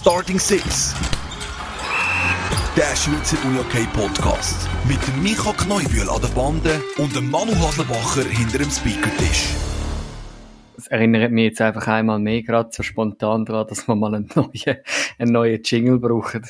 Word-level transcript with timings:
Starting 0.00 0.38
Six. 0.38 0.94
Der 2.76 2.94
Schweizer 2.94 3.36
Uni-OK 3.44 3.92
Podcast. 3.92 4.68
Mit 4.86 5.04
dem 5.08 5.24
Micha 5.24 5.52
Kneubühl 5.52 6.08
an 6.08 6.20
der 6.22 6.28
Bande 6.28 6.80
und 6.98 7.16
dem 7.16 7.28
Manu 7.28 7.52
Haslebacher 7.56 8.22
hinter 8.22 8.58
dem 8.58 8.70
Speakertisch. 8.70 9.48
Das 10.76 10.86
erinnert 10.86 11.32
mich 11.32 11.46
jetzt 11.46 11.60
einfach 11.60 11.88
einmal 11.88 12.20
mehr 12.20 12.44
gerade 12.44 12.70
so 12.72 12.84
spontan 12.84 13.44
daran, 13.44 13.66
dass 13.66 13.88
wir 13.88 13.96
mal 13.96 14.14
einen 14.14 14.30
neuen, 14.36 14.76
einen 15.18 15.32
neuen 15.32 15.62
Jingle 15.64 15.98
brauchen. 15.98 16.46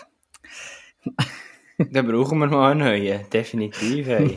Dann 1.79 2.07
brauchen 2.07 2.39
wir 2.41 2.49
mal 2.49 2.73
einen 2.73 2.81
neuen, 2.81 3.31
definitiv. 3.33 4.09
Hey. 4.09 4.37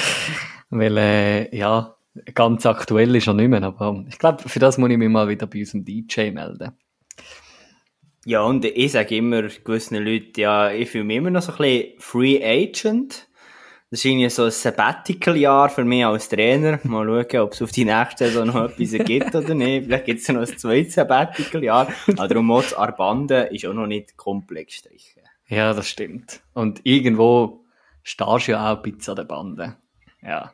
Weil, 0.70 0.96
äh, 0.96 1.54
ja, 1.54 1.96
ganz 2.34 2.64
aktuell 2.64 3.14
ist 3.14 3.26
er 3.26 3.34
nicht 3.34 3.48
mehr, 3.48 3.62
aber 3.62 4.06
ich 4.08 4.18
glaube, 4.18 4.48
für 4.48 4.58
das 4.58 4.78
muss 4.78 4.88
ich 4.88 4.96
mich 4.96 5.10
mal 5.10 5.28
wieder 5.28 5.46
bei 5.46 5.58
unserem 5.58 5.84
DJ 5.84 6.30
melden. 6.30 6.72
Ja, 8.28 8.42
und 8.42 8.62
ich 8.66 8.92
sage 8.92 9.16
immer 9.16 9.40
gewissen 9.40 10.04
Leuten, 10.04 10.38
ja, 10.38 10.70
ich 10.70 10.90
fühle 10.90 11.04
mich 11.04 11.16
immer 11.16 11.30
noch 11.30 11.40
so 11.40 11.50
ein 11.52 11.56
bisschen 11.56 11.94
Free 11.98 12.44
Agent. 12.44 13.26
Das 13.90 14.00
ist 14.00 14.04
irgendwie 14.04 14.28
so 14.28 14.44
ein 14.44 14.50
Sabbatical-Jahr 14.50 15.70
für 15.70 15.82
mich 15.82 16.04
als 16.04 16.28
Trainer. 16.28 16.78
Mal 16.82 17.06
schauen, 17.06 17.40
ob 17.40 17.52
es 17.54 17.62
auf 17.62 17.72
die 17.72 17.86
nächste 17.86 18.26
Saison 18.26 18.48
noch 18.48 18.68
etwas 18.68 19.06
gibt 19.06 19.34
oder 19.34 19.54
nicht. 19.54 19.86
Vielleicht 19.86 20.04
gibt 20.04 20.20
es 20.20 20.28
noch 20.28 20.42
ein 20.42 20.58
zweites 20.58 20.96
Sabbatical-Jahr. 20.96 21.90
Aber 22.18 22.28
darum 22.28 22.50
auch 22.50 22.70
Arbande 22.76 23.48
ist 23.50 23.64
auch 23.64 23.72
noch 23.72 23.86
nicht 23.86 24.18
komplett 24.18 24.66
gestrichen. 24.66 25.22
Ja, 25.46 25.72
das 25.72 25.88
stimmt. 25.88 26.42
Und 26.52 26.82
irgendwo 26.84 27.64
stehst 28.02 28.48
du 28.48 28.52
ja 28.52 28.70
auch 28.74 28.84
ein 28.84 28.92
bisschen 28.92 29.12
an 29.12 29.16
der 29.16 29.24
Bande. 29.24 29.76
Ja. 30.20 30.52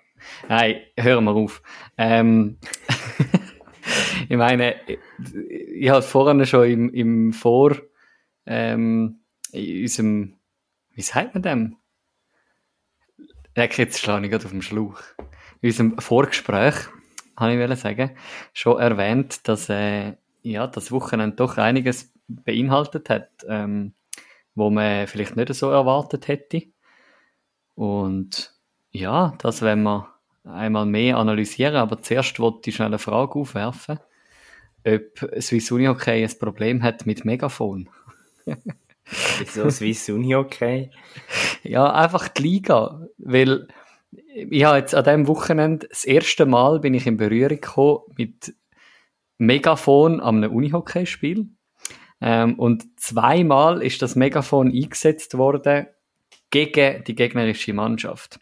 Nein, 0.48 0.76
hören 0.96 1.24
wir 1.24 1.32
auf. 1.32 1.60
Ähm, 1.98 2.58
ich 4.28 4.36
meine, 4.36 4.76
ich 4.86 5.88
habe 5.88 6.02
vorhin 6.02 6.44
schon 6.46 6.68
im, 6.68 6.94
im 6.94 7.32
Vor, 7.32 7.76
ähm, 8.46 9.20
in 9.52 9.82
unserem, 9.82 10.34
wie 10.90 11.02
sagt 11.02 11.34
man 11.34 11.42
dem? 11.42 11.76
Jetzt 13.56 14.00
schlage 14.00 14.24
ich 14.24 14.30
gerade 14.30 14.44
auf 14.44 14.50
dem 14.50 14.62
Schlauch. 14.62 15.00
In 15.60 15.70
unserem 15.70 15.98
Vorgespräch, 15.98 16.74
habe 17.36 17.54
ich 17.54 17.78
sagen, 17.78 18.16
schon 18.52 18.80
erwähnt, 18.80 19.46
dass, 19.48 19.68
äh, 19.68 20.14
ja, 20.42 20.66
das 20.66 20.92
Wochenende 20.92 21.36
doch 21.36 21.56
einiges 21.56 22.12
beinhaltet 22.28 23.10
hat, 23.10 23.30
ähm, 23.48 23.94
wo 24.54 24.70
man 24.70 25.06
vielleicht 25.06 25.36
nicht 25.36 25.54
so 25.54 25.70
erwartet 25.70 26.28
hätte. 26.28 26.62
Und 27.74 28.54
ja, 28.90 29.34
das 29.38 29.62
werden 29.62 29.82
wir 29.82 30.13
einmal 30.44 30.86
mehr 30.86 31.16
analysieren, 31.16 31.76
aber 31.76 32.02
zuerst 32.02 32.38
wollte 32.38 32.70
ich 32.70 32.76
schnell 32.76 32.88
eine 32.88 32.98
Frage 32.98 33.34
aufwerfen, 33.34 33.98
ob 34.86 35.40
Swiss 35.40 35.70
Uni 35.72 35.86
Hockey 35.86 36.22
ein 36.22 36.38
Problem 36.38 36.82
hat 36.82 37.06
mit 37.06 37.24
Megafon. 37.24 37.88
Wieso 39.38 39.70
Swiss 39.70 40.08
Uni 40.08 40.32
Hockey? 40.32 40.90
Ja, 41.62 41.92
einfach 41.92 42.28
die 42.28 42.42
Liga, 42.42 43.06
weil 43.18 43.68
ich 44.10 44.64
habe 44.64 44.78
jetzt 44.78 44.94
an 44.94 45.04
diesem 45.04 45.28
Wochenende 45.28 45.88
das 45.88 46.04
erste 46.04 46.46
Mal 46.46 46.80
bin 46.80 46.94
ich 46.94 47.06
in 47.06 47.16
Berührung 47.16 47.60
gekommen 47.60 48.00
mit 48.16 48.54
Megafon 49.38 50.20
am 50.20 50.36
einem 50.36 50.52
Unihockey-Spiel. 50.52 51.48
Ähm, 52.20 52.58
und 52.58 53.00
zweimal 53.00 53.82
ist 53.82 54.02
das 54.02 54.16
Megafon 54.16 54.72
eingesetzt 54.72 55.36
worden 55.36 55.86
gegen 56.50 57.02
die 57.04 57.14
gegnerische 57.14 57.72
Mannschaft. 57.72 58.38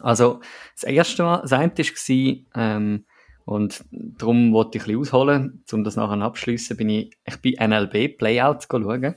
Also, 0.00 0.40
das 0.74 0.84
erste 0.84 1.22
Mal, 1.22 1.40
das 1.42 1.52
eine 1.52 1.72
war, 1.72 2.36
ähm, 2.54 3.04
und 3.44 3.82
darum 3.90 4.52
wollte 4.52 4.76
ich 4.76 4.84
ein 4.84 4.88
bisschen 4.88 5.00
ausholen, 5.00 5.64
um 5.72 5.82
das 5.82 5.96
nachher 5.96 6.20
abschließen, 6.20 6.76
bin 6.76 6.90
ich, 6.90 7.16
ich 7.24 7.36
bin 7.38 7.54
NLB 7.54 8.18
Playouts 8.18 8.68
schauen. 8.70 9.14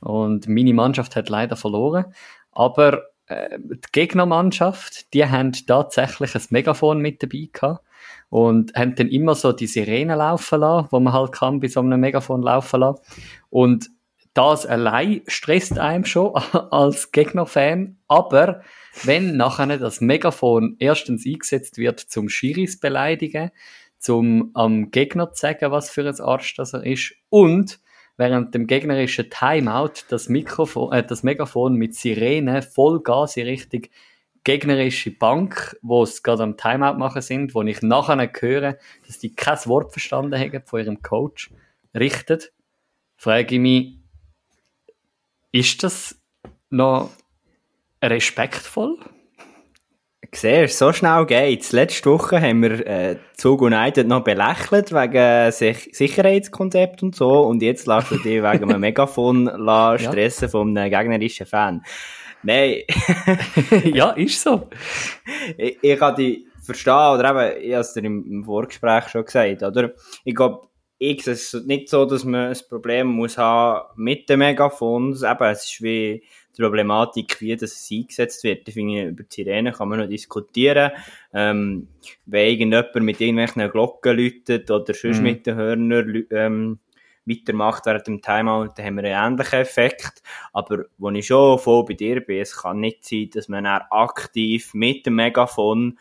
Und 0.00 0.48
meine 0.48 0.72
Mannschaft 0.72 1.16
hat 1.16 1.28
leider 1.28 1.54
verloren. 1.54 2.06
Aber 2.52 3.02
äh, 3.26 3.58
die 3.58 3.78
Gegnermannschaft, 3.92 5.12
die 5.12 5.26
haben 5.26 5.52
tatsächlich 5.52 6.34
ein 6.34 6.42
Megafon 6.48 7.00
mit 7.00 7.22
dabei 7.22 7.50
gehabt 7.52 7.84
und 8.30 8.74
haben 8.74 8.94
dann 8.94 9.08
immer 9.08 9.34
so 9.34 9.52
die 9.52 9.66
Sirene 9.66 10.14
laufen 10.16 10.60
lassen, 10.60 10.88
wo 10.90 10.98
man 10.98 11.12
halt 11.12 11.32
kann 11.32 11.60
bei 11.60 11.68
so 11.68 11.80
einem 11.80 12.00
Megafon 12.00 12.42
laufen 12.42 12.80
lassen. 12.80 13.02
Und 13.50 13.90
das 14.34 14.66
allein 14.66 15.22
stresst 15.26 15.78
einem 15.78 16.04
schon 16.04 16.34
als 16.70 17.12
Gegnerfan, 17.12 17.96
aber 18.08 18.62
wenn 19.04 19.36
nachher 19.36 19.78
das 19.78 20.00
Megafon 20.00 20.76
erstens 20.78 21.26
eingesetzt 21.26 21.78
wird 21.78 22.00
zum 22.00 22.28
Schiris 22.28 22.80
beleidigen, 22.80 23.50
zum 23.98 24.50
am 24.54 24.90
Gegner 24.90 25.32
zu 25.32 25.40
sagen, 25.40 25.70
was 25.70 25.90
für 25.90 26.08
ein 26.08 26.20
Arsch 26.20 26.54
das 26.54 26.72
er 26.72 26.84
ist 26.84 27.14
und 27.28 27.80
während 28.16 28.54
dem 28.54 28.66
gegnerischen 28.66 29.30
Timeout 29.30 30.04
das 30.08 30.28
Mikrofon, 30.28 30.92
äh, 30.92 31.04
das 31.04 31.22
Megafon 31.22 31.74
mit 31.74 31.94
Sirene 31.94 32.62
Vollgas 32.62 33.36
in 33.36 33.46
Richtung 33.46 33.82
gegnerische 34.44 35.10
Bank, 35.10 35.76
wo 35.82 36.02
es 36.02 36.22
gerade 36.22 36.42
am 36.42 36.56
Timeout 36.56 36.98
machen 36.98 37.22
sind, 37.22 37.54
wo 37.54 37.62
ich 37.62 37.82
nachher 37.82 38.30
höre, 38.40 38.78
dass 39.06 39.18
die 39.18 39.34
kein 39.34 39.58
Wort 39.66 39.92
verstanden 39.92 40.38
haben 40.38 40.62
von 40.64 40.80
ihrem 40.80 41.02
Coach, 41.02 41.50
richtet, 41.94 42.52
frage 43.16 43.56
ich 43.56 43.60
mich, 43.60 43.97
ist 45.52 45.82
das 45.82 46.20
noch 46.70 47.10
respektvoll? 48.02 48.98
Siehst 50.34 50.76
so 50.76 50.92
schnell 50.92 51.24
geht's. 51.24 51.72
Letzte 51.72 52.10
Woche 52.10 52.40
haben 52.40 52.62
wir 52.62 52.86
äh, 52.86 53.16
Zug 53.34 53.62
United 53.62 54.06
noch 54.06 54.24
belächelt 54.24 54.92
wegen 54.92 55.50
Sich 55.52 55.88
Sicherheitskonzept 55.92 57.02
und 57.02 57.16
so 57.16 57.44
und 57.46 57.62
jetzt 57.62 57.86
lässt 57.86 58.10
du 58.10 58.16
dich 58.16 58.42
wegen 58.42 58.44
einem 58.70 58.80
Megafon 58.80 59.46
la 59.46 59.98
stressen 59.98 60.44
ja. 60.44 60.48
von 60.50 60.76
einem 60.76 60.90
gegnerischen 60.90 61.46
Fan. 61.46 61.82
Nein. 62.42 62.82
ja, 63.84 64.10
ist 64.10 64.42
so. 64.42 64.68
Ich, 65.56 65.78
ich 65.82 65.98
kann 65.98 66.14
dich 66.14 66.44
verstehen, 66.62 66.92
oder 66.92 67.30
eben, 67.30 67.62
ich 67.62 67.72
habe 67.72 67.80
es 67.80 67.94
dir 67.94 68.04
im, 68.04 68.44
Vorgespräch 68.44 69.08
schon 69.08 69.24
gesagt, 69.24 69.62
oder? 69.62 69.92
Ich 70.24 70.34
glaube, 70.34 70.68
ich 70.98 71.22
sehe 71.22 71.34
es 71.34 71.54
nicht 71.66 71.88
so, 71.88 72.04
dass 72.04 72.24
man 72.24 72.50
ein 72.50 72.56
Problem 72.68 73.06
muss 73.06 73.38
haben 73.38 73.88
mit 73.96 74.28
den 74.28 74.40
Megafons. 74.40 75.22
Eben, 75.22 75.44
es 75.44 75.64
ist 75.64 75.82
wie 75.82 76.24
die 76.56 76.62
Problematik, 76.62 77.40
wie 77.40 77.56
das 77.56 77.88
eingesetzt 77.92 78.42
wird. 78.42 78.66
Ich 78.66 78.74
finde, 78.74 79.08
über 79.08 79.22
die 79.22 79.34
Sirene 79.34 79.72
kann 79.72 79.88
man 79.88 80.00
noch 80.00 80.08
diskutieren. 80.08 80.90
Ähm, 81.32 81.86
wenn 82.26 82.48
irgendjemand 82.48 82.94
mit 82.96 83.20
irgendwelchen 83.20 83.70
Glocken 83.70 84.16
läutet 84.16 84.70
oder 84.70 84.92
sonst 84.92 85.18
mhm. 85.18 85.22
mit 85.22 85.46
den 85.46 85.54
Hörnern 85.54 86.24
ähm, 86.30 86.78
weitermacht 87.28 87.86
während 87.86 88.06
dem 88.06 88.22
Timeout, 88.22 88.70
dann 88.74 88.86
haben 88.86 88.96
wir 88.96 89.04
einen 89.04 89.34
ähnlichen 89.34 89.60
Effekt. 89.60 90.22
Aber 90.52 90.86
wo 90.96 91.10
ich 91.10 91.26
schon 91.26 91.60
voll 91.60 91.84
bei 91.84 91.94
dir 91.94 92.20
bin, 92.20 92.40
es 92.40 92.56
kann 92.56 92.80
nicht 92.80 93.04
sein, 93.04 93.30
dass 93.32 93.48
man 93.48 93.66
aktiv 93.66 94.74
mit 94.74 95.06
dem 95.06 95.14
Megafon 95.14 95.98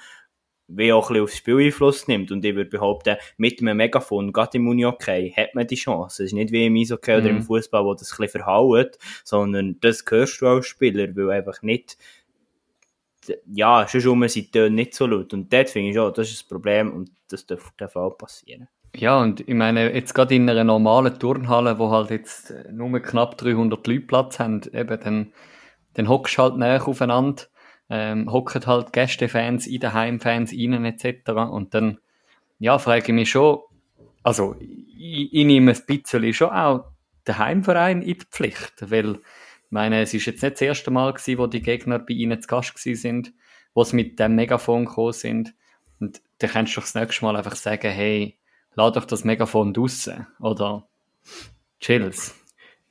wie 0.68 0.92
auch 0.92 1.10
ein 1.10 1.14
bisschen 1.14 1.24
aufs 1.24 1.38
Spiel 1.38 1.60
Einfluss 1.60 2.08
nimmt. 2.08 2.32
Und 2.32 2.44
ich 2.44 2.56
würde 2.56 2.70
behaupten, 2.70 3.18
mit 3.38 3.62
einem 3.62 3.78
Megafon, 3.78 4.34
gerade 4.34 4.58
im 4.58 4.68
Uni-Okay, 4.68 5.34
hat 5.36 5.56
man 5.56 5.68
die 5.68 5.76
Chance. 5.76 6.24
Es 6.24 6.28
ist 6.28 6.34
nicht 6.34 6.52
wie 6.52 6.66
im 6.66 6.76
Eishockey 6.76 7.12
mm. 7.12 7.18
oder 7.18 7.30
im 7.30 7.36
mhm. 7.38 7.44
Fußball, 7.44 7.86
wo 7.86 7.94
das 7.94 8.12
ein 8.12 8.18
bisschen 8.18 8.42
verhaut, 8.42 8.98
sondern 9.24 9.78
das 9.80 10.04
hörst 10.08 10.42
du 10.42 10.48
als 10.48 10.68
Spieler, 10.68 11.16
weil 11.16 11.32
einfach 11.32 11.62
nicht, 11.62 11.98
ja, 13.46 13.88
schon 13.88 14.08
um 14.08 14.28
sind 14.28 14.54
die 14.54 14.70
nicht 14.70 14.94
so 14.94 15.06
laut. 15.06 15.34
Und 15.34 15.52
dort 15.52 15.70
finde 15.70 15.90
ich 15.90 15.96
schon, 15.96 16.14
das 16.14 16.30
ist 16.30 16.42
das 16.42 16.48
Problem 16.48 16.94
und 16.94 17.12
das 17.30 17.46
darf, 17.46 17.72
darf 17.78 17.96
auch 17.96 18.18
passieren. 18.18 18.68
Ja, 18.96 19.22
und 19.22 19.42
ich 19.42 19.54
meine, 19.54 19.94
jetzt 19.94 20.16
gerade 20.16 20.36
in 20.36 20.50
einer 20.50 20.64
normalen 20.64 21.18
Turnhalle, 21.20 21.78
wo 21.78 21.92
halt 21.92 22.10
jetzt 22.10 22.54
nur 22.72 23.00
knapp 23.00 23.38
300 23.38 23.86
Leute 23.86 24.02
Platz 24.02 24.40
haben, 24.40 24.62
eben, 24.74 25.00
dann, 25.00 25.34
dann 25.94 26.10
hockst 26.10 26.38
du 26.38 26.42
halt 26.42 26.58
näher 26.58 26.86
aufeinander 26.88 27.44
ähm, 27.90 28.32
hocken 28.32 28.66
halt 28.66 28.94
Gästefans 28.94 29.68
in 29.68 29.80
den 29.80 29.94
Heimfans 29.94 30.52
rein 30.52 30.86
etc. 30.86 31.30
Und 31.50 31.74
dann, 31.74 32.00
ja, 32.60 32.80
frage 32.80 33.06
ich 33.08 33.14
mich 33.14 33.30
schon, 33.30 33.60
also 34.24 34.56
ich, 34.60 35.34
ich 35.34 35.46
nehme 35.46 35.72
ein 35.72 35.82
bisschen 35.86 36.34
schon 36.34 36.50
auch 36.50 36.86
den 37.28 37.38
Heimverein 37.38 38.02
in 38.02 38.18
die 38.18 38.26
Pflicht, 38.30 38.90
weil 38.92 39.16
ich 39.16 39.72
meine, 39.72 40.02
es 40.02 40.14
ist 40.14 40.26
jetzt 40.26 40.44
nicht 40.44 40.54
das 40.54 40.62
erste 40.62 40.92
Mal 40.92 41.14
gewesen, 41.14 41.38
wo 41.38 41.48
die 41.48 41.62
Gegner 41.62 42.00
bei 42.00 42.14
ihnen 42.14 42.42
zu 42.42 42.48
Gast 42.48 42.76
gewesen 42.76 43.02
sind, 43.02 43.34
wo 43.74 43.84
sie 43.84 43.96
mit 43.96 44.20
dem 44.20 44.36
Megafon 44.36 44.86
gekommen 44.86 45.14
sind. 45.14 45.54
Und 46.00 46.22
dann 46.40 46.50
kannst 46.50 46.76
du 46.76 46.80
doch 46.80 46.88
das 46.88 46.96
nächste 46.96 47.26
Mal 47.26 47.36
einfach 47.36 47.56
sagen, 47.56 47.92
hey, 47.92 48.38
lad 48.76 48.96
doch 48.96 49.06
das 49.06 49.24
Megafon 49.24 49.74
draussen, 49.74 50.28
oder 50.40 50.88
chills. 51.80 52.34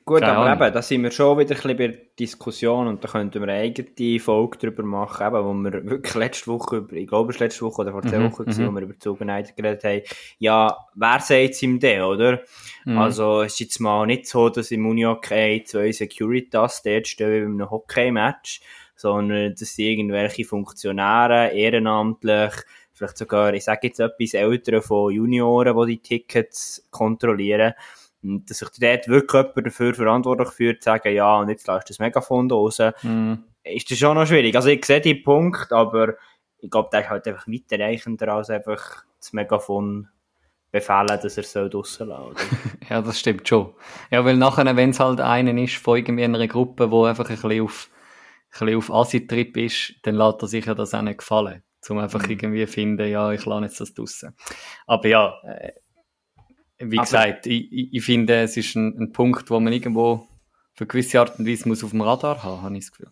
Gut, 0.08 0.20
Keine 0.20 0.36
aber 0.36 0.66
eben, 0.66 0.72
da 0.72 0.82
sind 0.82 1.02
wir 1.02 1.10
schon 1.10 1.36
wieder 1.36 1.56
ein 1.56 1.56
bisschen 1.56 1.76
bei 1.76 1.88
der 1.88 1.96
Diskussion 2.16 2.86
und 2.86 3.02
da 3.02 3.08
könnten 3.08 3.42
wir 3.42 3.48
eine 3.52 3.60
eigene 3.60 4.20
Folge 4.20 4.56
drüber 4.56 4.84
machen, 4.84 5.26
eben, 5.26 5.44
wo 5.44 5.52
wir 5.52 5.84
wirklich 5.84 6.14
letzte 6.14 6.46
Woche, 6.46 6.86
ich 6.92 7.08
glaube 7.08 7.32
es 7.32 7.40
letzte 7.40 7.62
Woche 7.62 7.82
oder 7.82 7.90
vor 7.90 8.02
zwei 8.02 8.20
mhm, 8.20 8.30
Wochen, 8.30 8.44
gewesen, 8.44 8.66
mhm. 8.66 8.68
wo 8.68 8.74
wir 8.76 8.82
über 8.82 8.98
Zugenheit 9.00 9.56
geredet 9.56 9.82
haben, 9.82 10.02
ja, 10.38 10.76
wer 10.94 11.18
sagt 11.18 11.50
es 11.50 11.62
ihm 11.64 11.80
denn, 11.80 12.02
oder? 12.02 12.40
Mhm. 12.84 12.98
Also, 12.98 13.42
es 13.42 13.54
ist 13.54 13.58
jetzt 13.58 13.80
mal 13.80 14.06
nicht 14.06 14.28
so, 14.28 14.48
dass 14.48 14.70
im 14.70 14.86
Uni-Hockey 14.86 15.64
zwei 15.64 15.90
Securitas 15.90 16.84
dort 16.84 17.08
stehen 17.08 17.32
wie 17.32 17.40
bei 17.40 17.64
einem 17.64 17.70
Hockey-Match, 17.72 18.60
sondern 18.94 19.56
das 19.58 19.74
sind 19.74 19.86
irgendwelche 19.86 20.44
Funktionäre, 20.44 21.48
ehrenamtlich, 21.48 22.52
vielleicht 22.92 23.18
sogar, 23.18 23.54
ich 23.54 23.64
sage 23.64 23.88
jetzt 23.88 23.98
etwas, 23.98 24.34
Eltern 24.34 24.82
von 24.82 25.12
Junioren, 25.12 25.76
die 25.76 25.96
die 25.96 26.02
Tickets 26.02 26.86
kontrollieren. 26.92 27.74
Und 28.26 28.50
dass 28.50 28.58
sich 28.58 28.68
dort 28.78 29.08
wirklich 29.08 29.32
jemand 29.32 29.66
dafür 29.66 29.94
verantwortlich 29.94 30.48
fühlt, 30.50 30.82
zu 30.82 30.86
sagen, 30.90 31.14
ja, 31.14 31.36
und 31.38 31.48
jetzt 31.48 31.66
lässt 31.66 31.88
du 31.88 31.92
das 31.92 31.98
Megafon 31.98 32.48
da 32.48 32.54
raus, 32.54 32.78
Mm. 33.02 33.34
ist 33.64 33.90
das 33.90 33.98
schon 33.98 34.16
noch 34.16 34.26
schwierig. 34.26 34.54
Also 34.56 34.68
ich 34.68 34.84
sehe 34.84 35.00
den 35.00 35.22
Punkt, 35.22 35.72
aber 35.72 36.14
ich 36.58 36.70
glaube, 36.70 36.88
der 36.92 37.00
ist 37.02 37.10
halt 37.10 37.26
einfach 37.28 37.46
weiterreichender 37.46 38.28
als 38.34 38.50
einfach 38.50 39.04
das 39.18 39.32
Megafon 39.32 40.08
befehlen, 40.72 41.06
dass 41.06 41.36
er 41.36 41.42
soll 41.42 41.70
draussen 41.70 42.10
oder? 42.10 42.34
Ja, 42.90 43.00
das 43.02 43.18
stimmt 43.18 43.48
schon. 43.48 43.72
Ja, 44.10 44.24
weil 44.24 44.36
nachher, 44.36 44.76
wenn 44.76 44.90
es 44.90 45.00
halt 45.00 45.20
einen 45.20 45.58
ist 45.58 45.76
von 45.76 45.96
irgendwie 45.98 46.24
einer 46.24 46.46
Gruppe, 46.48 46.90
wo 46.90 47.04
einfach 47.04 47.28
ein 47.30 47.36
bisschen 47.36 47.62
auf, 47.62 47.90
ein 48.52 48.66
bisschen 48.66 48.76
auf 48.78 48.90
Assi-Trip 48.92 49.56
ist, 49.56 49.94
dann 50.02 50.14
lässt 50.16 50.42
er 50.42 50.48
sich 50.48 50.66
ja 50.66 50.74
das 50.74 50.94
auch 50.94 51.02
nicht 51.02 51.18
gefallen. 51.18 51.62
Um 51.88 51.98
einfach 51.98 52.28
irgendwie 52.28 52.66
finden, 52.66 53.08
ja, 53.08 53.30
ich 53.30 53.44
lasse 53.46 53.64
jetzt 53.64 53.80
das 53.80 53.94
draussen. 53.94 54.34
Aber 54.88 55.06
ja, 55.08 55.34
äh, 55.44 55.72
wie 56.78 56.98
Aber- 56.98 57.04
gesagt, 57.04 57.46
ich, 57.46 57.92
ich, 57.92 58.04
finde, 58.04 58.42
es 58.42 58.56
ist 58.56 58.74
ein, 58.76 58.96
ein 58.98 59.12
Punkt, 59.12 59.50
wo 59.50 59.58
man 59.60 59.72
irgendwo 59.72 60.26
für 60.74 60.86
gewisse 60.86 61.20
Art 61.20 61.38
und 61.38 61.46
Weise 61.48 61.68
muss 61.68 61.82
auf 61.82 61.90
dem 61.90 62.02
Radar 62.02 62.42
haben, 62.42 62.62
habe 62.62 62.76
ich 62.76 62.84
das 62.84 62.92
Gefühl. 62.92 63.10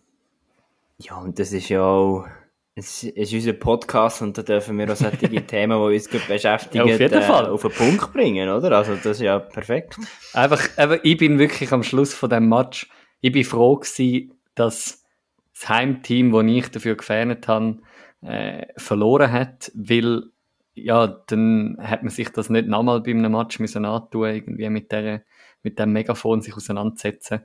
Ja, 0.97 1.17
und 1.17 1.39
das 1.39 1.51
ist 1.51 1.69
ja 1.69 1.81
auch, 1.81 2.25
es 2.75 3.03
ist 3.03 3.33
unser 3.33 3.53
Podcast 3.53 4.21
und 4.21 4.37
da 4.37 4.43
dürfen 4.43 4.77
wir 4.77 4.91
auch 4.91 4.95
solche 4.95 5.17
Themen, 5.47 5.77
die 5.77 5.95
uns 5.95 6.07
beschäftigen, 6.07 6.87
Ja, 6.87 6.93
auf 6.93 6.99
jeden 6.99 7.19
äh, 7.19 7.21
Fall. 7.21 7.49
auf 7.49 7.61
den 7.63 7.71
Punkt 7.71 8.13
bringen, 8.13 8.49
oder? 8.49 8.71
Also 8.77 8.95
das 8.95 9.17
ist 9.17 9.21
ja 9.21 9.39
perfekt. 9.39 9.97
Einfach, 10.33 10.61
eben, 10.77 10.99
ich 11.03 11.17
bin 11.17 11.39
wirklich 11.39 11.71
am 11.71 11.83
Schluss 11.83 12.13
von 12.13 12.29
dem 12.29 12.47
Match, 12.47 12.87
ich 13.21 13.31
bin 13.31 13.43
froh 13.43 13.77
gewesen, 13.77 14.33
dass 14.53 15.03
das 15.53 15.69
Heimteam, 15.69 16.31
das 16.31 16.43
ich 16.45 16.69
dafür 16.69 16.95
gefähnet 16.95 17.47
habe, 17.47 17.77
äh, 18.21 18.67
verloren 18.77 19.31
hat, 19.31 19.71
weil, 19.73 20.23
ja, 20.75 21.07
dann 21.07 21.77
hat 21.81 22.03
man 22.03 22.11
sich 22.11 22.29
das 22.29 22.49
nicht 22.49 22.67
nochmal 22.67 23.01
bei 23.01 23.11
einem 23.11 23.31
Match 23.31 23.59
müssen 23.59 23.85
antun, 23.85 24.27
irgendwie 24.27 24.69
mit 24.69 24.91
der, 24.91 25.23
mit 25.63 25.79
dem 25.79 25.93
Megafon 25.93 26.41
sich 26.41 26.55
auseinandersetzen. 26.55 27.41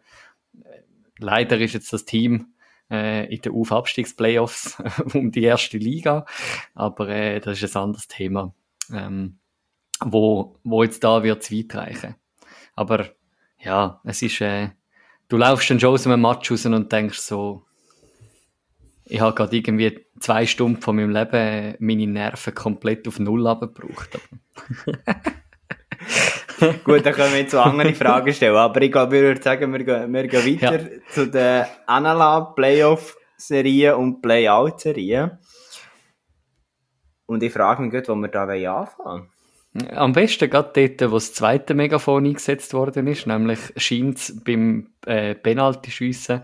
Leider 1.19 1.59
ist 1.59 1.75
jetzt 1.75 1.93
das 1.93 2.05
Team 2.05 2.55
äh, 2.91 3.33
in 3.33 3.41
den 3.41 3.53
Auf-Abstiegs-Playoffs 3.53 4.83
um 5.15 5.31
die 5.31 5.45
erste 5.45 5.79
Liga, 5.79 6.27
aber 6.75 7.09
äh, 7.09 7.41
das 7.41 7.63
ist 7.63 7.77
ein 7.77 7.85
anderes 7.85 8.09
Thema, 8.09 8.53
ähm, 8.93 9.39
wo, 10.05 10.57
wo 10.65 10.83
jetzt 10.83 11.05
da 11.05 11.23
wird 11.23 11.43
zu 11.45 11.55
weit 11.55 11.75
reichen. 11.75 12.15
Aber 12.75 13.07
ja, 13.59 14.01
es 14.05 14.23
ist, 14.23 14.41
äh, 14.41 14.71
du 15.29 15.37
laufst 15.37 15.71
dann 15.71 15.79
schon 15.79 15.91
aus 15.91 16.07
einem 16.07 16.21
Match 16.21 16.51
raus 16.51 16.67
und 16.67 16.91
denkst 16.91 17.21
so, 17.21 17.65
ich 19.11 19.21
habe 19.21 19.35
gerade 19.35 19.57
irgendwie 19.57 20.07
zwei 20.21 20.47
Stunden 20.47 20.81
von 20.81 20.97
meinem 20.97 21.11
Leben 21.11 21.75
meine 21.81 22.07
Nerven 22.07 22.55
komplett 22.55 23.07
auf 23.09 23.19
Null 23.19 23.47
abgebraucht. 23.47 24.11
Gut, 26.85 27.07
dann 27.07 27.15
können 27.15 27.33
wir 27.33 27.41
jetzt 27.41 27.53
so 27.53 27.61
andere 27.61 27.95
Fragen 27.95 28.33
stellen, 28.33 28.55
aber 28.55 28.83
ich 28.83 28.93
glaube, 28.93 29.17
ich 29.17 29.23
würde 29.23 29.43
sagen, 29.43 29.73
wir 29.73 29.83
gehen, 29.83 30.13
wir 30.13 30.29
gehen 30.29 30.61
weiter 30.61 30.91
zu 31.09 31.27
den 31.27 31.65
NLA 31.89 32.53
Playoff-Serien 32.55 33.95
und 33.95 34.21
Playout-Serien. 34.21 35.39
Und 37.27 37.43
ich 37.43 37.53
frage 37.53 37.83
mich 37.83 37.93
gut, 37.93 38.09
wo 38.09 38.15
wir 38.15 38.29
da 38.29 38.47
wollen 38.47 38.67
anfangen 38.67 39.31
Am 39.73 40.13
besten 40.13 40.51
gerade 40.51 40.73
dort, 40.75 41.13
wo 41.13 41.15
das 41.15 41.33
zweite 41.33 41.75
Megafon 41.75 42.27
eingesetzt 42.27 42.75
worden 42.75 43.07
ist, 43.07 43.29
nämlich 43.29 43.61
scheint 43.77 44.45
beim 44.45 44.89
äh, 45.07 45.37
Penalty-Schiessen 45.37 46.43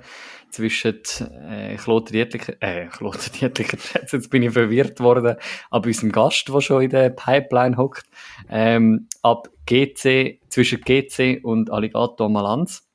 zwischen 0.51 1.01
äh, 1.49 1.75
Kloter 1.75 2.13
Dietlicher, 2.13 2.55
äh, 2.61 2.87
Kloter 2.93 3.31
Dietlicher, 3.31 3.79
jetzt 4.01 4.31
bin 4.31 4.45
ich 4.45 4.53
verwirrt 4.53 5.01
worden, 5.01 5.37
ab 5.71 5.87
unserem 5.87 6.13
Gast, 6.13 6.49
der 6.49 6.61
schon 6.61 6.83
in 6.83 6.91
der 6.91 7.11
Pipeline 7.11 7.77
hockt, 7.77 8.07
ähm, 8.49 9.09
ab 9.23 9.49
GC, 9.67 10.41
zwischen 10.49 10.83
GC 10.83 11.41
und 11.43 11.73
Alligator 11.73 12.29
Malanz, 12.29 12.89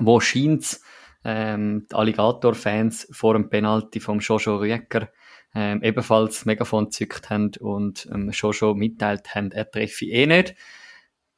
wo 0.00 0.20
scheint 0.20 0.80
ähm, 1.22 1.86
die 1.90 1.94
Alligator-Fans 1.94 3.08
vor 3.12 3.34
dem 3.34 3.50
Penalty 3.50 4.00
vom 4.00 4.20
Jojo 4.20 4.56
Rüecker 4.56 5.10
ähm, 5.54 5.82
ebenfalls 5.82 6.44
Megafon 6.44 6.86
gezückt 6.86 7.30
haben 7.30 7.52
und 7.60 8.08
ähm, 8.12 8.30
Jojo 8.30 8.74
mitteilt 8.74 9.34
haben, 9.34 9.52
er 9.52 9.70
treffe 9.70 10.06
eh 10.06 10.26
nicht. 10.26 10.54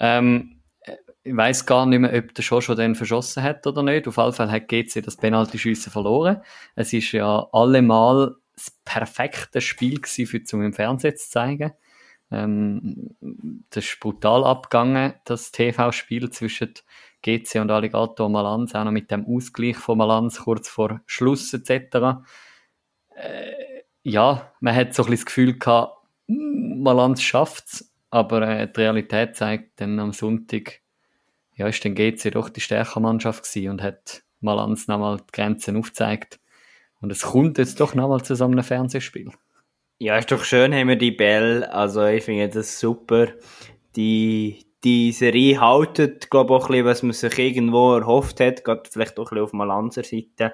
Ähm, 0.00 0.62
ich 1.22 1.36
weiß 1.36 1.66
gar 1.66 1.86
nicht 1.86 1.98
mehr, 1.98 2.14
ob 2.14 2.34
der 2.34 2.44
Jojo 2.44 2.74
dann 2.74 2.94
verschossen 2.94 3.42
hat 3.42 3.66
oder 3.66 3.82
nicht. 3.82 4.06
Auf 4.06 4.16
jeden 4.16 4.32
Fall 4.32 4.50
hat 4.50 4.68
GC 4.68 5.02
das 5.02 5.16
Penaltyschiessen 5.16 5.90
verloren. 5.90 6.40
Es 6.76 6.92
ist 6.92 7.10
ja 7.12 7.48
allemal 7.52 8.36
das 8.54 8.70
perfekte 8.84 9.60
Spiel 9.60 10.00
gewesen, 10.00 10.26
für 10.26 10.44
zum 10.44 10.62
im 10.62 10.72
Fernsehen 10.72 11.16
zu 11.16 11.28
zeigen. 11.28 11.72
Ähm, 12.30 13.16
das 13.70 13.84
ist 13.84 14.00
brutal 14.00 14.44
abgegangen, 14.44 15.14
das 15.24 15.52
TV-Spiel 15.52 16.30
zwischen 16.30 16.74
GC 17.22 17.60
und 17.60 17.70
Alligator 17.70 18.28
Malanz, 18.28 18.74
auch 18.74 18.84
noch 18.84 18.92
mit 18.92 19.10
dem 19.10 19.26
Ausgleich 19.26 19.76
von 19.76 19.98
Malanz 19.98 20.40
kurz 20.40 20.68
vor 20.68 21.00
Schluss 21.06 21.52
etc. 21.52 22.22
Äh, 23.14 23.75
ja, 24.06 24.52
man 24.60 24.74
hat 24.74 24.94
so 24.94 25.02
ein 25.02 25.10
bisschen 25.10 25.24
das 25.24 25.26
Gefühl 25.26 25.58
gehabt, 25.58 25.98
mm, 26.28 26.80
Malanz 26.82 27.22
schafft's, 27.22 27.92
aber 28.10 28.42
äh, 28.42 28.68
die 28.72 28.80
Realität 28.80 29.34
zeigt 29.34 29.80
dann 29.80 29.98
am 29.98 30.12
Sonntag, 30.12 30.80
ja, 31.56 31.66
ist 31.66 31.84
dann 31.84 31.96
GC 31.96 32.30
doch 32.30 32.48
die 32.48 32.60
stärkere 32.60 33.00
Mannschaft 33.00 33.42
gewesen 33.42 33.70
und 33.70 33.82
hat 33.82 34.22
Malanz 34.40 34.86
nochmal 34.86 35.16
die 35.16 35.32
Grenzen 35.32 35.76
aufgezeigt. 35.76 36.38
Und 37.00 37.10
es 37.10 37.22
kommt 37.22 37.58
jetzt 37.58 37.80
doch 37.80 37.94
nochmal 37.94 38.22
zu 38.22 38.36
so 38.36 38.44
einem 38.44 38.62
Fernsehspiel. 38.62 39.32
Ja, 39.98 40.16
ist 40.18 40.30
doch 40.30 40.44
schön, 40.44 40.72
haben 40.72 40.88
wir 40.88 40.96
die 40.96 41.10
Bälle. 41.10 41.72
Also, 41.72 42.04
ich 42.04 42.24
finde 42.24 42.48
das 42.48 42.78
super. 42.78 43.28
Die, 43.96 44.66
die 44.84 45.10
Serie 45.10 45.60
haltet, 45.60 46.30
glaube 46.30 46.54
ich, 46.54 46.60
auch 46.60 46.64
ein 46.66 46.72
bisschen, 46.72 46.86
was 46.86 47.02
man 47.02 47.12
sich 47.12 47.38
irgendwo 47.38 47.94
erhofft 47.94 48.38
hat. 48.38 48.62
Gerade 48.62 48.88
vielleicht 48.88 49.18
auch 49.18 49.24
ein 49.24 49.30
bisschen 49.30 49.44
auf 49.44 49.52
Malanzer 49.52 50.04
Seite. 50.04 50.52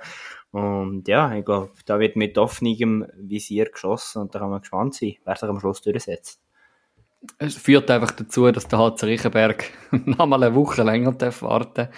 Und 0.52 1.08
ja, 1.08 1.34
ich 1.34 1.44
glaube, 1.44 1.72
da 1.86 1.98
wird 1.98 2.16
mit 2.16 2.38
offenem 2.38 3.06
Visier 3.16 3.70
geschossen 3.70 4.22
und 4.22 4.34
da 4.34 4.38
kann 4.38 4.50
man 4.50 4.60
gespannt 4.60 4.94
sein, 4.94 5.16
wer 5.24 5.36
sich 5.36 5.48
am 5.48 5.58
Schluss 5.58 5.80
durchsetzt. 5.80 6.40
Es 7.38 7.56
führt 7.56 7.90
einfach 7.90 8.10
dazu, 8.10 8.50
dass 8.50 8.68
der 8.68 8.78
HC 8.78 9.06
Riechenberg 9.06 9.70
nochmal 9.90 10.42
eine 10.42 10.54
Woche 10.54 10.82
länger 10.82 11.18
warten 11.20 11.88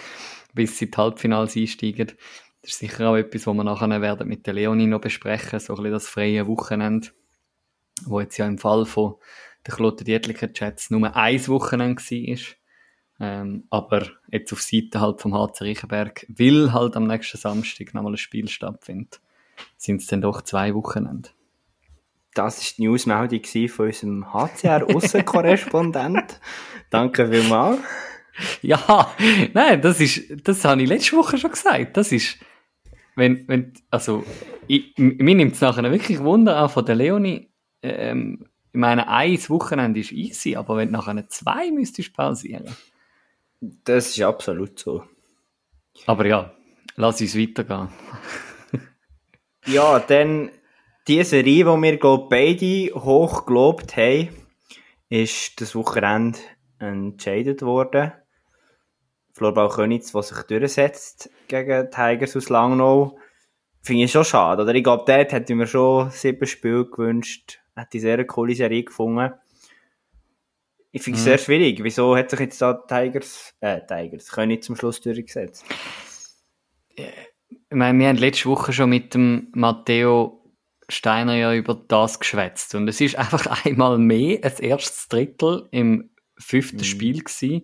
bis 0.55 0.77
sie 0.77 0.85
in 0.85 0.91
die 0.91 0.97
Halbfinals 0.97 1.55
einsteigen. 1.55 2.13
Das 2.61 2.71
ist 2.71 2.79
sicher 2.79 3.09
auch 3.09 3.15
etwas, 3.15 3.45
was 3.45 3.53
wir 3.53 3.63
nachher 3.63 4.01
werden 4.01 4.27
mit 4.27 4.47
der 4.47 4.53
Leonie 4.55 4.87
noch 4.87 5.01
besprechen, 5.01 5.59
so 5.59 5.73
ein 5.73 5.77
bisschen 5.77 5.91
das 5.91 6.07
freie 6.07 6.47
Wochenende, 6.47 7.09
wo 8.05 8.19
jetzt 8.19 8.37
ja 8.37 8.47
im 8.47 8.57
Fall 8.57 8.85
von 8.85 9.15
der 9.67 9.75
Klote 9.75 10.03
Dietlicher 10.03 10.51
Chats 10.51 10.89
nur 10.89 11.15
ein 11.15 11.47
Wochenende 11.47 12.01
war. 12.01 12.55
Ähm, 13.19 13.65
aber 13.69 14.07
jetzt 14.29 14.51
auf 14.51 14.61
Seite 14.61 14.99
halt 14.99 15.21
vom 15.21 15.33
HC 15.33 15.63
Riechenberg, 15.63 16.25
weil 16.29 16.73
halt 16.73 16.97
am 16.97 17.07
nächsten 17.07 17.37
Samstag 17.37 17.93
nochmal 17.93 18.11
ein 18.13 18.17
Spiel 18.17 18.49
stattfindet, 18.49 19.21
sind 19.77 20.01
es 20.01 20.07
dann 20.07 20.19
doch 20.21 20.41
zwei 20.41 20.73
Wochenende. 20.73 21.29
Das 22.33 22.59
war 22.59 22.65
die 22.77 22.81
Newsmeldung 22.83 23.45
von 23.69 23.85
unserem 23.85 24.33
HCR-Aussenkorrespondent. 24.33 26.41
Danke 26.89 27.31
vielmals. 27.31 27.79
Ja, 28.61 29.15
nein, 29.53 29.81
das 29.81 30.01
ist, 30.01 30.45
das 30.45 30.65
habe 30.65 30.83
ich 30.83 30.89
letzte 30.89 31.15
Woche 31.15 31.37
schon 31.37 31.51
gesagt. 31.51 31.95
Das 31.95 32.11
ist, 32.11 32.37
wenn, 33.15 33.47
wenn, 33.47 33.71
also, 33.89 34.25
ich, 34.67 34.93
mir 34.97 35.35
nimmt 35.35 35.53
es 35.53 35.61
nachher 35.61 35.89
wirklich 35.89 36.19
Wunder 36.19 36.61
auch 36.61 36.71
von 36.71 36.85
der 36.85 36.95
Leonie. 36.95 37.49
Ähm, 37.81 38.49
ich 38.73 38.79
meine, 38.79 39.07
ein 39.07 39.37
Wochenende 39.47 40.01
ist 40.01 40.11
easy, 40.11 40.57
aber 40.57 40.75
wenn 40.75 40.91
du 40.91 40.97
nachher 40.97 41.29
zwei 41.29 41.71
müsstest 41.71 42.13
pausieren. 42.13 42.75
Das 43.83 44.09
ist 44.09 44.21
absolut 44.21 44.77
so. 44.79 45.03
Aber 46.05 46.25
ja, 46.25 46.53
lass 46.95 47.21
uns 47.21 47.37
weitergehen. 47.37 47.89
Ja, 49.65 49.99
dann 49.99 50.51
die 51.07 51.23
Serie, 51.23 51.63
die 51.63 51.81
wir 51.81 51.97
glaub, 51.97 52.29
beide 52.29 52.91
hoch 52.93 53.45
gelobt 53.45 53.97
haben, 53.97 54.29
ist 55.09 55.59
das 55.59 55.75
Wochenende 55.75 56.39
entscheidet 56.79 57.63
worden. 57.63 58.11
Florbau 59.33 59.69
Könitz, 59.69 60.11
der 60.11 60.23
sich 60.23 60.37
durchsetzt 60.43 61.29
gegen 61.47 61.89
Tigers 61.89 62.35
aus 62.37 62.49
Langnau. 62.49 63.17
Finde 63.81 64.05
ich 64.05 64.11
schon 64.11 64.23
schade. 64.23 64.63
Oder 64.63 64.75
ich 64.75 64.83
glaube, 64.83 65.03
dort 65.05 65.31
hätte 65.31 65.53
ich 65.53 65.57
mir 65.57 65.67
schon 65.67 66.09
sieben 66.11 66.45
Spiele 66.45 66.85
gewünscht. 66.85 67.59
Hätte 67.75 67.97
ich 67.97 68.01
sehr 68.01 68.13
eine 68.13 68.25
coole 68.25 68.55
Serie 68.55 68.83
gefunden. 68.83 69.33
Ich 70.95 71.03
finde 71.03 71.17
es 71.17 71.23
Mhm. 71.25 71.29
sehr 71.29 71.37
schwierig. 71.39 71.83
Wieso 71.83 72.15
hat 72.15 72.29
sich 72.29 72.39
jetzt 72.39 72.61
da 72.61 72.73
Tigers, 72.73 73.53
äh, 73.59 73.81
Tigers, 73.85 74.29
Könitz 74.31 74.65
zum 74.65 74.77
Schluss 74.77 75.01
durchgesetzt? 75.01 75.65
Ich 76.95 77.05
meine, 77.69 77.99
wir 77.99 78.07
haben 78.07 78.15
letzte 78.17 78.47
Woche 78.47 78.71
schon 78.71 78.89
mit 78.91 79.13
dem 79.13 79.49
Matteo 79.53 80.41
Steiner 80.87 81.35
ja 81.35 81.53
über 81.53 81.75
das 81.75 82.19
geschwätzt. 82.21 82.75
Und 82.75 82.87
es 82.87 83.01
ist 83.01 83.17
einfach 83.17 83.45
einmal 83.65 83.97
mehr 83.97 84.39
ein 84.41 84.53
erstes 84.59 85.09
Drittel 85.09 85.67
im 85.71 86.11
fünften 86.37 86.77
Mhm. 86.77 86.83
Spiel 86.83 87.19
gewesen, 87.23 87.63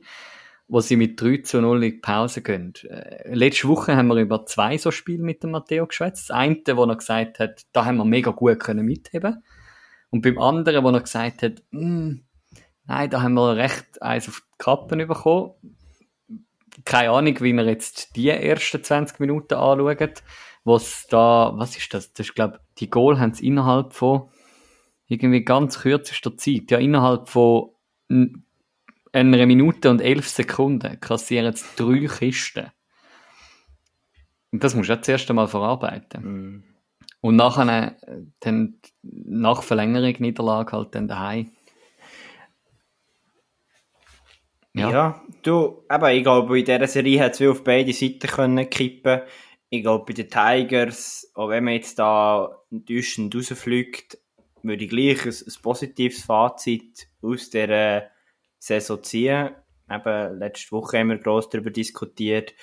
wo 0.68 0.82
sie 0.82 0.98
mit 0.98 1.22
3 1.22 1.38
zu 1.38 1.62
0 1.62 1.84
in 1.86 1.92
die 1.92 1.98
Pause 2.00 2.42
gehen. 2.42 2.74
Äh, 2.90 3.34
letzte 3.34 3.70
Woche 3.70 3.96
haben 3.96 4.08
wir 4.08 4.18
über 4.18 4.46
zwei 4.46 4.78
so 4.78 4.92
Spiele 4.92 5.24
mit 5.24 5.42
dem 5.42 5.52
Matteo 5.52 5.88
geschwätzt. 5.88 6.30
Das 6.30 6.36
eine, 6.36 6.58
wo 6.76 6.84
er 6.84 6.98
gesagt 6.98 7.40
hat, 7.40 7.62
da 7.72 7.86
haben 7.86 7.96
wir 7.96 8.04
mega 8.06 8.32
gut 8.32 8.60
können 8.60 8.86
mitheben. 8.86 9.42
Und 10.10 10.22
beim 10.22 10.38
anderen, 10.38 10.84
wo 10.84 10.90
er 10.90 11.00
gesagt 11.00 11.44
hat, 11.44 11.64
«Mm, 11.72 12.16
nein, 12.86 13.10
da 13.10 13.22
haben 13.22 13.34
wir 13.34 13.56
recht 13.56 14.02
eins 14.02 14.28
auf 14.28 14.42
die 14.42 14.58
Kappen 14.58 15.08
bekommen. 15.08 15.52
keine 16.86 17.12
Ahnung, 17.12 17.40
wie 17.42 17.52
ihr 17.52 17.66
jetzt 17.66 18.16
die 18.16 18.30
ersten 18.30 18.84
20 18.84 19.20
Minuten 19.20 19.56
anschaut, 19.56 20.24
was 20.64 21.08
da, 21.08 21.54
was 21.56 21.78
ist 21.78 21.94
das? 21.94 22.14
Das 22.14 22.28
ist, 22.28 22.36
glaube 22.36 22.60
die 22.80 22.90
Goal 22.90 23.20
haben 23.20 23.34
sie 23.34 23.48
innerhalb 23.48 23.94
von 23.94 24.30
irgendwie 25.08 25.44
ganz 25.44 25.80
kürzester 25.80 26.38
Zeit, 26.38 26.72
ja, 26.72 26.78
innerhalb 26.78 27.28
von 27.30 27.72
einer 29.12 29.46
Minute 29.46 29.90
und 29.90 30.02
elf 30.02 30.28
Sekunden 30.28 31.00
kassieren 31.00 31.56
sie 31.56 31.66
drei 31.76 32.08
Kisten. 32.08 32.72
Und 34.52 34.64
das 34.64 34.76
musst 34.76 34.90
du 34.90 34.94
ja 34.94 35.02
zuerst 35.02 35.30
einmal 35.30 35.48
verarbeiten. 35.48 36.24
Mm. 36.24 36.64
Und 37.22 37.36
nachher, 37.36 37.96
dann, 38.40 38.80
nach 39.04 39.64
Verlängerung, 39.64 40.16
Niederlage 40.20 40.72
halt 40.74 40.96
dann 40.96 41.08
daheim. 41.08 41.52
Ja. 44.74 44.90
ja, 44.90 45.22
du, 45.44 45.84
aber 45.90 46.14
ich 46.14 46.24
glaube, 46.24 46.58
in 46.58 46.66
dieser 46.66 46.88
Serie 46.88 47.22
hat 47.22 47.40
es 47.40 47.48
auf 47.48 47.64
beide 47.64 47.92
Seiten 47.92 48.28
können 48.28 48.70
kippen. 48.70 49.22
Ich 49.70 49.84
glaube, 49.84 50.06
bei 50.06 50.14
den 50.14 50.30
Tigers, 50.30 51.30
auch 51.34 51.50
wenn 51.50 51.66
man 51.66 51.74
jetzt 51.74 52.00
da 52.00 52.58
enttäuschend 52.72 53.36
rausfliegt, 53.36 54.18
würde 54.64 54.84
ich 54.84 54.90
gleich 54.90 55.26
ein, 55.26 55.32
ein 55.32 55.62
positives 55.62 56.24
Fazit 56.24 57.08
aus 57.22 57.50
dieser 57.50 58.04
Saison 58.60 59.04
ziehen. 59.04 59.52
Eben, 59.90 60.40
letzte 60.40 60.72
Woche 60.72 61.00
haben 61.00 61.10
wir 61.10 61.18
gross 61.18 61.50
darüber 61.50 61.72
diskutiert. 61.72 62.54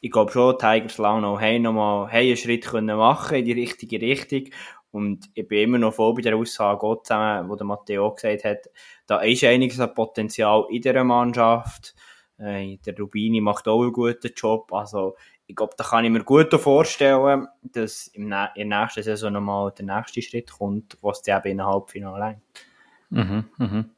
Ich 0.00 0.12
glaube 0.12 0.30
schon, 0.30 0.58
Tigers 0.58 0.98
Launau 0.98 1.40
haben 1.40 1.62
nochmal 1.62 2.08
einen 2.10 2.36
Schritt 2.36 2.66
können 2.66 2.96
machen 2.96 3.38
in 3.38 3.44
die 3.44 3.52
richtige 3.52 4.00
Richtung. 4.00 4.50
Und 4.96 5.28
ich 5.34 5.46
bin 5.46 5.64
immer 5.64 5.78
noch 5.78 5.92
voll 5.92 6.14
bei 6.14 6.22
der 6.22 6.36
Aussage 6.36 6.78
Gott 6.78 7.06
zusammen, 7.06 7.50
wo 7.50 7.54
der 7.54 7.66
Matteo 7.66 8.14
gesagt 8.14 8.44
hat, 8.44 8.70
da 9.06 9.20
ist 9.20 9.44
einiges 9.44 9.78
an 9.78 9.92
Potenzial 9.92 10.64
in 10.70 10.80
dieser 10.80 11.04
Mannschaft. 11.04 11.94
Äh, 12.38 12.78
der 12.78 12.96
Rubini 12.96 13.42
macht 13.42 13.68
auch 13.68 13.82
einen 13.82 13.92
guten 13.92 14.32
Job. 14.34 14.72
Also, 14.72 15.16
ich 15.46 15.54
glaube, 15.54 15.74
da 15.76 15.84
kann 15.84 16.06
ich 16.06 16.10
mir 16.10 16.24
gut 16.24 16.50
vorstellen, 16.54 17.46
dass 17.62 18.08
im 18.08 18.32
in 18.54 18.70
der 18.70 18.80
nächsten 18.80 19.02
Saison 19.02 19.34
nochmal 19.34 19.70
der 19.72 19.84
nächste 19.84 20.22
Schritt 20.22 20.50
kommt, 20.50 20.96
was 21.02 21.20
die 21.20 21.30
eben 21.30 21.48
in 21.48 21.58
den 21.58 21.66
Halbfinale 21.66 22.28
lenkt. 22.28 22.66
Mhm, 23.10 23.44
mhm. 23.58 23.90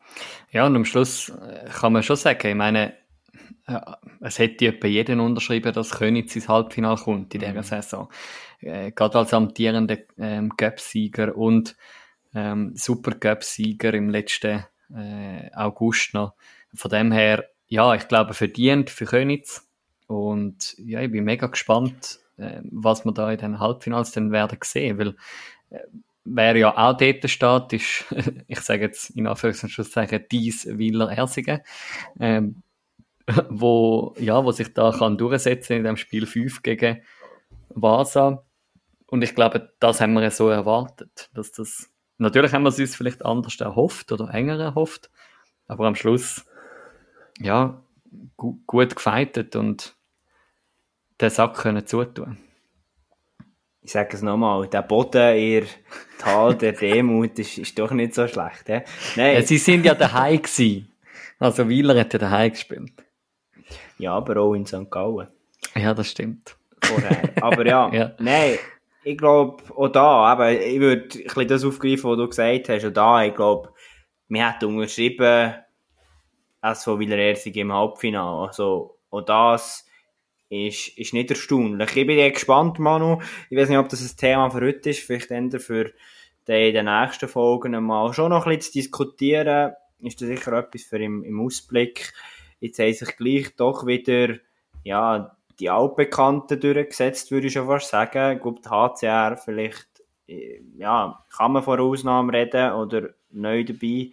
Ja, 0.51 0.67
und 0.67 0.75
am 0.75 0.85
Schluss 0.85 1.29
äh, 1.29 1.69
kann 1.71 1.93
man 1.93 2.03
schon 2.03 2.17
sagen, 2.17 2.45
ich 2.45 2.55
meine, 2.57 2.95
es 4.21 4.39
hätte 4.39 4.67
etwa 4.67 4.87
jeden 4.87 5.21
unterschrieben, 5.21 5.73
dass 5.73 5.99
Königs 5.99 6.35
ins 6.35 6.49
Halbfinale 6.49 6.97
kommt 6.97 7.35
in 7.35 7.41
dieser 7.41 7.53
mhm. 7.55 7.63
Saison. 7.63 8.09
Äh, 8.61 8.93
gerade 8.93 9.19
als 9.19 9.35
amtierender 9.35 9.99
ähm, 10.19 10.57
Cup-Sieger 10.57 11.37
und 11.37 11.77
ähm, 12.35 12.73
Super 12.75 13.13
Cup-Sieger 13.13 13.95
im 13.95 14.11
letzten 14.11 14.65
äh, 14.95 15.51
August 15.55 16.15
noch. 16.15 16.35
Von 16.75 16.91
dem 16.91 17.13
her, 17.13 17.45
ja, 17.67 17.95
ich 17.95 18.09
glaube, 18.09 18.35
verdient 18.35 18.91
für 18.91 19.05
Königs. 19.05 19.67
Und 20.07 20.75
ja, 20.79 21.01
ich 21.03 21.11
bin 21.11 21.25
mega 21.25 21.47
gespannt, 21.47 22.19
äh, 22.39 22.61
was 22.63 23.05
wir 23.05 23.13
da 23.13 23.31
in 23.31 23.39
den 23.39 23.61
Halbfinals 23.61 24.13
dann 24.13 24.33
werden 24.33 24.59
sehen, 24.63 24.99
weil 24.99 25.17
äh, 25.71 25.81
wer 26.25 26.57
ja 26.57 26.77
auch 26.77 26.97
dort 26.97 27.29
steht, 27.29 27.73
ist, 27.73 28.05
ich 28.49 28.61
sage 28.61 28.83
jetzt 28.83 29.11
in 29.11 29.27
Anführungszeichen, 29.27 30.25
dies 30.31 30.67
Wieler 30.67 31.11
Ersingen, 31.11 31.61
ähm, 32.19 32.63
wo, 33.51 34.15
ja, 34.19 34.45
wo 34.45 34.53
sich 34.53 34.73
da 34.75 34.93
kann 34.97 35.19
durchsetzen 35.19 35.77
in 35.77 35.85
dem 35.85 35.97
Spiel 35.97 36.27
5 36.27 36.63
gegen 36.63 37.03
Vasa. 37.69 38.45
Und 39.07 39.23
ich 39.23 39.35
glaube, 39.35 39.73
das 39.81 40.01
haben 40.01 40.15
wir 40.15 40.31
so 40.31 40.49
erwartet, 40.49 41.31
dass 41.35 41.53
das, 41.53 41.91
natürlich 42.19 42.53
haben 42.53 42.63
wir 42.63 42.69
es 42.69 42.79
uns 42.79 42.97
vielleicht 42.97 43.25
anders 43.25 43.59
erhofft 43.61 44.13
oder 44.13 44.33
enger 44.33 44.59
erhofft, 44.59 45.11
aber 45.67 45.87
am 45.87 45.95
Schluss, 45.95 46.45
ja, 47.39 47.83
gu 48.37 48.59
gut 48.67 48.97
gefeitet 48.97 49.57
und 49.57 49.97
den 51.21 51.31
Sack 51.31 51.55
können 51.55 51.87
zutun. 51.87 52.39
Ich 53.81 53.93
sage 53.93 54.15
es 54.15 54.23
nochmal, 54.23 54.69
der 54.69 54.83
Boden, 54.83 55.37
ihr 55.39 55.65
Tal 56.19 56.55
der 56.57 56.73
Demut 56.73 57.39
ist, 57.39 57.57
ist 57.57 57.79
doch 57.79 57.91
nicht 57.93 58.15
so 58.15 58.27
schlecht. 58.29 58.67
He? 58.67 58.81
Nein. 59.17 59.35
Ja, 59.35 59.43
sie 59.43 59.57
sind 59.57 59.87
ja 59.87 59.95
daheim 59.95 60.43
gewesen. 60.43 60.93
Also 61.39 61.69
Wieler 61.69 61.99
hat 61.99 62.13
ja 62.13 62.19
daheim 62.19 62.51
gespielt. 62.51 62.93
Ja, 63.99 64.15
aber 64.15 64.37
auch 64.39 64.55
in 64.55 64.67
St. 64.67 64.91
Gallen. 64.91 65.29
Ja, 65.75 65.95
das 65.95 66.11
stimmt. 66.11 66.57
Vorher. 66.83 67.31
Aber 67.43 67.67
ja, 67.67 67.93
ja. 67.93 68.13
nein, 68.19 68.59
ich 69.03 69.19
glaube, 69.19 69.63
auch 69.75 69.89
da, 69.89 70.27
aber 70.27 70.53
ich 70.53 70.81
würde 70.81 71.03
ein 71.19 71.25
bisschen 71.25 71.49
das 71.49 71.65
aufgreifen, 71.65 72.11
was 72.11 72.17
du 72.19 72.29
gesagt 72.29 72.69
hast, 72.69 72.85
auch 72.85 72.93
da, 72.93 73.25
ich 73.25 73.35
glaube, 73.35 73.73
wir 74.29 74.49
hätten 74.49 74.67
unterschrieben, 74.67 75.55
SV 76.63 76.99
Wieler 76.99 77.17
Ersing 77.17 77.55
im 77.55 77.73
Halbfinale. 77.73 78.49
Also, 78.49 78.99
auch 79.11 79.23
das 79.23 79.87
ist, 80.51 80.99
ist 80.99 81.15
nicht 81.15 81.31
erstaunlich. 81.31 81.97
Ich 81.97 82.07
bin 82.07 82.33
gespannt, 82.33 82.79
Manu. 82.79 83.21
Ich 83.51 83.57
weiß 83.57 83.69
nicht, 83.69 83.79
ob 83.79 83.89
das 83.89 84.03
ein 84.03 84.17
Thema 84.17 84.51
für 84.51 84.61
heute 84.61 84.91
ist, 84.91 85.01
vielleicht 85.01 85.31
eher 85.31 85.61
für 85.61 85.93
in 86.47 86.75
den 86.75 86.87
nächsten 86.87 87.29
Folgen 87.29 87.83
mal 87.85 88.13
schon 88.15 88.31
noch 88.31 88.47
ein 88.47 88.57
bisschen 88.57 88.73
zu 88.73 88.79
diskutieren. 88.79 89.75
Ist 90.01 90.21
das 90.21 90.29
sicher 90.29 90.53
etwas 90.55 90.83
für 90.83 90.99
im, 90.99 91.23
im 91.23 91.41
Ausblick. 91.41 92.15
Jetzt 92.61 92.79
haben 92.79 92.93
sich 92.93 93.17
gleich 93.17 93.57
doch 93.57 93.87
wieder, 93.87 94.37
ja, 94.85 95.37
die 95.59 95.71
Altbekannten 95.71 96.61
durchgesetzt, 96.61 97.31
würde 97.31 97.49
ich 97.49 97.53
schon 97.53 97.67
fast 97.67 97.89
sagen. 97.89 98.37
Ich 98.37 98.43
glaube, 98.43 98.61
die 98.65 98.69
HCR 98.69 99.37
vielleicht, 99.37 99.89
äh, 100.29 100.61
ja, 100.77 101.25
kann 101.37 101.53
man 101.53 101.63
von 101.63 101.81
Ausnahmen 101.81 102.31
reden 102.31 102.73
oder 102.73 103.11
neu 103.31 103.65
dabei. 103.65 104.11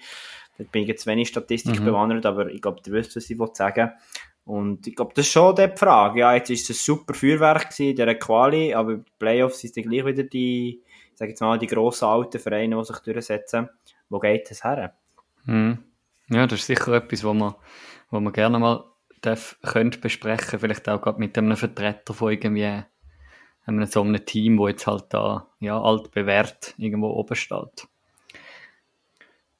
Da 0.57 0.63
bin 0.71 0.83
ich 0.83 0.87
jetzt 0.87 1.05
wenig 1.05 1.27
Statistik 1.27 1.79
mhm. 1.79 1.85
bewandert, 1.85 2.25
aber 2.25 2.49
ich 2.49 2.61
glaube, 2.61 2.81
ihr 2.85 2.93
wisst, 2.93 3.15
was 3.15 3.29
ich 3.29 3.37
sagen 3.53 3.91
Und 4.45 4.87
ich 4.87 4.95
glaube, 4.95 5.13
das 5.13 5.25
ist 5.25 5.31
schon 5.31 5.55
die 5.55 5.69
Frage. 5.75 6.21
Ja, 6.21 6.33
jetzt 6.33 6.49
ist 6.49 6.69
es 6.69 6.77
ein 6.77 6.95
super 6.95 7.13
Feuerwerk 7.13 7.79
in 7.79 7.95
dieser 7.95 8.15
Quali, 8.15 8.73
aber 8.73 8.95
die 8.95 9.11
Playoffs 9.19 9.59
sind 9.59 9.77
dann 9.77 9.83
gleich 9.83 10.05
wieder 10.05 10.23
die, 10.23 10.81
ich 11.11 11.17
sage 11.17 11.31
jetzt 11.31 11.41
mal, 11.41 11.59
die 11.59 11.67
grossen 11.67 12.05
alten 12.05 12.39
Vereine, 12.39 12.77
die 12.77 12.85
sich 12.85 12.99
durchsetzen. 12.99 13.69
Wo 14.09 14.19
geht 14.19 14.49
es 14.49 14.63
her? 14.63 14.95
Mhm. 15.45 15.83
Ja, 16.29 16.48
das 16.48 16.62
ist 16.62 16.67
sicher 16.67 16.94
etwas, 16.94 17.24
wo 17.24 17.34
man 17.34 17.55
wo 18.10 18.20
man 18.20 18.34
gerne 18.34 18.60
mal 18.60 18.86
darf, 19.22 19.58
könnte 19.62 20.00
besprechen, 20.00 20.60
vielleicht 20.60 20.88
auch 20.89 21.01
gerade 21.01 21.20
mit 21.20 21.38
einem 21.38 21.58
Vertreter 21.58 22.13
von 22.13 22.32
irgendwie 22.32 22.84
einem, 23.65 23.86
so 23.88 24.01
einem 24.01 24.25
Team, 24.25 24.58
wo 24.58 24.67
jetzt 24.67 24.88
halt 24.88 25.05
da 25.10 25.48
ja, 25.60 25.82
altbewährt 25.82 26.75
irgendwo 26.77 27.10
oben 27.10 27.36
steht. 27.36 27.88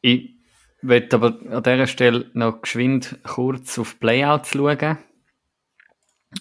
Ich 0.02 0.36
möchte 0.82 1.16
aber 1.16 1.40
an 1.50 1.64
dieser 1.64 1.88
Stelle 1.88 2.30
noch 2.34 2.62
geschwind 2.62 3.20
kurz 3.24 3.80
auf 3.80 4.00
Playouts 4.00 4.52
schauen. 4.52 5.00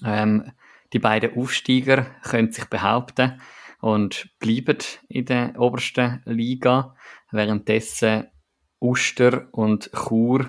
Ähm, 0.05 0.53
die 0.93 0.99
beiden 0.99 1.37
Aufsteiger 1.37 2.07
können 2.23 2.53
sich 2.53 2.67
behaupten 2.67 3.41
und 3.81 4.29
bleiben 4.39 4.79
in 5.09 5.25
der 5.25 5.59
obersten 5.59 6.23
Liga, 6.27 6.95
währenddessen 7.31 8.29
Uster 8.85 9.49
und 9.53 9.91
Chur 9.93 10.47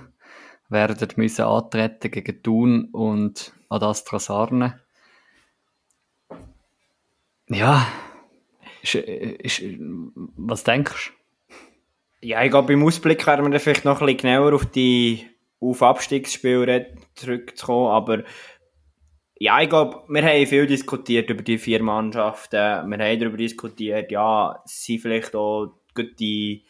werden 0.70 1.08
müssen 1.16 1.46
antreten 1.46 2.12
gegen 2.12 2.44
Thun 2.44 2.90
und 2.92 3.54
Adastra 3.70 4.20
Sarne. 4.20 4.82
Ja, 7.48 7.88
ist, 8.82 8.96
ist, 8.96 9.64
was 10.36 10.64
denkst 10.64 11.14
du? 12.22 12.28
Ja, 12.28 12.44
ich 12.44 12.50
glaube, 12.50 12.74
beim 12.74 12.84
Ausblick 12.84 13.26
werden 13.26 13.52
wir 13.52 13.60
vielleicht 13.60 13.86
noch 13.86 14.02
ein 14.02 14.06
bisschen 14.08 14.18
genauer 14.18 14.54
auf 14.54 14.66
die 14.66 15.30
auf 15.60 15.82
Abstiegsspiele 15.82 16.96
zurückzukommen, 17.14 17.92
aber 17.92 18.24
ja, 19.38 19.62
ich 19.62 19.70
glaube, 19.70 20.04
wir 20.08 20.24
haben 20.24 20.46
viel 20.46 20.66
diskutiert 20.66 21.30
über 21.30 21.44
die 21.44 21.58
vier 21.58 21.84
Mannschaften. 21.84 22.56
Wir 22.90 22.98
haben 22.98 23.20
darüber 23.20 23.38
diskutiert, 23.38 24.12
ja, 24.12 24.62
sie 24.66 24.98
vielleicht 24.98 25.36
auch 25.36 25.74
die 26.20 26.66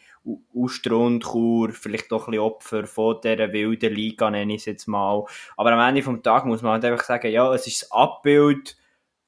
Ustrund, 0.52 1.24
Chur, 1.24 1.70
vielleicht 1.70 2.10
doch 2.10 2.26
ein 2.26 2.32
bisschen 2.32 2.44
Opfer 2.44 2.86
von 2.86 3.20
dieser 3.22 3.52
wilden 3.52 3.94
Liga, 3.94 4.30
nenne 4.30 4.54
ich 4.54 4.60
es 4.60 4.66
jetzt 4.66 4.88
mal. 4.88 5.24
Aber 5.56 5.72
am 5.72 5.88
Ende 5.88 6.02
des 6.02 6.22
Tages 6.22 6.46
muss 6.46 6.62
man 6.62 6.72
halt 6.72 6.84
einfach 6.84 7.04
sagen, 7.04 7.30
ja, 7.30 7.52
es 7.54 7.66
ist 7.66 7.82
das 7.82 7.92
Abbild 7.92 8.76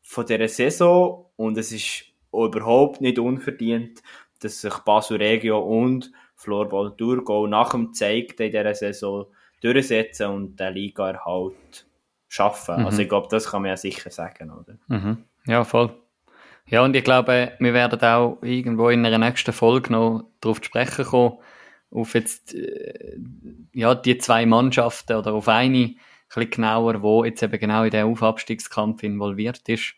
von 0.02 0.26
dieser 0.26 0.49
Saison 0.49 1.26
und 1.37 1.57
es 1.57 1.73
ist 1.73 2.05
überhaupt 2.33 3.00
nicht 3.00 3.19
unverdient, 3.19 4.02
dass 4.40 4.61
sich 4.61 4.75
Basel 4.78 5.19
Regio 5.19 5.59
und 5.59 6.12
Floorball 6.35 6.95
Thurgau 6.97 7.47
nach 7.47 7.71
dem 7.71 7.93
Zeigten 7.93 8.43
in 8.43 8.52
dieser 8.52 8.75
Saison 8.75 9.26
durchsetzen 9.61 10.31
und 10.31 10.61
den 10.61 10.75
Liga-Erhalt 10.75 11.87
schaffen. 12.28 12.81
Mhm. 12.81 12.87
Also 12.87 13.02
ich 13.02 13.09
glaube, 13.09 13.28
das 13.31 13.50
kann 13.50 13.62
man 13.62 13.71
ja 13.71 13.76
sicher 13.76 14.11
sagen, 14.11 14.50
oder? 14.50 14.78
Mhm. 14.87 15.25
Ja, 15.47 15.64
voll. 15.64 15.93
Ja, 16.71 16.85
und 16.85 16.95
ich 16.95 17.05
glaube, 17.05 17.53
wir 17.59 17.75
werden 17.75 18.01
auch 18.03 18.39
irgendwo 18.43 18.91
in 18.91 19.05
einer 19.05 19.19
nächsten 19.19 19.53
Folge 19.53 19.93
noch 19.93 20.31
darauf 20.41 20.63
sprechen 20.63 21.05
kommen, 21.07 21.39
auf 21.91 22.15
jetzt, 22.15 22.55
äh, 22.55 23.17
ja, 23.73 23.95
die 23.95 24.19
zwei 24.19 24.45
Mannschaften 24.45 25.17
oder 25.17 25.33
auf 25.33 25.49
eine, 25.49 25.79
ein 25.79 25.97
bisschen 26.29 26.51
genauer, 26.51 27.01
wo 27.01 27.25
jetzt 27.25 27.43
eben 27.43 27.59
genau 27.59 27.85
in 27.85 27.91
den 27.91 28.05
Aufabstiegskampf 28.05 29.03
involviert 29.03 29.67
ist. 29.69 29.95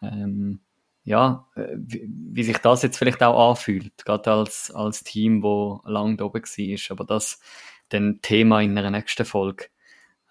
Ähm, 0.00 0.60
ja, 1.02 1.48
äh, 1.56 1.66
wie, 1.74 2.08
wie, 2.08 2.44
sich 2.44 2.58
das 2.58 2.82
jetzt 2.82 2.98
vielleicht 2.98 3.22
auch 3.24 3.50
anfühlt, 3.50 4.04
gerade 4.04 4.30
als, 4.30 4.70
als 4.70 5.02
Team, 5.02 5.42
wo 5.42 5.80
lang 5.84 6.16
da 6.16 6.26
oben 6.26 6.42
war, 6.44 6.90
aber 6.90 7.04
das 7.04 7.40
dann 7.88 8.20
Thema 8.22 8.60
in 8.60 8.78
einer 8.78 8.92
nächsten 8.92 9.24
Folge. 9.24 9.66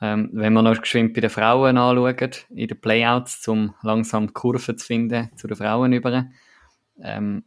Ähm, 0.02 0.30
wenn 0.34 0.54
wir 0.54 0.64
noch 0.64 0.82
geschwind 0.82 1.14
bei 1.14 1.22
den 1.22 1.30
Frauen 1.30 1.78
anschauen, 1.78 2.32
in 2.50 2.68
den 2.68 2.82
Playouts, 2.82 3.48
um 3.48 3.76
langsam 3.84 4.28
die 4.28 4.34
Kurve 4.34 4.76
zu 4.76 4.86
finden 4.86 5.30
zu 5.36 5.48
den 5.48 5.56
Frauen 5.56 5.94
über, 5.94 6.26
ähm, 7.00 7.44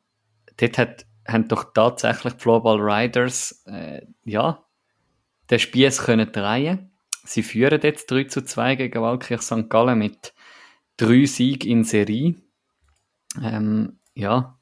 dort 0.57 0.79
hat, 0.79 1.07
haben 1.27 1.49
doch 1.49 1.73
tatsächlich 1.73 2.35
die 2.35 2.41
Floorball 2.41 2.81
Riders, 2.81 3.65
äh, 3.67 4.03
ja, 4.25 4.65
den 5.51 5.59
Spieß 5.59 6.03
können 6.03 6.31
drehen. 6.31 6.91
Sie 7.25 7.43
führen 7.43 7.81
jetzt 7.83 8.11
3 8.11 8.25
zu 8.25 8.43
2 8.43 8.77
gegen 8.77 9.03
Waldkirch 9.03 9.43
St. 9.43 9.69
Gallen 9.69 9.99
mit 9.99 10.33
drei 10.97 11.25
Siegen 11.25 11.71
in 11.71 11.85
Serie. 11.85 12.35
Ähm, 13.43 13.99
ja, 14.15 14.59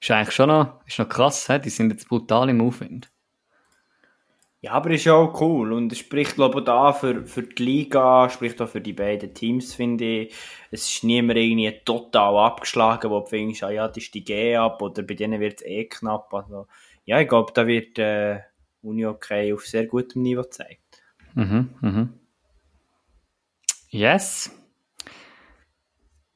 ist 0.00 0.10
eigentlich 0.10 0.34
schon 0.34 0.48
noch, 0.48 0.84
ist 0.86 0.98
noch 0.98 1.08
krass, 1.08 1.48
he? 1.48 1.58
die 1.58 1.70
sind 1.70 1.90
jetzt 1.90 2.08
brutal 2.08 2.50
im 2.50 2.60
Aufwind. 2.60 3.10
Ja, 4.64 4.72
aber 4.72 4.92
ist 4.92 5.04
ja 5.04 5.12
auch 5.12 5.38
cool 5.42 5.74
und 5.74 5.92
es 5.92 5.98
spricht 5.98 6.36
glaube 6.36 6.60
ich 6.60 6.64
da 6.64 6.94
für, 6.94 7.26
für 7.26 7.42
die 7.42 7.62
Liga, 7.62 8.30
spricht 8.30 8.62
auch 8.62 8.68
für 8.70 8.80
die 8.80 8.94
beiden 8.94 9.34
Teams, 9.34 9.74
finde 9.74 10.22
ich. 10.22 10.34
Es 10.70 10.88
ist 10.88 11.04
niemand 11.04 11.38
irgendwie 11.38 11.70
total 11.84 12.38
abgeschlagen, 12.38 13.10
wo 13.10 13.20
du 13.20 13.26
findest, 13.26 13.62
ah 13.62 13.70
ja, 13.70 13.86
das 13.86 13.98
ist 13.98 14.14
die 14.14 14.24
G 14.24 14.56
ab 14.56 14.80
oder 14.80 15.02
bei 15.02 15.12
denen 15.12 15.38
wird 15.38 15.60
es 15.60 15.66
eh 15.66 15.84
knapp. 15.84 16.32
Also, 16.32 16.66
ja, 17.04 17.20
ich 17.20 17.28
glaube, 17.28 17.52
da 17.54 17.66
wird 17.66 17.98
äh, 17.98 18.40
Uni 18.80 19.04
okay 19.04 19.52
auf 19.52 19.66
sehr 19.66 19.84
gutem 19.84 20.22
Niveau 20.22 20.40
gezeigt. 20.40 21.02
Mhm, 21.34 21.68
mhm. 21.82 22.14
Yes. 23.90 24.50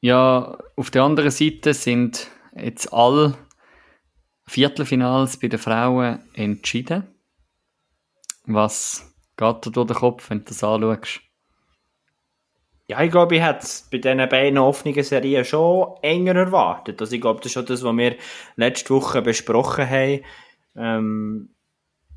Ja, 0.01 0.55
auf 0.75 0.91
der 0.91 1.01
anderen 1.01 1.31
Seite 1.31 1.73
sind 1.73 2.29
jetzt 2.55 2.93
alle 2.93 3.35
Viertelfinals 4.45 5.39
bei 5.39 5.47
den 5.47 5.57
Frauen 5.57 6.19
entschieden. 6.35 7.07
Was 8.51 9.13
geht 9.37 9.65
da 9.65 9.69
durch 9.69 9.87
den 9.87 9.95
Kopf, 9.95 10.29
wenn 10.29 10.39
du 10.39 10.45
das 10.45 10.63
anschaust? 10.63 11.21
Ja, 12.87 13.03
ich 13.03 13.11
glaube, 13.11 13.35
ich 13.35 13.43
hätte 13.43 13.59
es 13.65 13.87
bei 13.91 13.99
diesen 13.99 14.17
beiden 14.29 14.57
offenen 14.57 15.03
Serien 15.03 15.45
schon 15.45 15.95
enger 16.01 16.35
erwartet. 16.35 16.99
Also 16.99 17.13
ich 17.13 17.21
glaube, 17.21 17.39
das 17.39 17.47
ist 17.47 17.53
schon 17.53 17.65
das, 17.67 17.83
was 17.83 17.95
wir 17.95 18.15
letzte 18.55 18.89
Woche 18.95 19.21
besprochen 19.21 19.87
haben. 19.87 20.21
Ähm, 20.75 21.49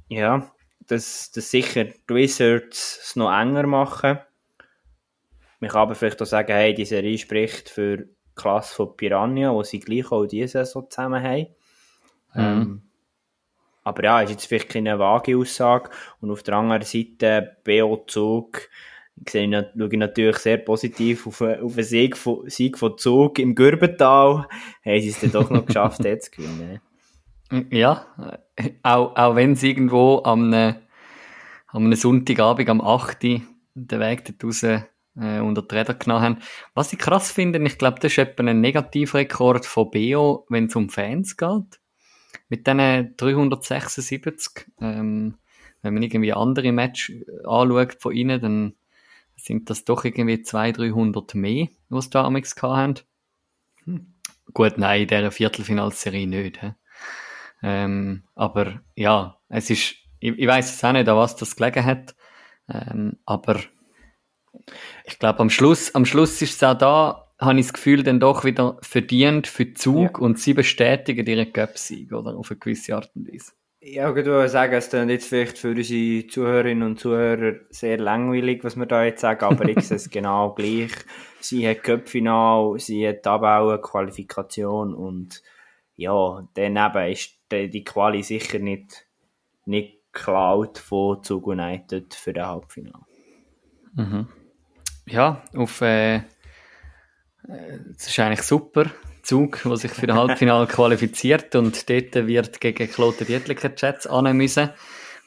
ja, 0.09 0.51
dass, 0.87 1.31
dass 1.33 1.51
sicher 1.51 1.85
die 1.85 2.15
Wizards 2.15 3.01
es 3.03 3.17
noch 3.17 3.31
enger 3.31 3.67
machen. 3.67 4.19
Man 5.61 5.71
kann 5.71 5.83
aber 5.83 5.95
vielleicht 5.95 6.23
auch 6.23 6.27
sagen, 6.27 6.53
hey, 6.53 6.73
die 6.73 6.87
Serie 6.87 7.19
spricht 7.19 7.69
für 7.69 7.99
die 7.99 8.09
Klasse 8.35 8.75
von 8.75 8.97
Piranha, 8.97 9.53
wo 9.53 9.63
sie 9.63 9.81
gleich 9.81 10.11
auch 10.11 10.25
diese 10.25 10.65
Saison 10.65 10.89
zusammen 10.89 11.23
haben. 11.23 11.47
Mhm. 12.35 12.43
Ähm, 12.43 12.92
aber 13.85 14.05
ja, 14.05 14.21
ist 14.21 14.31
jetzt 14.31 14.47
vielleicht 14.47 14.69
keine 14.69 14.99
vage 14.99 15.37
Aussage. 15.37 15.91
Und 16.21 16.31
auf 16.31 16.43
der 16.43 16.55
anderen 16.55 16.83
Seite, 16.83 17.57
BO 17.65 18.05
Zug, 18.07 18.69
sehe 19.29 19.45
ich, 19.45 19.97
natürlich 19.99 20.39
sehr 20.39 20.59
positiv 20.59 21.27
auf, 21.27 21.41
auf 21.41 21.75
einen 21.75 21.85
Sieg 21.85 22.17
von, 22.17 22.49
Sieg 22.49 22.79
von 22.79 22.97
Zug 22.97 23.39
im 23.39 23.55
Gürbental. 23.55 24.47
Haben 24.85 25.01
sie 25.01 25.09
es 25.09 25.21
dann 25.21 25.33
doch 25.33 25.51
noch 25.51 25.67
geschafft, 25.67 26.05
jetzt 26.05 26.35
zu 26.35 26.43
gewinnen. 26.43 26.81
Ja, 27.71 28.07
auch, 28.83 29.15
auch 29.15 29.37
wenn 29.37 29.57
sie 29.57 29.71
irgendwo 29.71 30.23
am, 30.25 30.53
äh, 30.55 30.75
am 31.67 31.93
Sonntagabend 31.95 32.71
am 32.71 32.81
8. 32.81 33.23
den 33.23 33.47
Weg 33.75 34.25
dort 34.25 34.45
raus 34.45 34.63
äh, 34.63 34.81
unter 35.15 35.61
die 35.61 35.75
Räder 35.75 35.93
genommen 35.93 36.23
haben. 36.23 36.39
Was 36.73 36.95
ich 36.95 36.99
krass 36.99 37.31
finde, 37.31 37.63
ich 37.63 37.77
glaube, 37.77 38.01
das 38.01 38.13
ist 38.13 38.19
etwa 38.19 38.45
ein 38.45 38.63
Negativrekord 38.63 39.67
von 39.67 39.91
BO, 39.91 40.47
wenn 40.49 40.67
es 40.67 40.77
um 40.77 40.89
Fans 40.89 41.37
geht 41.37 41.82
mit 42.53 42.67
diesen 42.67 43.17
376, 43.17 44.67
ähm, 44.83 45.39
wenn 45.81 45.95
man 45.95 46.03
irgendwie 46.03 46.35
andere 46.35 46.71
Match 46.71 47.11
anschaut 47.45 47.97
von 47.99 48.13
ihnen, 48.15 48.43
dann 48.43 48.75
sind 49.37 49.71
das 49.71 49.87
doch 49.87 50.05
irgendwie 50.05 50.43
200, 50.43 50.79
300 50.79 51.35
mehr, 51.35 51.69
was 51.89 52.11
da 52.11 52.25
amigs 52.25 52.55
haben. 52.61 52.97
Hm. 53.85 54.13
Gut, 54.53 54.77
nein, 54.77 55.01
in 55.01 55.09
dieser 55.09 55.31
Viertelfinalserie 55.31 56.27
nicht. 56.27 56.61
He? 56.61 56.73
Ähm, 57.63 58.25
aber 58.35 58.83
ja, 58.97 59.39
es 59.49 59.71
ist, 59.71 59.95
ich, 60.21 60.39
ich 60.39 60.47
weiß 60.47 60.75
es 60.75 60.85
auch 60.85 60.93
nicht, 60.93 61.09
an 61.09 61.17
was 61.17 61.37
das 61.37 61.57
gelegen 61.57 61.87
hat, 61.87 62.15
ähm, 62.69 63.17
aber 63.25 63.61
ich 65.07 65.19
glaube, 65.19 65.41
am 65.41 65.49
Schluss, 65.49 65.95
am 65.95 66.05
Schluss 66.05 66.43
ist 66.43 66.57
es 66.57 66.63
auch 66.63 66.77
da, 66.77 67.22
habe 67.43 67.59
ich 67.59 67.67
das 67.67 67.73
Gefühl, 67.73 68.03
dann 68.03 68.21
doch 68.21 68.45
wieder 68.45 68.79
verdient 68.83 69.47
für 69.47 69.75
Zug 69.75 70.19
ja. 70.19 70.25
und 70.25 70.39
sie 70.39 70.55
bestätigen 70.55 71.27
ihren 71.27 71.53
Cup-Sieg, 71.53 72.13
oder? 72.13 72.37
Auf 72.37 72.51
eine 72.51 72.59
gewisse 72.59 72.95
Art 72.95 73.11
und 73.15 73.29
Weise. 73.29 73.53
Ja, 73.85 74.11
ich 74.11 74.15
würde 74.15 74.49
sagen, 74.49 74.75
es 74.75 74.87
ist 74.87 74.93
jetzt 74.93 75.29
vielleicht 75.29 75.59
für 75.59 75.71
unsere 75.71 76.27
Zuhörerinnen 76.29 76.89
und 76.89 77.01
Zuhörer 77.01 77.57
sehr 77.71 77.99
langweilig, 77.99 78.63
was 78.63 78.77
wir 78.77 78.87
da 78.87 79.05
jetzt 79.05 79.21
sagen, 79.21 79.45
aber 79.45 79.69
ich 79.69 79.81
sehe 79.81 79.97
es 79.97 80.09
genau 80.11 80.55
gleich. 80.55 80.93
Sie 81.41 81.69
hat 81.69 81.83
Cup-Final, 81.83 82.79
sie 82.79 83.09
hat 83.09 83.27
Abbauen, 83.27 83.83
Qualifikation 83.83 84.95
und 84.95 85.43
ja, 85.97 86.49
dann 86.55 86.77
eben 86.77 87.11
ist 87.11 87.37
die, 87.51 87.69
die 87.69 87.83
Quali 87.83 88.23
sicher 88.23 88.61
nicht, 88.61 89.09
nicht 89.67 89.99
geklaut 90.13 90.79
von 90.79 91.23
Zug 91.23 91.47
United 91.49 92.15
für 92.15 92.33
den 92.33 92.47
Halbfinale. 92.47 93.05
Mhm. 93.95 94.29
Ja, 95.07 95.43
auf 95.57 95.81
äh, 95.81 96.23
das 97.45 98.07
ist 98.09 98.19
eigentlich 98.19 98.43
super. 98.43 98.91
Zug, 99.23 99.63
der 99.65 99.77
sich 99.77 99.93
für 99.93 100.07
das 100.07 100.17
Halbfinale 100.17 100.67
qualifiziert 100.67 101.55
und 101.55 101.89
dort 101.89 102.15
wird 102.27 102.61
gegen 102.61 102.91
Kloten 102.91 103.27
Dietliker 103.27 103.71
Jets 103.77 104.07
annehmen 104.07 104.39
müssen. 104.39 104.71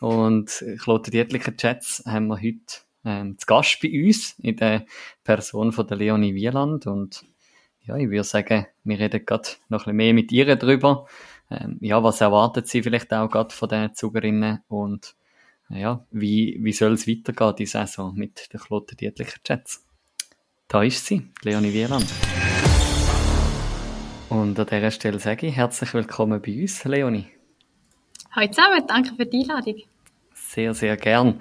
Und 0.01 0.63
Kloten 0.81 1.11
Dietliker 1.11 1.53
Jets 1.57 2.03
haben 2.05 2.27
wir 2.27 2.35
heute 2.37 2.83
ähm, 3.05 3.37
zu 3.37 3.45
Gast 3.45 3.79
bei 3.81 4.05
uns 4.05 4.37
in 4.39 4.57
der 4.57 4.85
Person 5.23 5.71
von 5.71 5.87
der 5.87 5.97
Leonie 5.97 6.35
Wieland 6.35 6.87
und 6.87 7.25
ja, 7.83 7.95
ich 7.95 8.09
würde 8.09 8.23
sagen, 8.23 8.65
wir 8.83 8.99
reden 8.99 9.25
gerade 9.25 9.49
noch 9.69 9.81
ein 9.81 9.83
bisschen 9.83 9.95
mehr 9.95 10.13
mit 10.13 10.31
ihr 10.31 10.55
darüber. 10.55 11.05
Ähm, 11.51 11.77
ja, 11.81 12.03
was 12.03 12.19
erwartet 12.19 12.67
sie 12.67 12.81
vielleicht 12.81 13.13
auch 13.13 13.29
gerade 13.29 13.53
von 13.53 13.69
den 13.69 13.93
Zugerinnen 13.93 14.63
und 14.67 15.15
ja, 15.69 16.05
wie, 16.11 16.59
wie 16.61 16.73
soll 16.73 16.93
es 16.93 17.07
weitergehen, 17.07 17.55
die 17.57 17.65
Saison 17.65 18.13
mit 18.15 18.51
den 18.51 18.59
Kloten 18.59 18.97
Dietliker 18.97 19.37
Jets? 19.45 19.84
Da 20.67 20.81
ist 20.81 21.05
sie, 21.05 21.21
Leonie 21.43 21.71
Wieland. 21.73 22.07
Und 24.29 24.59
an 24.59 24.65
dieser 24.65 24.89
Stelle 24.89 25.19
sage 25.19 25.45
ich 25.45 25.55
herzlich 25.55 25.93
willkommen 25.93 26.41
bei 26.41 26.59
uns, 26.59 26.83
Leonie. 26.85 27.27
Hallo 28.31 28.47
zusammen, 28.47 28.83
danke 28.87 29.13
für 29.15 29.27
die 29.27 29.41
Einladung. 29.41 29.75
Sehr, 30.33 30.73
sehr 30.73 30.97
gern. 30.97 31.39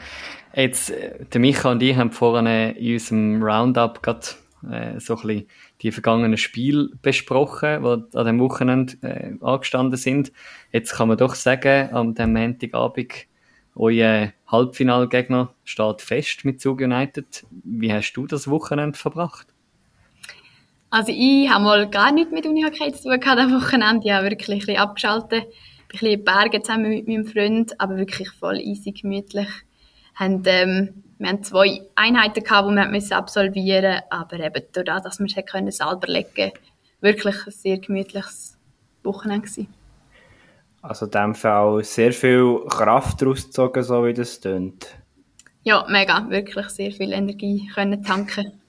Jetzt, 0.55 0.91
äh, 0.91 1.25
der 1.25 1.41
Micha 1.41 1.71
und 1.71 1.83
ich 1.83 1.97
haben 1.97 2.13
vorhin 2.13 2.77
in 2.77 2.93
unserem 2.93 3.43
Roundup 3.43 4.03
gerade 4.03 4.27
äh, 4.71 5.01
so 5.01 5.17
ein 5.17 5.23
bisschen 5.23 5.49
die 5.81 5.91
vergangenen 5.91 6.37
Spiele 6.37 6.91
besprochen, 7.01 7.83
die 7.83 8.17
an 8.19 8.27
dem 8.27 8.39
Wochenende 8.41 8.95
äh, 9.01 9.33
angestanden 9.41 9.97
sind. 9.97 10.33
Jetzt 10.71 10.93
kann 10.93 11.09
man 11.09 11.17
doch 11.17 11.35
sagen, 11.35 11.89
am 11.95 12.15
dem 12.15 12.35
Montagabend 12.35 13.27
euer 13.77 14.33
Halbfinalgegner 14.47 15.53
steht 15.65 16.01
fest 16.01 16.45
mit 16.45 16.61
Zug 16.61 16.81
United. 16.81 17.45
Wie 17.65 17.93
hast 17.93 18.13
du 18.13 18.27
das 18.27 18.49
Wochenende 18.49 18.99
verbracht? 18.99 19.49
Also 20.91 21.11
ich 21.11 21.49
habe 21.51 21.65
mal 21.65 21.91
gar 21.91 22.13
nichts 22.13 22.33
mit 22.33 22.47
Unihockey 22.47 22.93
zu 22.93 23.09
tun 23.09 23.19
gehabt 23.19 23.41
am 23.41 23.53
Wochenende. 23.53 24.07
Ich 24.07 24.13
habe 24.13 24.31
wirklich 24.31 24.49
ein 24.49 24.59
bisschen 24.59 24.77
abgeschaltet. 24.77 25.43
Ein 25.43 25.89
bisschen 25.89 26.11
in 26.13 26.25
Bergen 26.25 26.63
zusammen 26.63 26.89
mit 26.89 27.09
meinem 27.09 27.27
Freund, 27.27 27.81
aber 27.81 27.97
wirklich 27.97 28.31
voll 28.31 28.61
easy, 28.61 28.93
gemütlich. 28.93 29.49
Haben, 30.15 30.43
ähm, 30.47 31.03
wir 31.19 31.29
haben 31.29 31.43
zwei 31.43 31.83
Einheiten 31.97 32.45
gehabt, 32.45 32.71
die 32.71 32.75
wir 32.77 33.17
absolvieren 33.17 33.95
mussten, 33.95 34.05
aber 34.11 34.39
eben 34.39 34.63
dadurch, 34.73 35.01
dass 35.03 35.19
wir 35.19 35.27
es 35.27 35.77
selber 35.77 36.07
legen 36.07 36.29
konnten, 36.33 36.59
wirklich 37.01 37.35
ein 37.45 37.53
sehr 37.53 37.79
gemütliches 37.79 38.57
Wochenende 39.03 39.49
gewesen. 39.49 39.84
Also 40.85 41.07
in 41.07 41.13
dem 41.13 41.35
Fall 41.35 41.83
sehr 41.83 42.13
viel 42.13 42.61
Kraft 42.69 43.25
rausgezogen, 43.25 43.83
so 43.83 44.05
wie 44.05 44.13
das 44.13 44.39
tönt. 44.41 44.87
Ja, 45.63 45.87
mega. 45.89 46.29
Wirklich 46.29 46.69
sehr 46.69 46.93
viel 46.93 47.13
Energie 47.13 47.71
können 47.75 48.03
tanken. 48.03 48.61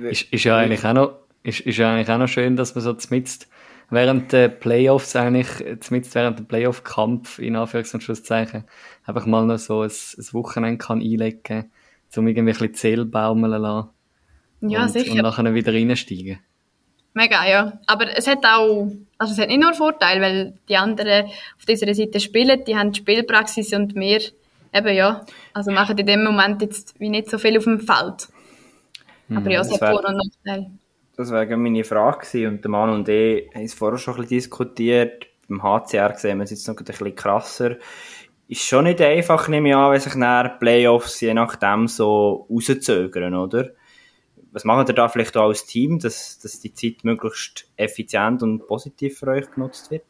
Ist, 0.00 0.32
ist, 0.32 0.44
ja 0.44 0.56
eigentlich 0.56 0.84
auch 0.84 0.92
noch, 0.92 1.18
ist, 1.42 1.58
ist 1.60 1.78
ja 1.78 1.92
eigentlich 1.92 2.10
auch 2.10 2.18
noch 2.18 2.28
schön, 2.28 2.54
dass 2.54 2.76
man 2.76 2.84
so 2.84 2.92
zumindest 2.94 3.48
während 3.90 4.32
der 4.32 4.50
Playoffs 4.50 5.16
eigentlich, 5.16 5.48
zumindest 5.80 6.14
während 6.14 6.38
dem 6.38 6.46
Playoff-Kampf, 6.46 7.40
in 7.40 7.56
Anführungs- 7.56 7.92
und 7.92 8.04
Schlusszeichen, 8.04 8.62
einfach 9.04 9.26
mal 9.26 9.44
noch 9.44 9.58
so 9.58 9.82
ein, 9.82 9.90
ein 9.90 10.26
Wochenende 10.32 10.78
kann 10.78 11.00
einlegen 11.00 11.42
kann, 11.42 11.70
um 12.16 12.28
irgendwie 12.28 12.52
ein 12.52 12.58
bisschen 12.58 12.74
Seele 12.74 13.04
baumeln 13.04 13.60
lassen. 13.60 13.88
Ja, 14.60 14.84
und, 14.84 14.90
sicher. 14.90 15.10
Und 15.10 15.22
nachher 15.22 15.54
wieder 15.54 15.72
reinsteigen. 15.72 16.38
Mega, 17.18 17.44
ja. 17.48 17.72
Aber 17.88 18.16
es 18.16 18.28
hat 18.28 18.44
auch, 18.44 18.92
also 19.18 19.32
es 19.32 19.38
hat 19.40 19.48
nicht 19.48 19.60
nur 19.60 19.74
Vorteile, 19.74 20.20
weil 20.20 20.52
die 20.68 20.76
anderen 20.76 21.24
auf 21.26 21.66
dieser 21.66 21.92
Seite 21.92 22.20
spielen, 22.20 22.62
die 22.64 22.76
haben 22.76 22.94
Spielpraxis 22.94 23.72
und 23.72 23.96
wir 23.96 24.20
eben, 24.72 24.94
ja, 24.94 25.26
also 25.52 25.72
machen 25.72 25.98
in 25.98 26.06
dem 26.06 26.22
Moment 26.22 26.62
jetzt 26.62 26.94
wie 27.00 27.08
nicht 27.08 27.28
so 27.28 27.38
viel 27.38 27.58
auf 27.58 27.64
dem 27.64 27.80
Feld. 27.80 28.28
Aber 29.34 29.50
ja, 29.50 29.62
es 29.62 29.72
hat 29.72 29.80
Vor- 29.80 30.08
und 30.08 30.16
Nachteile. 30.16 30.70
Das 31.16 31.32
wäre 31.32 31.56
meine 31.56 31.82
Frage 31.82 32.18
gewesen. 32.18 32.46
und 32.46 32.62
der 32.62 32.70
Mann 32.70 32.90
und 32.90 33.08
ich 33.08 33.52
haben 33.52 33.64
es 33.64 33.74
vorher 33.74 33.98
schon 33.98 34.14
ein 34.14 34.20
bisschen 34.20 34.38
diskutiert. 34.38 35.26
Beim 35.48 35.60
HCR 35.60 36.14
sehen 36.14 36.38
wir 36.38 36.44
es 36.44 36.50
jetzt 36.50 36.68
noch 36.68 36.76
ein 36.76 36.84
bisschen 36.84 37.16
krasser. 37.16 37.78
ist 38.46 38.62
schon 38.62 38.84
nicht 38.84 39.00
einfach, 39.00 39.48
nehme 39.48 39.70
ich 39.70 39.74
an, 39.74 39.90
wenn 39.90 40.00
sich 40.00 40.14
nach 40.14 40.60
Playoffs 40.60 41.20
je 41.20 41.34
nachdem 41.34 41.88
so 41.88 42.46
rauszögern, 42.48 43.34
oder? 43.34 43.70
Was 44.52 44.64
machen 44.64 44.86
ihr 44.88 44.94
da 44.94 45.08
vielleicht 45.08 45.36
auch 45.36 45.48
als 45.48 45.66
Team, 45.66 45.98
dass, 45.98 46.38
dass 46.38 46.60
die 46.60 46.72
Zeit 46.72 47.04
möglichst 47.04 47.68
effizient 47.76 48.42
und 48.42 48.66
positiv 48.66 49.18
für 49.18 49.28
euch 49.28 49.50
genutzt 49.50 49.90
wird? 49.90 50.04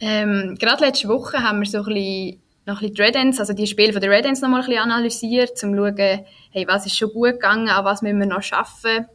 Ähm, 0.00 0.56
gerade 0.58 0.84
letzte 0.84 1.08
Woche 1.08 1.42
haben 1.42 1.60
wir 1.60 1.66
so 1.66 1.78
ein 1.78 1.84
bisschen 1.84 2.42
noch 2.66 2.82
ein 2.82 2.90
bisschen 2.90 3.12
die 3.12 3.18
Red 3.18 3.40
also 3.40 3.52
die 3.52 3.66
Spiele 3.66 3.92
von 3.92 4.00
der 4.00 4.10
Red 4.10 4.24
Ends 4.24 4.40
noch 4.40 4.48
mal 4.48 4.60
ein 4.60 4.66
bisschen 4.66 4.82
analysiert, 4.82 5.50
um 5.50 5.56
zu 5.56 5.76
schauen, 5.76 6.24
hey, 6.52 6.66
was 6.66 6.86
ist 6.86 6.96
schon 6.96 7.12
gut 7.12 7.32
gegangen, 7.32 7.68
an 7.68 7.84
was 7.84 8.02
müssen 8.02 8.18
wir 8.18 8.26
noch 8.26 8.42
schaffen. 8.42 9.06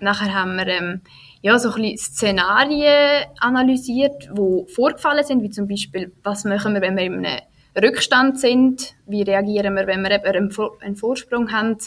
Nachher 0.00 0.34
haben 0.34 0.56
wir 0.56 0.66
ähm, 0.66 1.00
ja, 1.42 1.58
so 1.58 1.70
ein 1.70 1.82
bisschen 1.82 1.98
Szenarien 1.98 3.26
analysiert, 3.38 4.28
die 4.36 4.72
vorgefallen 4.72 5.24
sind, 5.24 5.42
wie 5.42 5.50
zum 5.50 5.68
Beispiel, 5.68 6.12
was 6.22 6.44
machen 6.44 6.74
wir, 6.74 6.80
wenn 6.80 6.96
wir 6.96 7.04
in 7.04 7.24
einem 7.24 7.40
Rückstand 7.80 8.38
sind, 8.38 8.94
wie 9.06 9.22
reagieren 9.22 9.74
wir, 9.74 9.86
wenn 9.86 10.02
wir 10.02 10.10
eben 10.10 10.52
einen 10.80 10.96
Vorsprung 10.96 11.52
haben, 11.52 11.78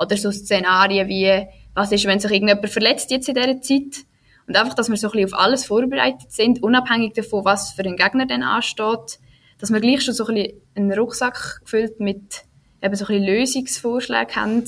oder 0.00 0.16
so 0.16 0.30
Szenarien 0.30 1.08
wie, 1.08 1.46
was 1.74 1.92
ist, 1.92 2.04
wenn 2.06 2.20
sich 2.20 2.30
irgendjemand 2.30 2.68
verletzt 2.68 3.10
jetzt 3.10 3.28
in 3.28 3.34
dieser 3.34 3.60
Zeit. 3.60 4.04
Und 4.46 4.56
einfach, 4.56 4.74
dass 4.74 4.88
wir 4.88 4.96
so 4.96 5.08
ein 5.08 5.12
bisschen 5.12 5.34
auf 5.34 5.40
alles 5.40 5.66
vorbereitet 5.66 6.32
sind, 6.32 6.62
unabhängig 6.62 7.12
davon, 7.12 7.44
was 7.44 7.72
für 7.72 7.82
einen 7.82 7.96
Gegner 7.96 8.26
dann 8.26 8.42
ansteht, 8.42 9.18
dass 9.58 9.70
wir 9.70 9.80
gleich 9.80 10.02
schon 10.02 10.14
so 10.14 10.26
ein 10.26 10.34
bisschen 10.34 10.60
einen 10.74 10.92
Rucksack 10.92 11.60
gefüllt 11.64 12.00
mit 12.00 12.44
eben 12.82 12.94
so 12.94 13.04
ein 13.04 13.08
bisschen 13.08 13.24
Lösungsvorschlägen 13.24 14.36
haben. 14.36 14.64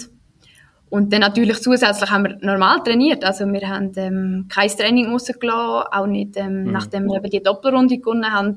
Und 0.91 1.13
dann 1.13 1.21
natürlich 1.21 1.63
zusätzlich 1.63 2.11
haben 2.11 2.25
wir 2.25 2.37
normal 2.41 2.83
trainiert. 2.83 3.25
Also 3.25 3.47
wir 3.47 3.69
haben 3.69 3.93
ähm, 3.97 4.47
kein 4.49 4.69
Training 4.69 5.13
rausgelassen, 5.13 5.93
auch 5.93 6.07
nicht, 6.07 6.37
ähm, 6.37 6.65
mhm. 6.65 6.73
nachdem 6.73 7.07
wir 7.07 7.19
eben 7.19 7.31
die 7.31 7.43
Doppelrunde 7.43 7.99
gewonnen 7.99 8.33
haben. 8.33 8.57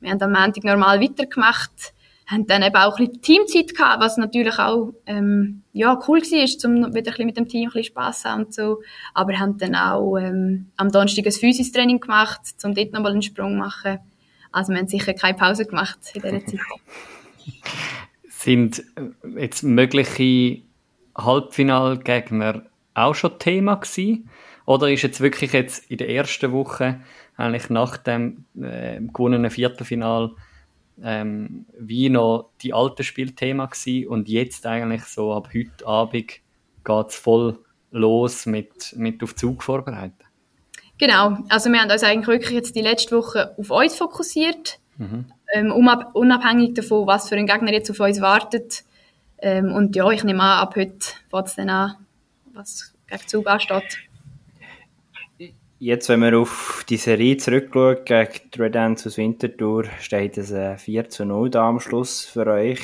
Wir 0.00 0.12
haben 0.12 0.22
am 0.22 0.32
Montag 0.32 0.64
normal 0.64 1.00
weitergemacht, 1.00 1.92
haben 2.32 2.46
dann 2.46 2.62
eben 2.62 2.76
auch 2.76 2.98
ein 2.98 3.06
bisschen 3.06 3.22
Teamzeit 3.22 3.76
gehabt, 3.76 4.02
was 4.02 4.16
natürlich 4.16 4.58
auch 4.58 4.94
ähm, 5.06 5.62
ja, 5.72 5.98
cool 6.08 6.20
war, 6.20 6.70
um 6.70 6.94
wieder 6.94 7.12
ein 7.18 7.26
mit 7.26 7.36
dem 7.36 7.48
Team 7.48 7.68
ein 7.68 7.72
bisschen 7.72 7.84
Spass 7.84 8.24
haben 8.24 8.44
und 8.44 8.54
so. 8.54 8.82
Aber 9.14 9.38
haben 9.38 9.58
dann 9.58 9.74
auch 9.74 10.16
ähm, 10.16 10.70
am 10.76 10.90
Donnerstag 10.90 11.26
ein 11.26 11.32
Physistraining 11.32 12.00
gemacht, 12.00 12.40
um 12.64 12.74
dort 12.74 12.92
nochmal 12.92 13.12
einen 13.12 13.22
Sprung 13.22 13.52
zu 13.52 13.58
machen. 13.58 13.98
Also 14.50 14.72
wir 14.72 14.78
haben 14.80 14.88
sicher 14.88 15.14
keine 15.14 15.36
Pause 15.36 15.66
gemacht 15.66 15.98
in 16.14 16.22
dieser 16.22 16.46
Zeit. 16.46 16.60
Sind 18.28 18.82
äh, 18.96 19.40
jetzt 19.40 19.62
mögliche 19.62 20.62
Halbfinalgegner 21.16 22.62
auch 22.94 23.14
schon 23.14 23.38
Thema 23.38 23.76
gewesen? 23.76 24.30
Oder 24.64 24.90
ist 24.90 25.02
jetzt 25.02 25.20
wirklich 25.20 25.52
jetzt 25.52 25.90
in 25.90 25.98
der 25.98 26.08
ersten 26.08 26.52
Woche, 26.52 27.00
eigentlich 27.36 27.68
nach 27.70 27.96
dem 27.96 28.44
äh, 28.60 29.00
gewonnenen 29.00 29.50
Viertelfinal, 29.50 30.32
ähm, 31.02 31.66
wie 31.78 32.08
noch 32.08 32.50
die 32.60 32.74
alte 32.74 33.04
Spiel 33.04 33.32
Thema 33.32 33.66
gewesen 33.66 34.08
und 34.08 34.28
jetzt 34.28 34.66
eigentlich 34.66 35.04
so 35.04 35.32
ab 35.32 35.48
heute 35.54 35.86
Abend 35.86 36.14
geht 36.14 37.06
es 37.08 37.14
voll 37.16 37.58
los 37.90 38.46
mit, 38.46 38.94
mit 38.96 39.22
auf 39.22 39.34
Zug 39.34 39.62
vorbereiten? 39.62 40.24
Genau, 40.98 41.38
also 41.48 41.70
wir 41.70 41.80
haben 41.80 41.90
uns 41.90 42.02
eigentlich 42.02 42.28
wirklich 42.28 42.50
jetzt 42.50 42.76
die 42.76 42.80
letzte 42.80 43.16
Woche 43.16 43.54
auf 43.58 43.70
uns 43.70 43.96
fokussiert, 43.96 44.78
mhm. 44.98 45.26
ähm, 45.54 45.72
unabhängig 45.72 46.74
davon, 46.74 47.06
was 47.06 47.28
für 47.28 47.36
ein 47.36 47.46
Gegner 47.46 47.72
jetzt 47.72 47.90
auf 47.90 48.00
uns 48.00 48.20
wartet. 48.20 48.84
Ähm, 49.38 49.72
und 49.72 49.96
ja, 49.96 50.08
ich 50.10 50.22
nehme 50.22 50.42
an, 50.42 50.60
ab 50.60 50.76
heute 50.76 51.06
fängt 51.28 51.46
es 51.46 51.56
dann 51.56 51.70
an, 51.70 51.96
was 52.52 52.94
gegen 53.08 53.26
Zug 53.26 53.46
ansteht. 53.48 53.98
Jetzt, 55.84 56.08
wenn 56.08 56.20
man 56.20 56.32
auf 56.36 56.84
die 56.88 56.96
Serie 56.96 57.38
zurückschaut, 57.38 58.06
gegen 58.06 58.50
die 58.54 58.62
Red 58.62 58.76
Ants 58.76 59.04
aus 59.04 59.18
Winterthur, 59.18 59.86
steht 59.98 60.38
es 60.38 60.54
4 60.80 61.08
zu 61.08 61.24
0 61.24 61.50
da 61.50 61.68
am 61.68 61.80
Schluss 61.80 62.24
für 62.24 62.46
euch. 62.46 62.78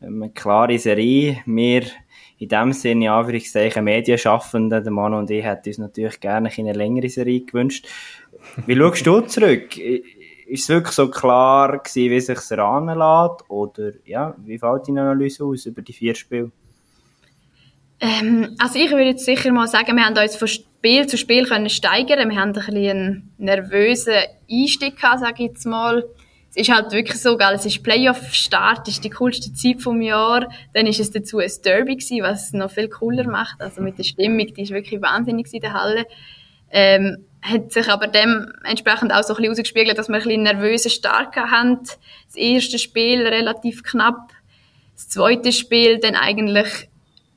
Ähm, 0.00 0.22
eine 0.22 0.30
klare 0.30 0.78
Serie. 0.78 1.42
Wir 1.44 1.82
in 2.38 2.48
dem 2.48 2.72
Sinne, 2.72 3.10
Anführungszeichen, 3.10 3.82
Medienschaffenden, 3.82 4.84
der 4.84 4.92
Mann 4.92 5.12
und 5.12 5.28
ich, 5.28 5.42
hätten 5.42 5.70
uns 5.70 5.78
natürlich 5.78 6.20
gerne 6.20 6.50
eine 6.56 6.72
längere 6.72 7.08
Serie 7.08 7.40
gewünscht. 7.40 7.88
Wie 8.64 8.76
schaust 8.76 9.04
du 9.04 9.22
zurück? 9.22 9.76
Ist 9.76 10.62
es 10.62 10.68
wirklich 10.68 10.94
so 10.94 11.10
klar 11.10 11.78
gewesen, 11.78 12.10
wie 12.12 12.16
es 12.16 12.26
sich 12.26 12.38
heranlässt? 12.48 13.44
Oder, 13.48 13.94
ja, 14.04 14.36
wie 14.38 14.56
fällt 14.56 14.86
deine 14.86 15.00
Analyse 15.00 15.42
aus 15.42 15.66
über 15.66 15.82
die 15.82 15.92
vier 15.92 16.14
Spiele? 16.14 16.52
Ähm, 17.98 18.54
also 18.60 18.78
ich 18.78 18.88
würde 18.92 19.06
jetzt 19.06 19.24
sicher 19.24 19.50
mal 19.50 19.66
sagen, 19.66 19.96
wir 19.96 20.04
haben 20.04 20.16
uns 20.16 20.36
von 20.36 20.48
Spiel 20.80 21.06
zu 21.06 21.16
Spiel 21.16 21.46
können 21.46 21.70
steigern. 21.70 22.30
Wir 22.30 22.40
haben 22.40 22.48
ein 22.48 22.52
bisschen 22.52 22.76
einen 22.76 23.34
nervösen 23.38 24.14
Einstieg 24.50 24.96
gehabt, 24.96 25.20
sage 25.20 25.44
ich 25.44 25.50
jetzt 25.50 25.66
mal 25.66 26.04
es 26.50 26.56
ist 26.56 26.74
halt 26.74 26.90
wirklich 26.90 27.20
so, 27.20 27.36
geil. 27.36 27.54
es 27.54 27.64
ist 27.64 27.82
Playoff-Start, 27.82 28.88
ist 28.88 29.04
die 29.04 29.10
coolste 29.10 29.52
Zeit 29.52 29.80
vom 29.80 30.02
Jahr. 30.02 30.48
Dann 30.74 30.86
ist 30.86 30.98
es 30.98 31.12
dazu 31.12 31.38
ein 31.38 31.50
Derby 31.64 31.94
gewesen, 31.96 32.22
was 32.22 32.46
es 32.46 32.52
noch 32.52 32.72
viel 32.72 32.88
cooler 32.88 33.24
macht. 33.28 33.62
Also 33.62 33.80
mit 33.80 33.98
der 33.98 34.02
Stimmung, 34.02 34.52
die 34.52 34.62
ist 34.62 34.72
wirklich 34.72 35.00
wahnsinnig 35.00 35.52
in 35.52 35.60
der 35.60 35.74
Halle. 35.74 36.06
Ähm, 36.72 37.24
hat 37.40 37.72
sich 37.72 37.88
aber 37.88 38.08
dementsprechend 38.08 39.12
auch 39.12 39.22
so 39.22 39.34
ein 39.34 39.36
bisschen 39.36 39.52
ausgespiegelt, 39.52 39.96
dass 39.96 40.08
wir 40.08 40.16
ein 40.16 40.22
bisschen 40.22 40.42
nervösen 40.42 40.90
Start 40.90 41.36
haben. 41.36 41.78
Das 42.26 42.34
erste 42.34 42.80
Spiel 42.80 43.24
relativ 43.26 43.84
knapp. 43.84 44.30
Das 44.96 45.08
zweite 45.08 45.52
Spiel 45.52 45.98
dann 45.98 46.16
eigentlich 46.16 46.88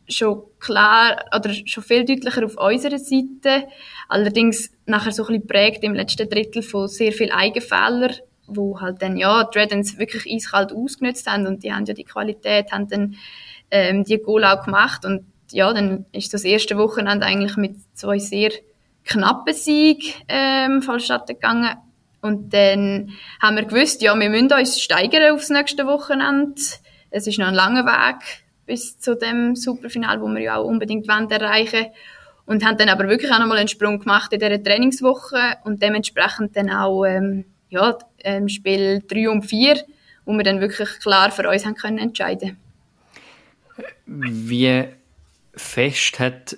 schon 0.08 0.44
klar 0.60 1.24
oder 1.36 1.52
schon 1.54 1.84
viel 1.84 2.06
deutlicher 2.06 2.46
auf 2.46 2.58
unserer 2.58 3.00
Seite. 3.00 3.68
Allerdings 4.10 4.72
nachher 4.86 5.12
so 5.12 5.24
ein 5.24 5.28
bisschen 5.28 5.48
prägt 5.48 5.84
im 5.84 5.94
letzten 5.94 6.30
Drittel 6.30 6.62
von 6.62 6.88
sehr 6.88 7.12
viel 7.12 7.32
Eigenfehler 7.32 8.12
wo 8.48 8.80
halt 8.82 9.02
dann, 9.02 9.18
ja, 9.18 9.44
die 9.46 9.98
wirklich 9.98 10.32
eiskalt 10.32 10.74
ausgenutzt 10.74 11.28
haben 11.28 11.48
und 11.48 11.64
die 11.64 11.74
haben 11.74 11.86
ja 11.86 11.94
die 11.94 12.04
Qualität, 12.04 12.72
haben 12.72 12.88
dann 12.88 13.16
ähm, 13.72 14.04
die 14.04 14.18
Goal 14.18 14.44
auch 14.44 14.66
gemacht 14.66 15.06
und 15.06 15.26
ja, 15.52 15.72
dann 15.74 16.06
ist 16.12 16.34
das 16.34 16.44
erste 16.44 16.78
Wochenende 16.78 17.26
eigentlich 17.26 17.58
mit 17.58 17.76
zwei 17.94 18.20
sehr 18.20 18.52
knappen 19.06 19.54
Sieg 19.54 20.16
ähm, 20.28 20.82
vonstatten 20.82 21.36
gegangen 21.36 21.76
und 22.22 22.54
dann 22.54 23.12
haben 23.42 23.58
wir 23.58 23.66
gewusst, 23.66 24.02
ja, 24.02 24.18
wir 24.18 24.30
müssen 24.30 24.52
uns 24.52 24.82
steigern 24.82 25.34
aufs 25.34 25.50
nächste 25.50 25.86
Wochenende. 25.86 26.62
Es 27.10 27.28
ist 27.28 27.38
noch 27.38 27.48
ein 27.48 27.54
langer 27.54 27.86
Weg 27.86 28.43
bis 28.66 29.00
zu 29.00 29.16
dem 29.16 29.56
Superfinal, 29.56 30.22
wo 30.22 30.28
wir 30.28 30.42
ja 30.42 30.58
auch 30.58 30.66
unbedingt 30.66 31.08
wollen 31.08 31.30
erreichen. 31.30 31.88
Und 32.46 32.66
haben 32.66 32.78
dann 32.78 32.90
aber 32.90 33.08
wirklich 33.08 33.32
auch 33.32 33.40
nochmal 33.40 33.58
einen 33.58 33.70
Sprung 33.70 34.00
gemacht 34.00 34.34
in 34.34 34.40
dieser 34.40 34.62
Trainingswoche 34.62 35.58
und 35.64 35.82
dementsprechend 35.82 36.58
dann 36.58 36.70
auch 36.70 37.06
ähm, 37.06 37.46
ja, 37.70 37.98
ähm, 38.24 38.50
Spiel 38.50 39.02
3 39.08 39.30
und 39.30 39.44
4, 39.44 39.82
wo 40.26 40.34
wir 40.34 40.44
dann 40.44 40.60
wirklich 40.60 40.90
klar 41.00 41.32
für 41.32 41.50
uns 41.50 41.66
haben 41.66 41.76
können 41.76 41.98
entscheiden. 41.98 42.58
Wie 44.06 44.86
fest 45.56 46.20
hat 46.20 46.58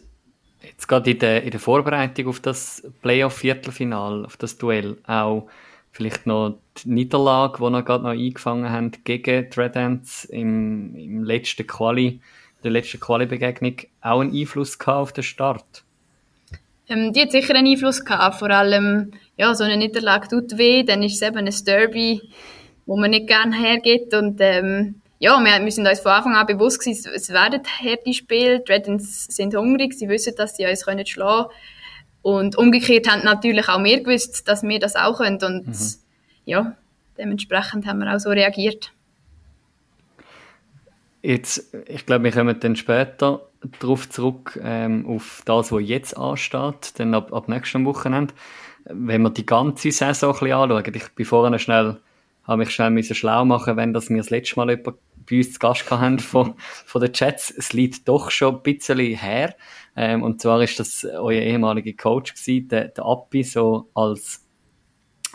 jetzt 0.62 0.88
gerade 0.88 1.12
in 1.12 1.20
der, 1.20 1.44
in 1.44 1.52
der 1.52 1.60
Vorbereitung 1.60 2.28
auf 2.28 2.40
das 2.40 2.84
Playoff-Viertelfinal, 3.02 4.26
auf 4.26 4.38
das 4.38 4.58
Duell, 4.58 4.98
auch 5.06 5.48
vielleicht 5.96 6.28
noch 6.28 6.58
die 6.78 6.90
Niederlage, 6.90 7.58
die 7.58 7.72
wir 7.72 7.84
gerade 7.84 8.04
noch 8.04 8.12
eingefangen 8.12 8.70
haben 8.70 8.92
gegen 9.06 9.50
die 9.50 9.60
Red 9.60 9.78
Ants 9.78 10.26
im, 10.26 10.94
im 10.96 11.24
letzten 11.24 11.66
Quali, 11.66 12.20
der 12.66 12.72
letzten 12.72 13.00
Quali-Begegnung, 13.00 13.78
auch 14.02 14.20
einen 14.20 14.36
Einfluss 14.36 14.78
gehabt 14.78 15.00
auf 15.00 15.14
den 15.14 15.24
Start? 15.24 15.84
Ähm, 16.90 17.14
die 17.14 17.22
hat 17.22 17.32
sicher 17.32 17.56
einen 17.56 17.72
Einfluss 17.72 18.04
gehabt, 18.04 18.40
vor 18.40 18.50
allem 18.50 19.12
ja, 19.38 19.56
so 19.56 19.64
eine 19.64 19.78
Niederlage 19.78 20.28
tut 20.28 20.58
weh, 20.58 20.84
dann 20.84 21.02
ist 21.02 21.16
es 21.16 21.22
eben 21.22 21.38
ein 21.38 21.56
Derby, 21.66 22.22
wo 22.86 22.98
man 22.98 23.12
nicht 23.12 23.28
gerne 23.28 23.56
hergeht. 23.58 24.14
Und 24.14 24.42
ähm, 24.42 24.96
ja, 25.20 25.40
wir, 25.40 25.72
sind 25.72 25.88
uns 25.88 26.02
von 26.02 26.12
Anfang 26.12 26.36
an 26.36 26.46
bewusst 26.46 26.82
gewesen, 26.82 27.10
es 27.16 27.30
werden 27.30 27.62
harte 27.64 28.14
Spiele, 28.14 28.60
die 28.60 28.72
Redens 28.72 29.28
sind 29.28 29.56
hungrig, 29.56 29.94
sie 29.94 30.10
wissen, 30.10 30.34
dass 30.36 30.58
sie 30.58 30.66
uns 30.66 30.86
können 30.86 31.06
schlagen 31.06 31.50
und 32.26 32.58
umgekehrt 32.58 33.08
haben 33.08 33.24
natürlich 33.24 33.70
auch 33.70 33.84
wir 33.84 34.02
gewusst, 34.02 34.48
dass 34.48 34.64
wir 34.64 34.80
das 34.80 34.96
auch 34.96 35.18
können 35.18 35.42
und 35.44 35.68
mhm. 35.68 35.96
ja, 36.46 36.76
dementsprechend 37.18 37.86
haben 37.86 38.00
wir 38.00 38.14
auch 38.14 38.20
so 38.20 38.30
reagiert. 38.30 38.92
Jetzt, 41.22 41.74
ich 41.88 42.06
glaube, 42.06 42.24
wir 42.24 42.32
kommen 42.32 42.60
dann 42.60 42.76
später 42.76 43.42
darauf 43.80 44.10
zurück, 44.10 44.60
ähm, 44.64 45.06
auf 45.08 45.44
das, 45.46 45.72
was 45.72 45.82
jetzt 45.84 46.18
ansteht, 46.18 47.00
dann 47.00 47.14
ab, 47.14 47.32
ab 47.32 47.48
nächstem 47.48 47.86
Wochenende 47.86 48.34
wenn 48.86 49.22
wir 49.22 49.30
die 49.30 49.46
ganze 49.46 49.92
Saison 49.92 50.34
ein 50.34 50.40
bisschen 50.40 50.54
anschauen, 50.54 50.96
ich 50.96 51.10
bin 51.10 51.26
vorhin 51.26 51.60
schnell, 51.60 51.98
habe 52.44 52.58
mich 52.58 52.72
schnell 52.72 52.92
müssen 52.92 53.16
schlau 53.16 53.46
machen, 53.46 53.78
wenn 53.78 53.94
das 53.94 54.10
wir 54.10 54.18
das 54.18 54.30
letzte 54.30 54.56
Mal 54.58 54.70
jemand 54.70 54.98
bei 55.30 55.38
uns 55.38 55.54
zu 55.54 55.60
Gast 55.60 55.90
haben 55.90 56.20
von, 56.20 56.56
von 56.58 57.02
den 57.02 57.14
Chats. 57.14 57.52
Es 57.52 57.74
liegt 57.74 58.08
doch 58.08 58.32
schon 58.32 58.56
ein 58.56 58.64
bisschen 58.64 59.00
her. 59.00 59.56
Ähm, 59.96 60.24
und 60.24 60.42
zwar 60.42 60.62
ist 60.62 60.80
das 60.80 61.06
euer 61.06 61.42
ehemaliger 61.42 61.94
Coach 61.94 62.34
gewesen, 62.34 62.68
der, 62.68 62.90
der 62.90 63.06
Appi, 63.06 63.44
so 63.44 63.90
als 63.94 64.46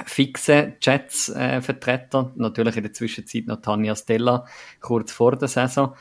fixe 0.07 0.75
Jets-Vertreter. 0.81 2.33
Äh, 2.35 2.39
Natürlich 2.41 2.77
in 2.77 2.83
der 2.83 2.93
Zwischenzeit 2.93 3.47
noch 3.47 3.61
Tanja 3.61 3.95
Stella, 3.97 4.47
kurz 4.81 5.13
vor 5.13 5.37
der 5.37 5.49
Saison. 5.49 5.95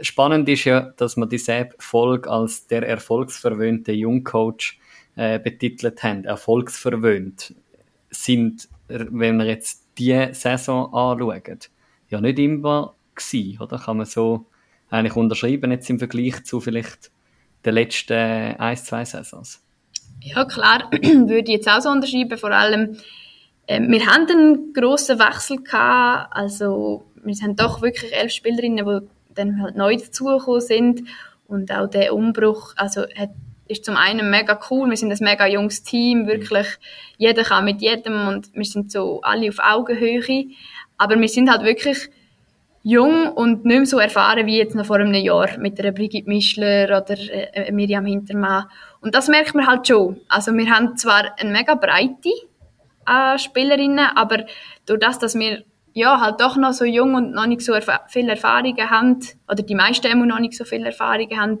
Spannend 0.00 0.48
ist 0.48 0.64
ja, 0.64 0.92
dass 0.96 1.16
man 1.16 1.28
die 1.28 1.38
Sepp-Folge 1.38 2.30
als 2.30 2.66
der 2.66 2.86
erfolgsverwöhnte 2.86 3.92
Jungcoach 3.92 4.78
äh, 5.16 5.38
betitelt 5.38 6.02
haben, 6.02 6.24
erfolgsverwöhnt, 6.24 7.54
sind, 8.10 8.68
wenn 8.88 9.36
wir 9.36 9.46
jetzt 9.46 9.88
die 9.98 10.28
Saison 10.32 10.94
anschauen, 10.94 11.58
ja 12.08 12.20
nicht 12.20 12.38
immer 12.38 12.94
gewesen, 13.18 13.60
oder? 13.60 13.78
Kann 13.78 13.98
man 13.98 14.06
so 14.06 14.46
eigentlich 14.90 15.16
unterschreiben 15.16 15.70
jetzt 15.70 15.90
im 15.90 15.98
Vergleich 15.98 16.44
zu 16.44 16.60
vielleicht 16.60 17.10
den 17.64 17.74
letzten 17.74 18.14
ein, 18.14 18.76
zwei 18.76 19.04
Saisons? 19.04 19.62
Ja, 20.20 20.44
klar, 20.44 20.90
würde 20.92 21.52
ich 21.52 21.58
jetzt 21.58 21.68
auch 21.68 21.80
so 21.80 21.90
unterschreiben. 21.90 22.38
Vor 22.38 22.50
allem, 22.50 22.96
äh, 23.66 23.80
wir 23.80 24.06
haben 24.06 24.26
einen 24.28 24.72
grossen 24.72 25.18
Wechsel 25.18 25.62
gehabt. 25.62 26.34
Also, 26.34 27.04
wir 27.22 27.34
haben 27.36 27.56
doch 27.56 27.82
wirklich 27.82 28.12
elf 28.14 28.32
Spielerinnen, 28.32 28.86
die 28.86 29.34
dann 29.34 29.62
halt 29.62 29.76
neu 29.76 29.96
dazugekommen 29.96 30.60
sind. 30.60 31.02
Und 31.46 31.72
auch 31.72 31.88
der 31.88 32.14
Umbruch, 32.14 32.74
also, 32.76 33.02
hat, 33.14 33.30
ist 33.68 33.84
zum 33.84 33.96
einen 33.96 34.30
mega 34.30 34.58
cool. 34.70 34.88
Wir 34.88 34.96
sind 34.96 35.12
ein 35.12 35.18
mega 35.20 35.46
junges 35.46 35.82
Team, 35.82 36.26
wirklich. 36.26 36.66
Jeder 37.18 37.44
kann 37.44 37.64
mit 37.64 37.80
jedem 37.80 38.26
und 38.26 38.52
wir 38.54 38.64
sind 38.64 38.90
so 38.90 39.20
alle 39.20 39.48
auf 39.48 39.58
Augenhöhe. 39.58 40.46
Aber 40.96 41.20
wir 41.20 41.28
sind 41.28 41.50
halt 41.50 41.62
wirklich 41.62 42.10
jung 42.88 43.28
und 43.28 43.66
nicht 43.66 43.76
mehr 43.76 43.86
so 43.86 43.98
erfahren 43.98 44.46
wie 44.46 44.56
jetzt 44.56 44.74
noch 44.74 44.86
vor 44.86 44.96
einem 44.96 45.12
Jahr 45.12 45.58
mit 45.58 45.78
der 45.78 45.92
Brigitte 45.92 46.28
Mischler 46.28 46.84
oder 46.86 47.18
äh, 47.18 47.70
Miriam 47.70 48.06
Hintermann. 48.06 48.64
Und 49.02 49.14
das 49.14 49.28
merkt 49.28 49.54
man 49.54 49.66
halt 49.66 49.86
schon. 49.86 50.20
Also 50.28 50.52
wir 50.52 50.70
haben 50.70 50.96
zwar 50.96 51.38
eine 51.38 51.50
mega 51.50 51.74
Breite 51.74 52.30
an 53.04 53.38
Spielerinnen, 53.38 54.06
aber 54.14 54.46
durch 54.86 55.00
das, 55.00 55.18
dass 55.18 55.34
wir 55.38 55.64
ja, 55.92 56.20
halt 56.20 56.40
doch 56.40 56.56
noch 56.56 56.72
so 56.72 56.84
jung 56.84 57.14
und 57.14 57.32
noch 57.32 57.46
nicht 57.46 57.60
so 57.60 57.72
erf 57.72 57.90
viel 58.08 58.28
Erfahrungen 58.28 58.88
haben, 58.88 59.18
oder 59.48 59.62
die 59.62 59.74
meisten 59.74 60.06
immer 60.06 60.26
noch 60.26 60.38
nicht 60.38 60.54
so 60.54 60.64
viel 60.64 60.86
Erfahrungen 60.86 61.38
haben, 61.38 61.58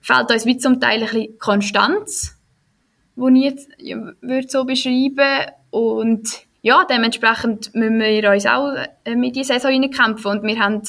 fehlt 0.00 0.30
uns 0.30 0.46
wie 0.46 0.56
zum 0.56 0.80
Teil 0.80 1.02
ein 1.02 1.08
bisschen 1.08 1.38
Konstanz, 1.38 2.40
die 3.14 3.38
ich 3.38 3.44
jetzt 3.44 3.68
ja, 3.78 3.96
würde 4.20 4.48
so 4.48 4.64
beschreiben 4.64 5.52
und 5.70 6.46
ja, 6.62 6.84
dementsprechend 6.88 7.74
müssen 7.74 8.00
wir 8.00 8.30
uns 8.30 8.46
auch 8.46 8.72
äh, 9.04 9.16
mit 9.16 9.36
die 9.36 9.44
Saison 9.44 9.70
reinkämpfen. 9.70 10.30
Und 10.30 10.42
wir 10.44 10.58
haben 10.58 10.82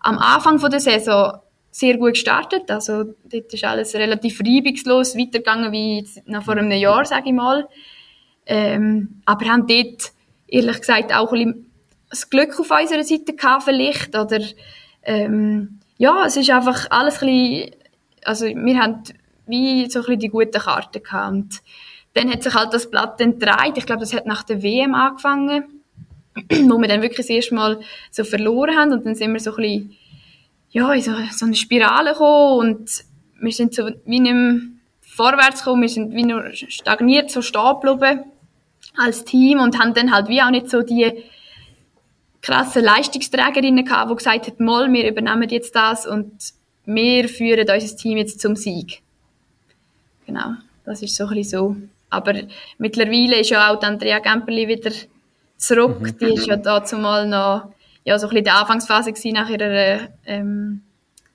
am 0.00 0.18
Anfang 0.18 0.58
der 0.70 0.80
Saison 0.80 1.38
sehr 1.70 1.96
gut 1.96 2.12
gestartet, 2.12 2.70
also 2.70 3.02
dort 3.24 3.52
ist 3.52 3.64
alles 3.64 3.94
relativ 3.94 4.38
reibungslos 4.40 5.16
weitergegangen 5.16 5.72
wie 5.72 6.06
noch 6.26 6.44
vor 6.44 6.54
einem 6.56 6.70
Jahr, 6.70 7.04
sage 7.04 7.30
ich 7.30 7.32
mal, 7.32 7.68
ähm, 8.46 9.22
aber 9.24 9.46
haben 9.46 9.66
dort 9.66 10.12
ehrlich 10.46 10.78
gesagt 10.78 11.12
auch 11.12 11.32
ein 11.32 11.44
bisschen 11.44 11.70
das 12.10 12.30
Glück 12.30 12.58
auf 12.60 12.70
unserer 12.70 13.02
Seite 13.02 13.34
gehabt 13.34 13.64
vielleicht. 13.64 14.16
Oder 14.16 14.40
ähm, 15.02 15.80
ja, 15.98 16.24
es 16.26 16.36
ist 16.36 16.50
einfach 16.50 16.86
alles 16.90 17.22
ein 17.22 17.28
bisschen, 17.28 17.70
also 18.24 18.46
wir 18.46 18.78
haben 18.78 19.02
wie 19.46 19.90
so 19.90 19.98
ein 19.98 20.04
bisschen 20.04 20.20
die 20.20 20.28
guten 20.28 20.60
Karten 20.60 21.02
gehabt. 21.02 21.32
Und 21.32 21.60
dann 22.14 22.30
hat 22.30 22.42
sich 22.42 22.54
halt 22.54 22.72
das 22.72 22.90
Blatt 22.90 23.20
entdreht. 23.20 23.76
Ich 23.76 23.86
glaube, 23.86 24.00
das 24.00 24.14
hat 24.14 24.26
nach 24.26 24.44
der 24.44 24.62
WM 24.62 24.94
angefangen, 24.94 25.64
wo 26.50 26.78
wir 26.78 26.88
dann 26.88 27.02
wirklich 27.02 27.18
das 27.18 27.28
erste 27.28 27.54
Mal 27.54 27.80
so 28.10 28.24
verloren 28.24 28.76
haben 28.76 28.92
und 28.92 29.04
dann 29.04 29.14
sind 29.14 29.32
wir 29.32 29.40
so 29.40 29.50
ein 29.50 29.56
bisschen, 29.56 29.96
ja, 30.70 30.92
in 30.92 31.02
so, 31.02 31.12
so 31.32 31.46
eine 31.46 31.54
Spirale 31.54 32.12
gekommen 32.12 32.70
und 32.70 33.04
wir 33.40 33.52
sind 33.52 33.74
so 33.74 33.90
wie 34.06 34.20
nicht 34.20 34.62
vorwärts 35.00 35.64
gekommen, 35.64 35.82
wir 35.82 35.88
sind 35.88 36.14
wie 36.14 36.24
nur 36.24 36.52
stagniert, 36.52 37.30
so 37.30 37.42
stehen 37.42 37.80
geblieben 37.80 38.24
als 38.96 39.24
Team 39.24 39.60
und 39.60 39.78
haben 39.78 39.94
dann 39.94 40.12
halt 40.12 40.28
wie 40.28 40.40
auch 40.40 40.50
nicht 40.50 40.70
so 40.70 40.82
die 40.82 41.24
krassen 42.42 42.84
Leistungsträgerinnen 42.84 43.84
gehabt, 43.84 44.10
die 44.10 44.16
gesagt 44.16 44.46
haben, 44.46 44.64
mal, 44.64 44.92
wir 44.92 45.08
übernehmen 45.08 45.48
jetzt 45.48 45.74
das 45.74 46.06
und 46.06 46.32
wir 46.84 47.28
führen 47.28 47.68
unser 47.68 47.96
Team 47.96 48.18
jetzt 48.18 48.40
zum 48.40 48.54
Sieg. 48.54 49.00
Genau, 50.26 50.52
das 50.84 51.02
ist 51.02 51.16
so 51.16 51.24
ein 51.24 51.34
bisschen 51.34 51.50
so. 51.50 51.76
Aber 52.14 52.34
mittlerweile 52.78 53.40
ist 53.40 53.50
ja 53.50 53.70
auch 53.70 53.78
die 53.78 53.86
Andrea 53.86 54.18
Gemperli 54.18 54.68
wieder 54.68 54.90
zurück. 55.56 56.00
Mhm. 56.00 56.18
Die 56.18 56.34
ist 56.34 56.46
ja 56.46 56.56
dazu 56.56 56.96
mal 56.96 57.26
noch 57.26 57.72
ja, 58.04 58.18
so 58.18 58.26
ein 58.26 58.30
bisschen 58.30 58.38
in 58.38 58.44
der 58.44 58.56
Anfangsphase 58.56 59.12
gewesen, 59.12 59.32
nach 59.32 59.48
ihrer 59.48 60.08
ähm, 60.26 60.82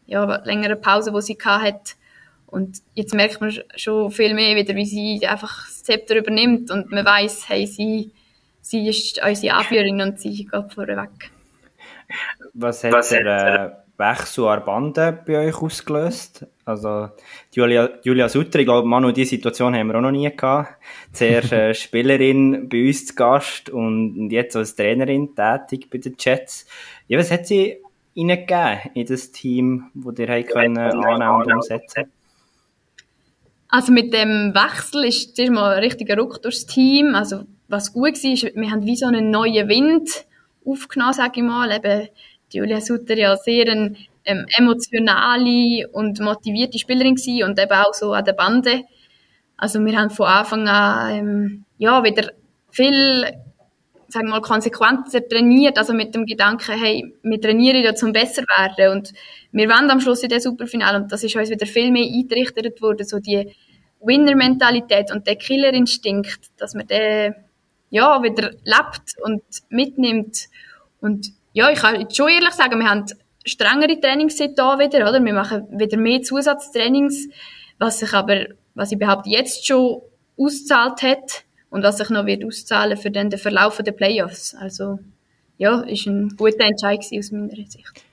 ja, 0.05 0.41
längeren 0.43 0.79
Pause, 0.79 1.11
die 1.11 1.21
sie 1.21 1.37
hatte. 1.43 1.93
Und 2.45 2.79
jetzt 2.93 3.13
merkt 3.13 3.41
man 3.41 3.53
schon 3.75 4.11
viel 4.11 4.33
mehr 4.33 4.55
wieder, 4.55 4.75
wie 4.75 4.85
sie 4.85 5.27
einfach 5.27 5.65
das 5.67 5.83
Zepter 5.83 6.15
übernimmt 6.15 6.71
und 6.71 6.91
man 6.91 7.05
weiß, 7.05 7.47
hey, 7.47 7.67
sie, 7.67 8.11
sie 8.61 8.87
ist 8.87 9.23
unsere 9.23 9.55
Anführerin 9.55 10.01
und 10.01 10.19
sie 10.19 10.45
geht 10.45 10.73
vorweg. 10.73 11.31
Was 12.53 12.83
hat 12.83 12.91
Was 12.91 13.09
der 13.09 13.25
äh, 13.25 13.99
Wechsel 13.99 14.47
an 14.47 14.65
Bande 14.65 15.19
bei 15.25 15.47
euch 15.47 15.61
ausgelöst? 15.61 16.47
Also 16.69 17.10
Julia, 17.51 17.89
Julia 18.03 18.29
Sutter, 18.29 18.60
ich 18.60 18.65
glaube, 18.65 18.88
Manu, 18.88 19.12
diese 19.12 19.32
Situation 19.32 19.75
haben 19.75 19.88
wir 19.88 19.95
auch 19.95 20.01
noch 20.01 20.12
nie 20.12 20.29
gehabt. 20.29 20.75
Zuerst 21.12 21.51
äh, 21.51 21.73
Spielerin 21.73 22.69
bei 22.69 22.88
uns 22.88 23.08
zu 23.08 23.15
Gast 23.15 23.69
und 23.69 24.29
jetzt 24.29 24.55
als 24.55 24.75
Trainerin 24.75 25.36
tätig 25.36 25.89
bei 25.89 25.97
den 25.97 26.15
Jets. 26.17 26.67
Ja, 27.08 27.17
was 27.17 27.32
hat 27.32 27.47
sie 27.47 27.77
Ihnen 28.13 28.45
gegeben 28.45 28.79
in 28.93 29.05
das 29.05 29.32
Team, 29.32 29.91
das 29.93 30.19
ihr 30.19 30.43
können 30.43 30.77
annehmen 30.77 31.41
und 31.41 31.53
umsetzen 31.53 32.12
also 33.69 33.91
mit 33.91 34.13
dem 34.13 34.53
Wechsel 34.53 35.05
ist 35.05 35.36
zuerst 35.36 35.51
mal 35.51 35.75
ein 35.75 35.84
richtiger 35.84 36.17
Ruck 36.17 36.41
durchs 36.41 36.65
Team. 36.65 37.13
Also 37.13 37.43
was 37.67 37.93
gut 37.93 38.23
war, 38.23 38.32
ist, 38.32 38.55
wir 38.55 38.71
haben 38.71 38.86
wie 38.86 38.95
so 38.95 39.05
einen 39.05 39.29
neuen 39.29 39.69
Wind 39.69 40.25
aufgenommen, 40.65 41.13
sage 41.13 41.34
ich 41.36 41.43
mal. 41.43 41.71
Eben 41.71 42.10
Julia 42.51 42.82
Sutter 42.82 43.15
ja 43.15 43.38
sehr 43.38 43.71
eine 43.71 43.95
ähm, 44.29 44.45
emotionale 44.55 45.87
und 45.91 46.19
motivierte 46.19 46.77
Spielerin 46.77 47.15
gewesen 47.15 47.43
und 47.43 47.59
eben 47.59 47.71
auch 47.71 47.93
so 47.93 48.13
an 48.13 48.25
der 48.25 48.33
Bande. 48.33 48.83
Also 49.57 49.79
wir 49.83 49.97
haben 49.97 50.09
von 50.09 50.27
Anfang 50.27 50.67
an 50.67 51.15
ähm, 51.15 51.65
ja 51.77 52.03
wieder 52.03 52.31
viel 52.69 53.25
sagen 54.09 54.27
wir 54.27 54.31
mal, 54.31 54.41
konsequenter 54.41 55.27
trainiert, 55.27 55.77
also 55.77 55.93
mit 55.93 56.15
dem 56.15 56.25
Gedanken, 56.25 56.79
hey, 56.79 57.13
wir 57.21 57.39
trainieren 57.39 57.83
ja 57.83 57.93
zum 57.93 58.11
besser 58.11 58.41
werden 58.57 58.97
und 58.97 59.13
wir 59.51 59.69
wollen 59.69 59.89
am 59.91 60.01
Schluss 60.01 60.23
in 60.23 60.29
der 60.29 60.41
Superfinale 60.41 60.97
und 60.97 61.11
das 61.11 61.23
ist 61.23 61.35
uns 61.35 61.49
wieder 61.49 61.67
viel 61.67 61.91
mehr 61.91 62.05
eingerichtet 62.05 62.81
worden, 62.81 63.05
so 63.05 63.19
die 63.19 63.53
Winner-Mentalität 64.01 65.11
und 65.11 65.27
der 65.27 65.35
Killer-Instinkt, 65.35 66.39
dass 66.57 66.73
man 66.73 66.87
den 66.87 67.35
ja, 67.91 68.21
wieder 68.23 68.51
lebt 68.63 69.15
und 69.23 69.43
mitnimmt 69.69 70.47
und 71.01 71.27
ja, 71.53 71.69
ich 71.69 71.79
kann 71.79 71.99
jetzt 71.99 72.15
schon 72.15 72.29
ehrlich 72.29 72.51
sagen, 72.51 72.79
wir 72.79 72.89
haben 72.89 73.05
strengere 73.45 73.99
Trainings 73.99 74.38
da 74.38 74.80
wieder, 74.80 75.10
oder? 75.10 75.23
Wir 75.23 75.34
machen 75.34 75.67
wieder 75.71 75.97
mehr 75.97 76.21
Zusatztrainings, 76.21 77.30
was 77.78 77.99
sich 77.99 78.13
aber, 78.13 78.47
was 78.75 78.91
ich 78.91 78.99
behaupte, 78.99 79.30
jetzt 79.30 79.65
schon 79.65 80.02
auszahlt 80.38 81.02
hat 81.02 81.43
und 81.69 81.84
was 81.84 81.97
sich 81.97 82.10
noch 82.10 82.25
wird 82.25 82.45
auszahlen 82.45 82.97
für 82.97 83.12
den, 83.12 83.30
den 83.30 83.39
Verlauf 83.39 83.78
der 83.78 83.91
Playoffs. 83.91 84.56
Also, 84.56 84.99
ja, 85.58 85.82
ist 85.82 86.06
ein 86.06 86.30
guter 86.38 86.65
Entscheid 86.65 86.99
aus 86.99 87.32
meiner 87.32 87.56
Sicht. 87.56 88.04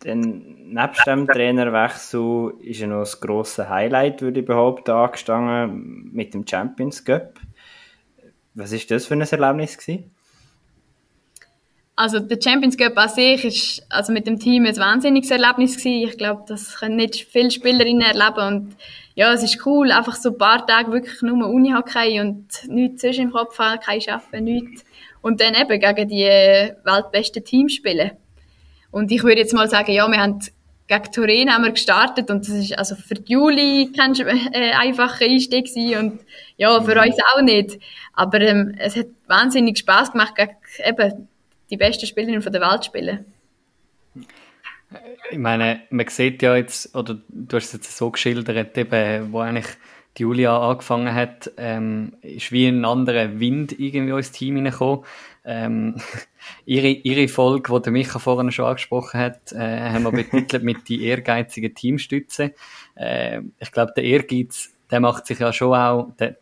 Dann, 0.00 0.70
nebst 0.70 1.06
dem 1.06 1.26
Trainerwechsel 1.26 2.52
ist 2.60 2.80
ja 2.80 2.86
noch 2.86 3.00
das 3.00 3.20
grosse 3.20 3.70
Highlight, 3.70 4.20
würde 4.20 4.40
ich 4.40 4.46
behaupten, 4.46 4.90
angestanden 4.90 6.10
mit 6.12 6.34
dem 6.34 6.46
Champions 6.46 7.04
Cup. 7.04 7.40
Was 8.54 8.72
ist 8.72 8.90
das 8.90 9.06
für 9.06 9.14
ein 9.14 9.22
Erlebnis 9.22 9.78
gewesen? 9.78 10.13
Also 11.96 12.18
der 12.18 12.38
Champions 12.42 12.76
Cup 12.76 12.98
an 12.98 13.08
sich 13.08 13.44
ist 13.44 13.86
also 13.88 14.12
mit 14.12 14.26
dem 14.26 14.40
Team 14.40 14.66
ein 14.66 14.76
wahnsinniges 14.76 15.30
Erlebnis 15.30 15.76
gewesen. 15.76 16.08
Ich 16.08 16.18
glaube, 16.18 16.44
das 16.48 16.76
können 16.76 16.96
nicht 16.96 17.26
viele 17.30 17.52
Spielerinnen 17.52 18.02
erleben 18.02 18.46
und 18.46 18.76
ja, 19.14 19.32
es 19.32 19.44
ist 19.44 19.64
cool, 19.64 19.92
einfach 19.92 20.16
so 20.16 20.30
ein 20.30 20.38
paar 20.38 20.66
Tage 20.66 20.90
wirklich 20.90 21.22
nur 21.22 21.48
Unihockey 21.48 22.20
und 22.20 22.48
nichts 22.66 23.02
zwischen 23.02 23.26
im 23.26 23.32
Kopf 23.32 23.56
haben, 23.60 23.78
kein 23.78 24.00
Arbeiten, 24.08 24.42
nichts. 24.42 24.84
Und 25.22 25.40
dann 25.40 25.54
eben 25.54 25.78
gegen 25.78 26.08
die 26.08 26.24
weltbesten 26.84 27.44
Teams 27.44 27.74
spielen. 27.74 28.10
Und 28.90 29.12
ich 29.12 29.22
würde 29.22 29.40
jetzt 29.40 29.54
mal 29.54 29.68
sagen, 29.68 29.92
ja, 29.92 30.08
wir 30.08 30.20
haben 30.20 30.40
gegen 30.86 31.12
Turin 31.12 31.50
haben 31.50 31.64
wir 31.64 31.70
gestartet 31.70 32.28
und 32.30 32.46
das 32.46 32.54
ist 32.54 32.76
also 32.76 32.94
für 32.94 33.14
die 33.14 33.32
Juli 33.32 33.90
kein 33.96 34.14
äh, 34.14 34.72
einfacher 34.72 35.24
Einstieg 35.24 35.66
gewesen 35.66 35.98
und 35.98 36.20
ja, 36.56 36.80
für 36.82 36.94
mhm. 36.94 37.08
uns 37.08 37.16
auch 37.32 37.40
nicht. 37.40 37.78
Aber 38.12 38.40
ähm, 38.40 38.74
es 38.78 38.96
hat 38.96 39.06
wahnsinnig 39.26 39.78
Spaß 39.78 40.12
gemacht, 40.12 40.34
gegen 40.34 40.56
eben 40.84 41.28
die 41.70 41.76
besten 41.76 42.06
Spielerinnen 42.06 42.40
der 42.40 42.60
Welt 42.60 42.84
spielen. 42.84 43.24
Ich 45.30 45.38
meine, 45.38 45.82
man 45.90 46.08
sieht 46.08 46.42
ja 46.42 46.56
jetzt, 46.56 46.94
oder 46.94 47.18
du 47.28 47.56
hast 47.56 47.66
es 47.66 47.72
jetzt 47.72 47.96
so 47.96 48.10
geschildert, 48.10 48.76
eben, 48.76 49.32
wo 49.32 49.40
eigentlich 49.40 49.66
die 50.16 50.22
Julia 50.22 50.56
angefangen 50.56 51.12
hat, 51.12 51.50
ähm, 51.56 52.12
ist 52.22 52.52
wie 52.52 52.68
ein 52.68 52.84
anderer 52.84 53.40
Wind 53.40 53.78
irgendwie 53.78 54.16
ins 54.16 54.30
Team 54.30 54.56
hineingekommen. 54.56 55.04
Ähm, 55.44 55.96
ihre, 56.64 56.88
ihre 56.88 57.28
Folge, 57.28 57.72
die 57.72 57.82
der 57.82 57.92
Micha 57.92 58.18
vorhin 58.18 58.52
schon 58.52 58.66
angesprochen 58.66 59.18
hat, 59.20 59.52
äh, 59.52 59.90
haben 59.90 60.04
wir 60.04 60.12
betitelt 60.12 60.62
mit 60.62 60.88
die 60.88 61.04
ehrgeizige 61.04 61.74
Teamstütze. 61.74 62.54
Äh, 62.94 63.40
ich 63.58 63.72
glaube, 63.72 63.92
der 63.96 64.04
Ehrgeiz, 64.04 64.70
der 64.90 65.00
macht 65.00 65.26
sich 65.26 65.40
ja 65.40 65.52
schon 65.52 65.74
auch, 65.74 66.12
der, 66.18 66.36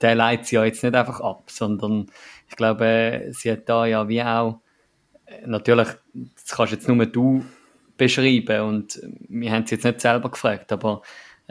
der 0.00 0.14
leitet 0.14 0.46
sie 0.46 0.56
ja 0.56 0.64
jetzt 0.64 0.82
nicht 0.82 0.94
einfach 0.94 1.20
ab, 1.20 1.44
sondern 1.48 2.10
ich 2.48 2.56
glaube, 2.56 3.28
sie 3.30 3.52
hat 3.52 3.68
da 3.68 3.86
ja 3.86 4.08
wie 4.08 4.22
auch, 4.22 4.60
natürlich, 5.44 5.88
das 6.14 6.56
kannst 6.56 6.72
jetzt 6.72 6.88
nur 6.88 7.06
du 7.06 7.44
beschreiben 7.96 8.62
und 8.62 9.00
wir 9.28 9.52
haben 9.52 9.66
sie 9.66 9.74
jetzt 9.74 9.84
nicht 9.84 10.00
selber 10.00 10.30
gefragt, 10.30 10.72
aber 10.72 11.02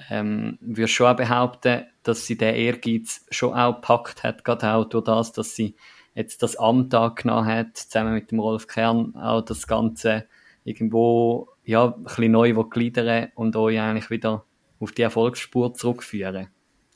ähm, 0.10 0.58
würde 0.62 0.88
schon 0.88 1.08
auch 1.08 1.16
behaupten, 1.16 1.86
dass 2.04 2.26
sie 2.26 2.38
den 2.38 2.56
Ehrgeiz 2.56 3.26
schon 3.30 3.54
auch 3.54 3.76
gepackt 3.76 4.24
hat, 4.24 4.44
gerade 4.44 4.74
auch 4.74 4.86
durch 4.86 5.04
das, 5.04 5.34
dass 5.34 5.56
sie 5.56 5.76
jetzt 6.16 6.42
das 6.42 6.56
Amt 6.56 6.94
angenommen 6.96 7.46
hat, 7.46 7.78
zusammen 7.78 8.14
mit 8.14 8.32
dem 8.32 8.40
Rolf 8.40 8.68
Kern, 8.68 9.16
auch 9.16 9.42
das 9.42 9.68
Ganze 9.68 10.28
irgendwo, 10.64 11.50
ja, 11.64 11.94
ein 11.96 12.04
bisschen 12.04 12.32
neu 12.32 12.54
gliedern 12.54 13.32
und 13.36 13.56
euch 13.56 13.80
eigentlich 13.80 14.10
wieder 14.10 14.46
auf 14.80 14.92
die 14.92 15.04
Erfolgsspur 15.04 15.74
zurückführen. 15.74 16.48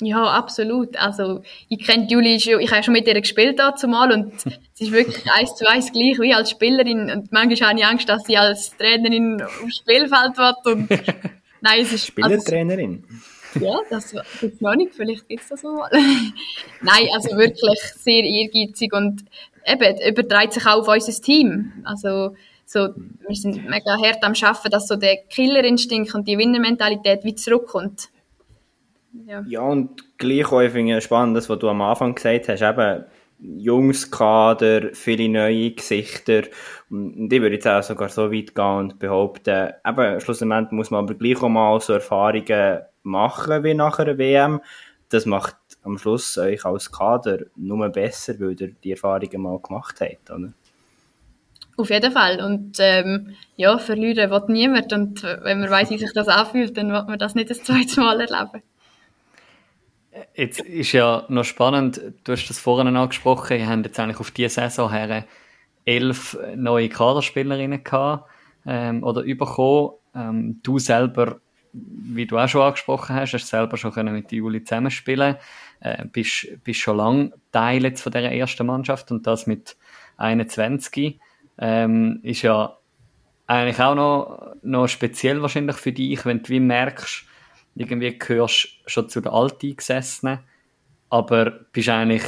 Ja, 0.01 0.23
absolut. 0.23 0.97
Also, 0.97 1.43
ich 1.69 1.85
kenne 1.85 2.07
Juli 2.09 2.39
schon, 2.39 2.59
ich 2.59 2.71
habe 2.71 2.83
schon 2.83 2.93
mit 2.93 3.07
ihr 3.07 3.19
gespielt 3.21 3.59
dazu 3.59 3.87
mal 3.87 4.11
und 4.11 4.33
sie 4.73 4.85
ist 4.85 4.91
wirklich 4.91 5.23
eins 5.31 5.55
zu 5.55 5.69
eins 5.69 5.91
gleich 5.91 6.19
wie 6.19 6.33
als 6.33 6.49
Spielerin 6.49 7.11
und 7.11 7.31
manchmal 7.31 7.69
habe 7.69 7.79
ich 7.79 7.85
Angst, 7.85 8.09
dass 8.09 8.23
sie 8.23 8.35
als 8.35 8.75
Trainerin 8.77 9.41
aufs 9.41 9.77
Spielfeld 9.77 10.37
wird 10.37 10.65
und 10.65 10.89
nein, 11.61 11.81
es 11.81 11.93
ist... 11.93 12.07
Spielertrainerin? 12.07 13.05
Also, 13.53 13.65
ja, 13.65 13.79
das 13.89 14.13
es 14.41 14.59
noch 14.59 14.75
nicht, 14.75 14.95
vielleicht 14.95 15.27
gibt 15.27 15.43
es 15.43 15.49
das 15.49 15.63
mal. 15.63 15.89
nein, 16.81 17.07
also 17.13 17.37
wirklich 17.37 17.79
sehr 17.97 18.23
ehrgeizig 18.23 18.93
und 18.93 19.23
eben, 19.67 20.01
überträgt 20.09 20.53
sich 20.53 20.65
auch 20.65 20.79
auf 20.79 20.87
unser 20.87 21.21
Team. 21.21 21.73
Also, 21.83 22.35
so, 22.65 22.87
wir 23.27 23.35
sind 23.35 23.69
mega 23.69 23.97
hart 24.01 24.23
am 24.23 24.33
Arbeiten, 24.41 24.71
dass 24.71 24.87
so 24.87 24.95
der 24.95 25.17
Killerinstinkt 25.29 26.15
und 26.15 26.27
die 26.27 26.37
Winnermentalität 26.37 27.23
wieder 27.23 27.35
zurückkommt. 27.35 28.09
Ja. 29.27 29.43
ja, 29.47 29.61
und 29.61 30.17
gleich 30.17 30.51
auch, 30.51 30.61
ich 30.61 30.71
finde 30.71 31.01
spannend, 31.01 31.35
das, 31.35 31.49
was 31.49 31.59
du 31.59 31.69
am 31.69 31.81
Anfang 31.81 32.15
gesagt 32.15 32.47
hast, 32.47 32.61
eben 32.61 33.05
junges 33.41 34.09
Kader, 34.11 34.93
viele 34.93 35.27
neue 35.27 35.71
Gesichter. 35.71 36.43
Und 36.89 37.31
ich 37.31 37.41
würde 37.41 37.55
jetzt 37.55 37.67
auch 37.67 37.83
sogar 37.83 38.09
so 38.09 38.31
weit 38.31 38.55
gehen 38.55 38.77
und 38.77 38.99
behaupten, 38.99 39.73
eben, 39.85 40.19
schlussendlich 40.21 40.71
muss 40.71 40.91
man 40.91 41.05
aber 41.05 41.15
gleich 41.15 41.41
auch 41.41 41.49
mal 41.49 41.79
so 41.81 41.93
Erfahrungen 41.93 42.81
machen 43.03 43.63
wie 43.63 43.73
nach 43.73 43.99
einer 43.99 44.17
WM. 44.17 44.61
Das 45.09 45.25
macht 45.25 45.57
am 45.83 45.97
Schluss 45.97 46.37
euch 46.37 46.63
als 46.63 46.91
Kader 46.91 47.39
nur 47.55 47.89
besser, 47.89 48.39
weil 48.39 48.61
ihr 48.61 48.73
die 48.83 48.91
Erfahrungen 48.91 49.41
mal 49.41 49.59
gemacht 49.59 49.99
habt, 49.99 50.29
oder? 50.29 50.53
Auf 51.77 51.89
jeden 51.89 52.11
Fall. 52.11 52.39
Und 52.41 52.77
ähm, 52.79 53.35
ja, 53.55 53.77
verlieren 53.79 54.29
wird 54.29 54.49
niemand. 54.49 54.93
Und 54.93 55.23
wenn 55.23 55.61
man 55.61 55.69
weiß, 55.69 55.89
wie 55.89 55.97
sich 55.97 56.13
das 56.13 56.27
anfühlt, 56.27 56.77
dann 56.77 56.91
wird 56.91 57.07
man 57.07 57.17
das 57.17 57.33
nicht 57.33 57.49
das 57.49 57.63
zweite 57.63 57.99
Mal 58.01 58.21
erleben. 58.21 58.61
Jetzt 60.35 60.59
ist 60.59 60.91
ja 60.91 61.25
noch 61.29 61.45
spannend, 61.45 62.01
du 62.23 62.31
hast 62.33 62.47
das 62.47 62.59
vorhin 62.59 62.95
angesprochen, 62.95 63.59
ihr 63.59 63.69
habt 63.69 63.85
jetzt 63.85 63.99
eigentlich 63.99 64.19
auf 64.19 64.31
diese 64.31 64.49
Saison 64.49 64.91
her 64.91 65.25
elf 65.85 66.37
neue 66.55 66.89
Kaderspielerinnen 66.89 67.83
gehabt, 67.83 68.29
ähm, 68.65 69.03
oder 69.03 69.23
bekommen. 69.23 69.91
Ähm, 70.13 70.59
du 70.63 70.79
selber, 70.79 71.39
wie 71.73 72.25
du 72.25 72.37
auch 72.37 72.47
schon 72.47 72.61
angesprochen 72.61 73.15
hast, 73.15 73.33
hast 73.33 73.47
selber 73.47 73.77
schon 73.77 73.93
mit 74.11 74.31
Juli 74.31 74.63
zusammenspielen, 74.63 75.37
äh, 75.79 76.05
bist, 76.05 76.47
bist 76.63 76.79
schon 76.81 76.97
lange 76.97 77.31
Teil 77.51 77.83
jetzt 77.83 78.01
von 78.01 78.11
dieser 78.11 78.31
ersten 78.31 78.67
Mannschaft 78.67 79.11
und 79.11 79.25
das 79.25 79.47
mit 79.47 79.77
21. 80.17 81.19
Ähm, 81.57 82.19
ist 82.23 82.41
ja 82.41 82.77
eigentlich 83.47 83.79
auch 83.79 83.95
noch, 83.95 84.55
noch 84.61 84.87
speziell 84.87 85.41
wahrscheinlich 85.41 85.77
für 85.77 85.91
dich, 85.91 86.25
wenn 86.25 86.43
du 86.43 86.49
wie 86.49 86.59
merkst, 86.59 87.25
irgendwie 87.75 88.17
gehörst 88.17 88.79
schon 88.85 89.09
zu 89.09 89.21
den 89.21 89.31
Alteingesessenen, 89.31 90.39
aber 91.09 91.51
bist 91.71 91.89
eigentlich 91.89 92.23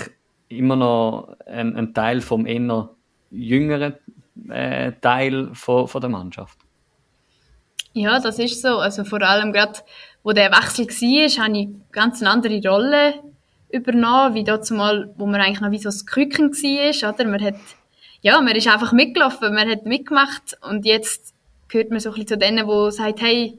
immer 0.49 0.75
noch 0.75 1.35
ein, 1.45 1.75
ein 1.75 1.93
Teil 1.93 2.21
vom 2.21 2.45
eher 2.45 2.89
jüngeren 3.31 3.95
äh, 4.49 4.93
Teil 5.01 5.49
von, 5.53 5.87
von 5.87 6.01
der 6.01 6.09
Mannschaft. 6.09 6.57
Ja, 7.93 8.19
das 8.19 8.39
ist 8.39 8.61
so. 8.61 8.79
Also 8.79 9.03
vor 9.03 9.21
allem 9.21 9.53
gerade, 9.53 9.79
wo 10.23 10.31
der 10.31 10.51
Wechsel 10.51 10.87
war, 10.87 11.45
habe 11.45 11.57
ich 11.57 11.67
ganz 11.91 12.21
eine 12.21 12.31
andere 12.31 12.61
Rolle 12.67 13.13
übernommen, 13.69 14.35
wie 14.35 14.43
dort 14.43 14.69
mal, 14.71 15.13
wo 15.17 15.25
man 15.25 15.41
eigentlich 15.41 15.61
noch 15.61 15.71
wie 15.71 15.77
so 15.77 15.85
das 15.85 16.05
Küken 16.05 16.51
war, 16.51 17.13
oder? 17.13 17.25
Man 17.25 17.43
hat, 17.43 17.55
ja, 18.21 18.39
man 18.41 18.55
ist 18.55 18.67
einfach 18.67 18.93
mitgelaufen, 18.93 19.53
man 19.53 19.69
hat 19.69 19.85
mitgemacht 19.85 20.57
und 20.61 20.85
jetzt 20.85 21.33
gehört 21.67 21.89
man 21.89 21.99
so 21.99 22.09
ein 22.09 22.13
bisschen 22.13 22.27
zu 22.27 22.37
denen, 22.37 22.67
wo 22.67 22.89
sagt, 22.89 23.21
hey, 23.21 23.57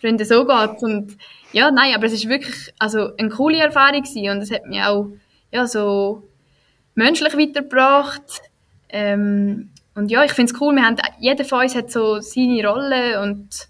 Freunde, 0.00 0.24
so 0.24 0.44
geht's. 0.44 0.82
Und 0.82 1.16
ja, 1.52 1.70
nein, 1.70 1.94
aber 1.94 2.06
es 2.06 2.12
ist 2.12 2.28
wirklich 2.28 2.72
also 2.78 3.14
eine 3.16 3.28
coole 3.28 3.58
Erfahrung 3.58 4.02
gewesen 4.02 4.30
und 4.30 4.42
es 4.42 4.50
hat 4.50 4.66
mich 4.66 4.82
auch 4.82 5.08
ja, 5.52 5.66
so 5.66 6.22
menschlich 6.94 7.36
weitergebracht. 7.36 8.42
Ähm, 8.88 9.70
und 9.94 10.10
ja, 10.10 10.24
ich 10.24 10.32
finde 10.32 10.52
es 10.52 10.60
cool, 10.60 10.74
wir 10.74 10.84
haben, 10.84 10.96
jeder 11.18 11.44
von 11.44 11.62
uns 11.62 11.74
hat 11.74 11.90
so 11.90 12.20
seine 12.20 12.66
Rolle 12.66 13.20
und 13.22 13.68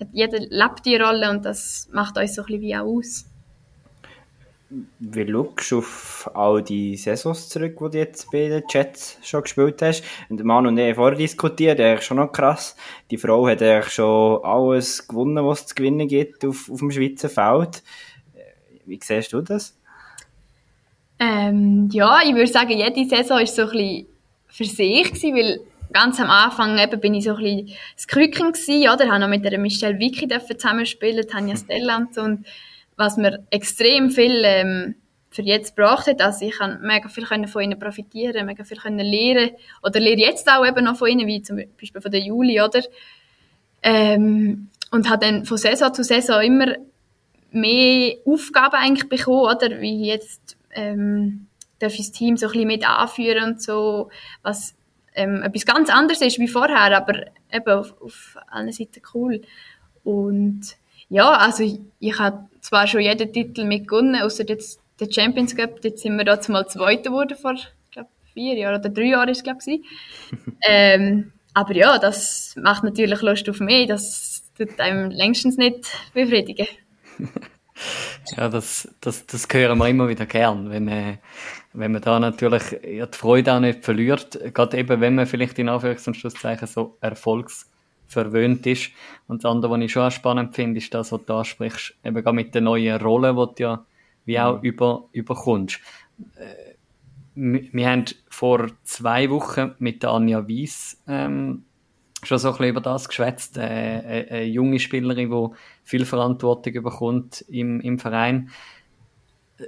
hat, 0.00 0.08
jeder 0.12 0.38
lebt 0.38 0.84
die 0.84 0.96
Rolle 0.96 1.30
und 1.30 1.44
das 1.44 1.88
macht 1.92 2.18
uns 2.18 2.34
so 2.34 2.42
ein 2.42 2.46
bisschen 2.46 2.60
wie 2.62 2.76
auch 2.76 2.86
aus. 2.86 3.26
Wie 5.00 5.30
schaust 5.30 5.70
du 5.70 5.78
auf 5.78 6.30
all 6.34 6.62
die 6.62 6.96
Saisons 6.96 7.48
zurück, 7.48 7.76
die 7.78 7.90
du 7.90 7.98
jetzt 7.98 8.30
bei 8.30 8.48
den 8.48 8.66
Chats 8.66 9.18
schon 9.22 9.42
gespielt 9.42 9.82
hast? 9.82 10.02
Und 10.30 10.38
der 10.38 10.46
Mann 10.46 10.66
und 10.66 10.78
ich 10.78 10.94
vorher 10.94 11.18
diskutiert, 11.18 11.78
eigentlich 11.78 12.06
schon 12.06 12.16
noch 12.16 12.32
krass. 12.32 12.74
Die 13.10 13.18
Frau 13.18 13.46
hat 13.46 13.60
eigentlich 13.60 13.92
schon 13.92 14.42
alles 14.42 15.06
gewonnen, 15.06 15.44
was 15.44 15.60
es 15.60 15.66
zu 15.68 15.74
gewinnen 15.74 16.08
gibt 16.08 16.44
auf, 16.44 16.70
auf 16.70 16.78
dem 16.78 16.90
Schweizer 16.90 17.28
Feld. 17.28 17.82
Wie 18.86 18.98
siehst 19.02 19.32
du 19.32 19.42
das? 19.42 19.78
Ähm, 21.18 21.88
ja, 21.92 22.20
ich 22.24 22.34
würde 22.34 22.50
sagen, 22.50 22.70
jede 22.70 23.08
Saison 23.08 23.38
war 23.38 23.46
so 23.46 23.62
ein 23.62 23.70
bisschen 23.70 24.06
für 24.46 24.64
sich, 24.64 25.04
gewesen, 25.04 25.34
weil 25.34 25.60
ganz 25.92 26.18
am 26.18 26.30
Anfang 26.30 26.78
eben 26.78 27.00
bin 27.00 27.14
ich 27.14 27.24
so 27.24 27.34
ein 27.34 27.42
bisschen 27.42 27.76
das 27.94 28.06
Krücken 28.06 28.52
gewesen, 28.52 28.88
oder? 28.88 29.04
Ich 29.04 29.10
habe 29.10 29.20
noch 29.20 29.28
mit 29.28 29.44
der 29.44 29.58
Michelle 29.58 29.98
Vicky 29.98 30.28
zusammenspielen, 30.28 31.26
Tanja 31.28 31.56
Stellant 31.58 32.16
und 32.16 32.46
was 32.96 33.16
mir 33.16 33.44
extrem 33.50 34.10
viel 34.10 34.42
ähm, 34.44 34.94
für 35.30 35.42
jetzt 35.42 35.76
gebracht 35.76 36.06
hat. 36.06 36.20
Also 36.20 36.46
ich 36.46 36.58
kann 36.58 36.80
mega 36.82 37.08
viel 37.08 37.24
können 37.24 37.48
von 37.48 37.62
ihnen 37.62 37.78
profitieren, 37.78 38.46
mega 38.46 38.64
viel 38.64 38.76
können 38.76 38.98
lernen 38.98 39.50
oder 39.82 39.98
lehre 39.98 40.20
jetzt 40.20 40.48
auch 40.48 40.66
eben 40.66 40.84
noch 40.84 40.96
von 40.96 41.08
ihnen, 41.08 41.26
wie 41.26 41.42
zum 41.42 41.56
Beispiel 41.56 42.00
von 42.00 42.10
der 42.10 42.20
Juli, 42.20 42.60
oder? 42.60 42.82
Ähm, 43.82 44.68
und 44.90 45.08
habe 45.08 45.24
dann 45.24 45.44
von 45.44 45.56
Saison 45.56 45.92
zu 45.92 46.04
Saison 46.04 46.42
immer 46.42 46.76
mehr 47.50 48.16
Aufgaben 48.26 48.76
eigentlich 48.76 49.08
bekommen, 49.08 49.56
oder? 49.56 49.80
Wie 49.80 50.06
jetzt 50.06 50.56
ähm, 50.74 51.46
darf 51.78 51.94
ich 51.94 51.98
das 51.98 52.12
Team 52.12 52.36
so 52.36 52.46
ein 52.46 52.52
bisschen 52.52 52.68
mit 52.68 52.88
anführen 52.88 53.52
und 53.52 53.62
so, 53.62 54.10
was 54.42 54.74
ähm, 55.14 55.42
etwas 55.42 55.66
ganz 55.66 55.90
anderes 55.90 56.20
ist 56.20 56.38
wie 56.38 56.48
vorher, 56.48 56.96
aber 56.96 57.26
eben 57.52 57.70
auf, 57.70 57.94
auf 58.00 58.36
allen 58.48 58.72
Seiten 58.72 59.02
cool. 59.14 59.42
Und 60.04 60.76
ja, 61.12 61.30
also 61.32 61.62
ich, 61.62 61.78
ich 62.00 62.18
habe 62.18 62.48
zwar 62.62 62.86
schon 62.86 63.02
jeden 63.02 63.30
Titel 63.32 63.64
mitgewonnen, 63.64 64.22
außer 64.22 64.48
jetzt 64.48 64.80
der 64.98 65.12
Champions 65.12 65.54
Cup, 65.54 65.84
jetzt 65.84 66.02
sind 66.02 66.16
wir 66.16 66.24
da 66.24 66.40
mal 66.48 66.66
Zweiter 66.66 67.10
geworden 67.10 67.36
vor, 67.36 67.54
glaube 67.90 68.08
vier 68.32 68.54
Jahren 68.54 68.80
oder 68.80 68.88
drei 68.88 69.08
Jahren 69.08 69.28
ist 69.28 69.38
es, 69.38 69.44
glaube 69.44 69.58
ich. 69.66 69.82
ähm, 70.66 71.32
aber 71.52 71.74
ja, 71.74 71.98
das 71.98 72.54
macht 72.56 72.82
natürlich 72.82 73.20
Lust 73.20 73.46
auf 73.50 73.60
mehr, 73.60 73.86
das 73.86 74.42
tut 74.56 74.80
einem 74.80 75.10
längstens 75.10 75.58
nicht 75.58 75.86
befriedigen. 76.14 76.66
ja, 78.38 78.48
das, 78.48 78.88
das, 79.02 79.26
das 79.26 79.46
hören 79.52 79.78
wir 79.78 79.88
immer 79.88 80.08
wieder 80.08 80.24
gern, 80.24 80.70
wenn, 80.70 80.88
äh, 80.88 81.18
wenn 81.74 81.92
man 81.92 82.00
da 82.00 82.20
natürlich 82.20 82.62
ja, 82.90 83.04
die 83.04 83.18
Freude 83.18 83.52
auch 83.52 83.60
nicht 83.60 83.84
verliert, 83.84 84.38
gerade 84.54 84.78
eben, 84.78 85.02
wenn 85.02 85.16
man 85.16 85.26
vielleicht 85.26 85.58
in 85.58 85.68
Anführungs- 85.68 86.06
und 86.06 86.16
Schlusszeichen 86.16 86.68
so 86.68 86.96
Erfolgs 87.02 87.66
verwöhnt 88.12 88.66
ist. 88.66 88.90
Und 89.26 89.44
das 89.44 89.50
andere, 89.50 89.72
was 89.72 89.80
ich 89.80 89.92
schon 89.92 90.10
spannend 90.10 90.54
finde, 90.54 90.78
ist 90.78 90.92
das, 90.94 91.12
was 91.12 91.24
du 91.24 91.34
ansprichst, 91.34 91.94
eben 92.04 92.22
gerade 92.22 92.34
mit 92.34 92.54
der 92.54 92.62
neuen 92.62 93.00
Rolle, 93.00 93.34
die 93.34 93.54
du 93.56 93.62
ja 93.62 93.84
wie 94.24 94.38
auch 94.38 94.58
mhm. 94.58 94.64
über, 94.64 95.08
überkommst. 95.12 95.80
Äh, 96.36 96.72
wir 97.34 97.88
haben 97.88 98.04
vor 98.28 98.68
zwei 98.84 99.30
Wochen 99.30 99.74
mit 99.78 100.02
der 100.02 100.10
Anja 100.10 100.46
Weiss 100.48 101.02
ähm, 101.08 101.64
schon 102.22 102.38
so 102.38 102.48
ein 102.48 102.52
bisschen 102.52 102.68
über 102.68 102.80
das 102.80 103.08
geschwätzt. 103.08 103.56
Äh, 103.56 103.62
eine, 103.62 104.26
eine 104.30 104.44
junge 104.44 104.78
Spielerin, 104.78 105.30
die 105.30 105.56
viel 105.82 106.04
Verantwortung 106.04 106.74
überkommt 106.74 107.44
im, 107.48 107.80
im 107.80 107.98
Verein. 107.98 108.50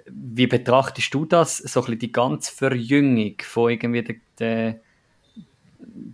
Wie 0.07 0.47
betrachtest 0.47 1.15
du 1.15 1.25
das, 1.25 1.59
so 1.59 1.81
ein 1.81 1.85
bisschen 1.85 1.99
die 2.01 2.13
ganze 2.13 2.53
Verjüngung 2.53 3.37
von 3.43 3.71
irgendwie 3.71 4.03
der, 4.03 4.17
der 4.39 4.81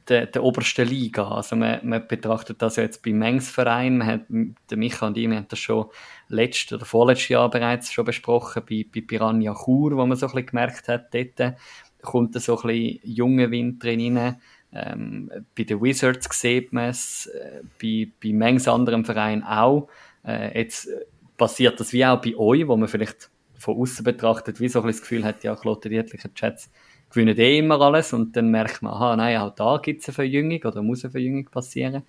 der, 0.09 0.27
der 0.27 0.43
obersten 0.43 0.87
Liga. 0.87 1.29
Also 1.29 1.57
man, 1.57 1.81
man 1.83 2.07
betrachtet 2.07 2.61
das 2.63 2.77
ja 2.77 2.83
jetzt 2.83 3.03
beim 3.03 3.19
Mengsverein, 3.19 3.99
man 3.99 4.07
hat, 4.07 4.21
der 4.29 4.77
Micha 4.77 5.07
und 5.07 5.17
ich, 5.17 5.27
haben 5.27 5.47
das 5.49 5.59
schon 5.59 5.87
letztes 6.29 6.73
oder 6.73 6.85
vorletztes 6.85 7.29
Jahr 7.29 7.51
bereits 7.51 7.93
schon 7.93 8.05
besprochen, 8.05 8.63
bei, 8.69 8.87
bei 8.93 9.01
Piranha 9.01 9.55
Chur, 9.55 9.97
wo 9.97 10.07
man 10.07 10.17
so 10.17 10.27
ein 10.27 10.33
bisschen 10.33 10.47
gemerkt 10.47 10.89
hat, 10.89 11.15
dort 11.15 11.57
kommt 12.03 12.41
so 12.41 12.61
ein 12.61 12.67
bisschen 12.67 13.01
junge 13.05 13.51
Wind 13.51 13.83
drin 13.83 14.17
rein. 14.17 14.41
Ähm, 14.73 15.31
bei 15.57 15.65
den 15.65 15.83
Wizards 15.83 16.29
sieht 16.41 16.73
man 16.73 16.91
es, 16.91 17.27
äh, 17.27 17.63
bei, 17.81 18.09
bei 18.23 18.33
manchen 18.33 18.71
anderen 18.71 19.05
Vereinen 19.05 19.43
auch. 19.43 19.89
Äh, 20.25 20.59
jetzt 20.61 20.89
passiert 21.37 21.81
das 21.81 21.93
wie 21.93 22.07
auch 22.07 22.21
bei 22.21 22.37
euch, 22.37 22.69
wo 22.69 22.77
man 22.77 22.89
vielleicht 22.89 23.31
von 23.57 23.77
außen 23.77 24.05
betrachtet, 24.05 24.61
wie 24.61 24.69
so 24.69 24.81
ein 24.81 24.87
das 24.87 25.01
Gefühl 25.01 25.25
hat, 25.25 25.43
ja, 25.43 25.55
Klote 25.57 25.89
Dietlicher 25.89 26.33
Chats 26.35 26.71
gewinnen 27.11 27.37
eh 27.39 27.59
immer 27.59 27.81
alles 27.81 28.13
und 28.13 28.37
dann 28.37 28.51
merkt 28.51 28.83
man, 28.83 28.95
aha, 28.95 29.17
nein, 29.17 29.37
auch 29.39 29.55
da 29.55 29.79
gibt 29.83 30.03
es 30.03 30.09
eine 30.09 30.15
Verjüngung 30.15 30.63
oder 30.65 30.83
muss 30.83 31.05
eine 31.05 31.11
Verjüngung 31.11 31.47
passieren. 31.47 32.03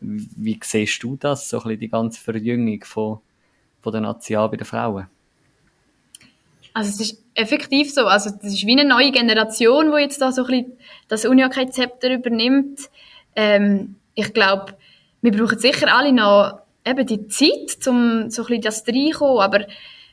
Wie 0.00 0.58
siehst 0.62 1.02
du 1.02 1.16
das, 1.16 1.48
so 1.48 1.58
ein 1.58 1.62
bisschen 1.64 1.80
die 1.80 1.88
ganze 1.88 2.20
Verjüngung 2.20 2.82
von, 2.84 3.18
von 3.80 3.92
der 3.92 4.00
Nation 4.00 4.50
bei 4.50 4.56
den 4.56 4.66
Frauen? 4.66 5.06
Also 6.74 6.90
es 6.90 7.00
ist 7.00 7.22
effektiv 7.34 7.92
so. 7.92 8.06
Also 8.06 8.30
das 8.30 8.52
ist 8.52 8.66
wie 8.66 8.78
eine 8.78 8.88
neue 8.88 9.10
Generation, 9.10 9.92
die 9.92 10.02
jetzt 10.02 10.20
da 10.20 10.32
so 10.32 10.44
ein 10.44 10.48
bisschen 10.48 10.72
das 11.08 11.24
Unihockey-Zepter 11.24 12.12
übernimmt. 12.12 12.90
Ähm, 13.34 13.96
ich 14.14 14.32
glaube, 14.34 14.76
wir 15.22 15.32
brauchen 15.32 15.58
sicher 15.58 15.94
alle 15.94 16.12
noch 16.12 16.60
eben 16.84 17.06
die 17.06 17.28
Zeit, 17.28 17.86
um 17.86 18.30
so 18.30 18.42
ein 18.42 18.60
bisschen 18.60 18.62
das 18.62 18.86
reinkommen, 18.86 19.40
aber 19.40 19.66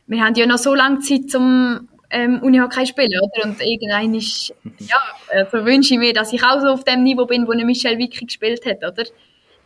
wir 0.08 0.24
haben 0.24 0.36
ja 0.36 0.46
noch 0.46 0.58
so 0.58 0.74
lange 0.74 1.00
Zeit, 1.00 1.36
um 1.36 1.88
ähm, 2.14 2.42
Unihockey 2.42 2.86
spielen, 2.86 3.20
oder? 3.22 3.46
Und 3.46 3.60
irgendein 3.60 4.14
ist, 4.14 4.54
ja, 4.80 4.98
also 5.32 5.66
wünsche 5.66 5.96
ich 5.96 6.00
mir, 6.00 6.14
dass 6.14 6.32
ich 6.32 6.44
auch 6.44 6.62
so 6.62 6.68
auf 6.68 6.84
dem 6.84 7.04
Niveau 7.04 7.26
bin, 7.26 7.48
wo 7.48 7.52
eine 7.52 7.66
Michelle 7.66 7.98
Vicky 7.98 8.26
gespielt 8.26 8.66
hat, 8.66 8.78
oder? 8.78 9.04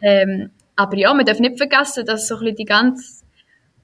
Ähm, 0.02 0.52
aber 0.76 0.95
ja, 0.95 1.14
man 1.14 1.26
darf 1.26 1.39
nicht 1.39 1.58
vergessen, 1.58 2.06
dass 2.06 2.28
so 2.28 2.36
ein 2.36 2.39
bisschen 2.41 2.56
die 2.56 2.66
ganze 2.66 3.26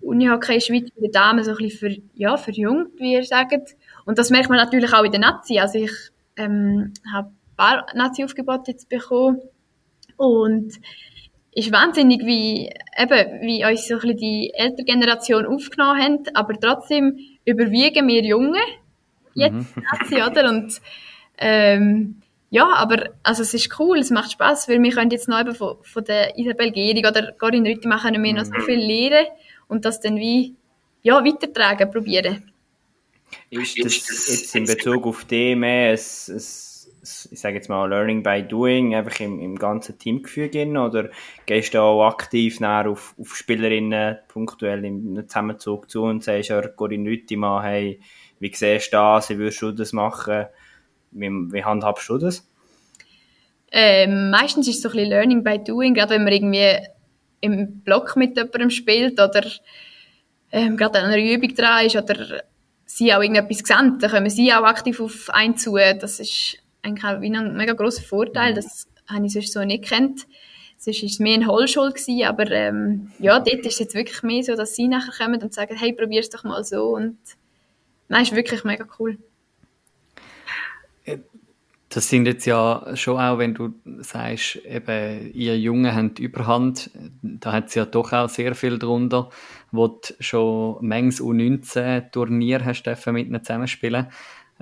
Unihockey 0.01 0.61
Schweiz 0.61 0.89
bei 0.95 1.01
den 1.01 1.11
Damen 1.11 1.43
so 1.43 1.51
ein 1.51 1.57
bisschen 1.57 1.78
für, 1.78 2.01
ja, 2.16 2.38
verjüngt, 2.38 2.99
wie 2.99 3.14
ihr 3.14 3.26
sagt. 3.26 3.76
Und 4.05 4.18
das 4.18 4.30
merkt 4.30 4.49
man 4.49 4.57
natürlich 4.57 4.93
auch 4.93 5.03
in 5.03 5.11
der 5.11 5.20
Nazi. 5.20 5.59
Also 5.59 5.80
ich 5.80 5.91
ähm, 6.38 6.93
habe 7.14 7.30
ein 7.30 7.55
paar 7.57 7.86
Nazi-Aufgebote 7.95 8.72
jetzt 8.72 8.88
bekommen 8.89 9.41
und 10.16 10.74
ist 11.55 11.72
wahnsinnig, 11.72 12.26
wie, 12.26 12.70
eben, 12.97 13.41
wie 13.41 13.66
uns 13.66 13.88
so 13.88 13.95
ein 13.95 13.99
bisschen 13.99 14.18
die 14.18 14.51
ältere 14.55 14.86
Generation 14.86 15.45
aufgenommen 15.45 16.01
hat, 16.01 16.36
aber 16.36 16.59
trotzdem 16.59 17.18
überwiegen 17.45 18.07
wir 18.07 18.23
Junge 18.23 18.59
jetzt 19.33 19.75
mhm. 19.75 20.17
Oder? 20.29 20.49
Und 20.49 20.81
ähm, 21.37 22.21
ja, 22.49 22.67
aber 22.75 23.09
also 23.23 23.41
es 23.41 23.53
ist 23.53 23.79
cool, 23.79 23.97
es 23.97 24.11
macht 24.11 24.31
Spaß, 24.33 24.69
weil 24.69 24.81
wir 24.81 24.91
können 24.91 25.09
jetzt 25.11 25.27
noch 25.27 25.39
eben 25.39 25.55
von, 25.55 25.77
von 25.81 26.03
der 26.03 26.37
Isabel 26.37 26.71
Gehrig 26.71 27.07
oder 27.07 27.31
Corinne 27.31 27.69
Rüttimann 27.69 27.99
können 27.99 28.23
wir 28.23 28.33
noch 28.33 28.45
so 28.45 28.53
mhm. 28.53 28.61
viel 28.61 28.79
lernen 28.79 29.27
und 29.67 29.85
das 29.85 29.99
dann 29.99 30.17
wie 30.17 30.55
ja, 31.01 31.25
weitertragen 31.25 31.89
probieren. 31.89 32.51
Ist 33.49 33.83
das 33.83 34.29
jetzt 34.29 34.55
in 34.55 34.65
Bezug 34.65 35.05
auf 35.07 35.25
die 35.25 35.55
mehr 35.55 35.91
ein, 35.91 35.97
ein, 35.97 36.41
ich 37.04 37.39
sage 37.39 37.56
jetzt 37.56 37.70
mal 37.70 37.89
Learning 37.89 38.24
by 38.24 38.43
Doing, 38.43 38.95
einfach 38.95 39.20
im, 39.20 39.39
im 39.39 39.58
ganzen 39.58 39.97
Teamgefüge 39.99 40.66
oder 40.68 41.10
gehst 41.45 41.74
du 41.74 41.82
auch 41.82 42.08
aktiv 42.08 42.62
auf, 42.62 43.14
auf 43.20 43.36
Spielerinnen 43.36 44.18
punktuell 44.28 44.86
im 44.86 45.28
Zusammenzug 45.28 45.89
zu 45.89 46.04
und 46.04 46.24
sagst, 46.24 46.49
ja, 46.49 46.66
Corinne 46.66 47.10
Rüttimann, 47.10 47.64
hey, 47.64 47.99
wie 48.39 48.54
siehst 48.54 48.93
du 48.93 48.97
das, 48.97 49.30
wie 49.30 49.38
würdest 49.38 49.62
du 49.62 49.72
das 49.72 49.93
machen? 49.93 50.45
Wie, 51.12 51.30
wie 51.30 51.64
handhabst 51.64 52.10
du 52.10 52.18
das? 52.18 52.47
Ähm, 53.72 54.30
meistens 54.30 54.68
ist 54.68 54.78
es 54.78 54.82
so 54.84 54.89
ein 54.89 54.93
bisschen 54.93 55.10
Learning 55.10 55.43
by 55.43 55.60
Doing, 55.60 55.93
gerade 55.93 56.16
wenn 56.16 56.24
man 56.24 56.34
irgendwie 56.34 56.78
im 57.41 57.82
Block 57.82 58.16
mit 58.16 58.38
jemandem 58.38 58.70
spielt 58.70 59.20
oder 59.20 59.43
ähm, 60.51 60.78
gerade 60.78 60.99
an 60.99 61.06
einer 61.06 61.18
Übung 61.18 61.54
dran 61.54 61.86
ist 61.86 61.95
oder 61.95 62.43
sie 62.86 63.14
auch 63.14 63.22
irgendetwas 63.22 63.68
sehen, 63.68 63.97
dann 63.99 64.12
können 64.12 64.30
sie 64.30 64.54
auch 64.54 64.64
aktiv 64.64 65.01
auf 65.01 65.30
einen 65.32 65.58
zu. 65.58 65.76
Das 65.76 66.20
ist 66.20 66.62
eigentlich 66.84 67.03
auch 67.03 67.19
ein 67.19 67.57
mega 67.57 67.73
grosser 67.73 68.03
Vorteil, 68.03 68.51
mhm. 68.51 68.55
das 68.55 68.88
habe 69.07 69.25
ich 69.25 69.34
sonst 69.34 69.53
so 69.53 69.63
nicht 69.63 69.86
kennt. 69.86 70.27
Sonst 70.77 71.01
war 71.01 71.09
es 71.09 71.19
mehr 71.19 71.36
ein 71.36 71.47
Hohlschuld 71.47 71.95
gewesen, 71.95 72.25
aber 72.25 72.51
ähm, 72.51 73.11
ja, 73.17 73.39
dort 73.39 73.59
ist 73.59 73.73
es 73.73 73.79
jetzt 73.79 73.95
wirklich 73.95 74.21
mehr 74.21 74.43
so, 74.43 74.55
dass 74.55 74.75
sie 74.75 74.88
nachher 74.88 75.25
kommen 75.25 75.41
und 75.41 75.53
sagen, 75.53 75.77
hey, 75.77 75.93
probier's 75.93 76.29
doch 76.29 76.43
mal 76.43 76.63
so 76.63 76.95
und 76.95 77.17
nein, 78.09 78.23
ist 78.23 78.36
wirklich 78.36 78.63
mega 78.65 78.86
cool. 78.99 79.17
Das 81.88 82.09
sind 82.09 82.25
jetzt 82.25 82.45
ja 82.45 82.95
schon 82.95 83.19
auch, 83.19 83.38
wenn 83.38 83.53
du 83.53 83.75
sagst, 83.99 84.55
eben, 84.65 85.31
ihr 85.34 85.59
Jungen 85.59 85.93
haben 85.93 86.15
die 86.15 86.23
Überhand, 86.23 86.89
da 87.21 87.51
hat 87.51 87.67
es 87.67 87.75
ja 87.75 87.86
doch 87.86 88.11
auch 88.13 88.29
sehr 88.29 88.55
viel 88.55 88.79
drunter, 88.79 89.29
wo 89.71 89.88
du 89.88 90.13
schon 90.19 90.77
manches 90.81 91.21
U19-Turnier 91.21 92.65
hast 92.65 92.86
mit 93.07 93.27
ihnen 93.27 93.43
zusammenspielen 93.43 94.07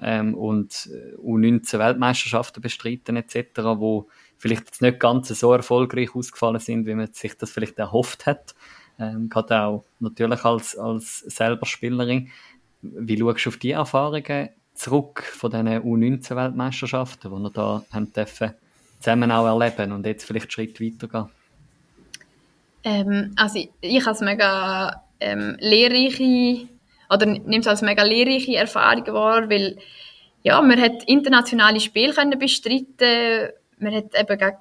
ähm, 0.02 0.34
und 0.34 0.90
U19-Weltmeisterschaften 1.24 2.62
bestreiten 2.62 3.16
etc., 3.16 3.62
wo 3.76 4.08
vielleicht 4.38 4.66
jetzt 4.66 4.82
nicht 4.82 5.00
ganz 5.00 5.28
so 5.28 5.54
erfolgreich 5.54 6.16
ausgefallen 6.16 6.60
sind, 6.60 6.86
wie 6.88 6.96
man 6.96 7.14
sich 7.14 7.38
das 7.38 7.52
vielleicht 7.52 7.78
erhofft 7.78 8.26
hat. 8.26 8.56
Ähm, 9.00 9.30
gerade 9.30 9.62
auch 9.62 9.86
natürlich 10.00 10.44
als, 10.44 10.78
als 10.78 11.20
selber 11.20 11.66
Spielerin. 11.66 12.30
Wie 12.82 13.18
schaust 13.18 13.46
du 13.46 13.50
auf 13.50 13.58
die 13.58 13.72
Erfahrungen 13.72 14.50
zurück 14.74 15.24
von 15.24 15.52
diesen 15.52 15.68
U19-Weltmeisterschaften, 15.68 17.32
die 17.32 17.40
wir 17.42 17.50
da 17.52 17.84
haben 17.92 18.12
dürfen, 18.12 18.54
zusammen 19.00 19.32
auch 19.32 19.46
erleben 19.46 19.92
und 19.92 20.06
jetzt 20.06 20.26
vielleicht 20.26 20.46
einen 20.46 20.52
Schritt 20.52 20.82
weitergehen? 20.82 21.30
Ähm, 22.84 23.34
also 23.36 23.60
ich, 23.60 23.70
ich 23.82 24.02
habe 24.02 24.16
es 24.16 24.22
mega 24.22 25.04
ähm, 25.20 25.56
lehrreiche 25.60 26.68
oder 27.12 27.26
nehme 27.26 27.60
es 27.60 27.68
als 27.68 27.82
mega 27.82 28.04
lehrreiche 28.04 28.56
Erfahrung 28.56 29.08
wahr, 29.08 29.50
weil 29.50 29.78
ja, 30.44 30.62
man 30.62 30.80
hat 30.82 31.04
internationale 31.04 31.80
Spiele 31.80 32.14
können 32.14 32.40
bestreiten, 32.40 33.52
man 33.78 33.94
hat 33.94 34.20
eben 34.20 34.38
gegen 34.38 34.58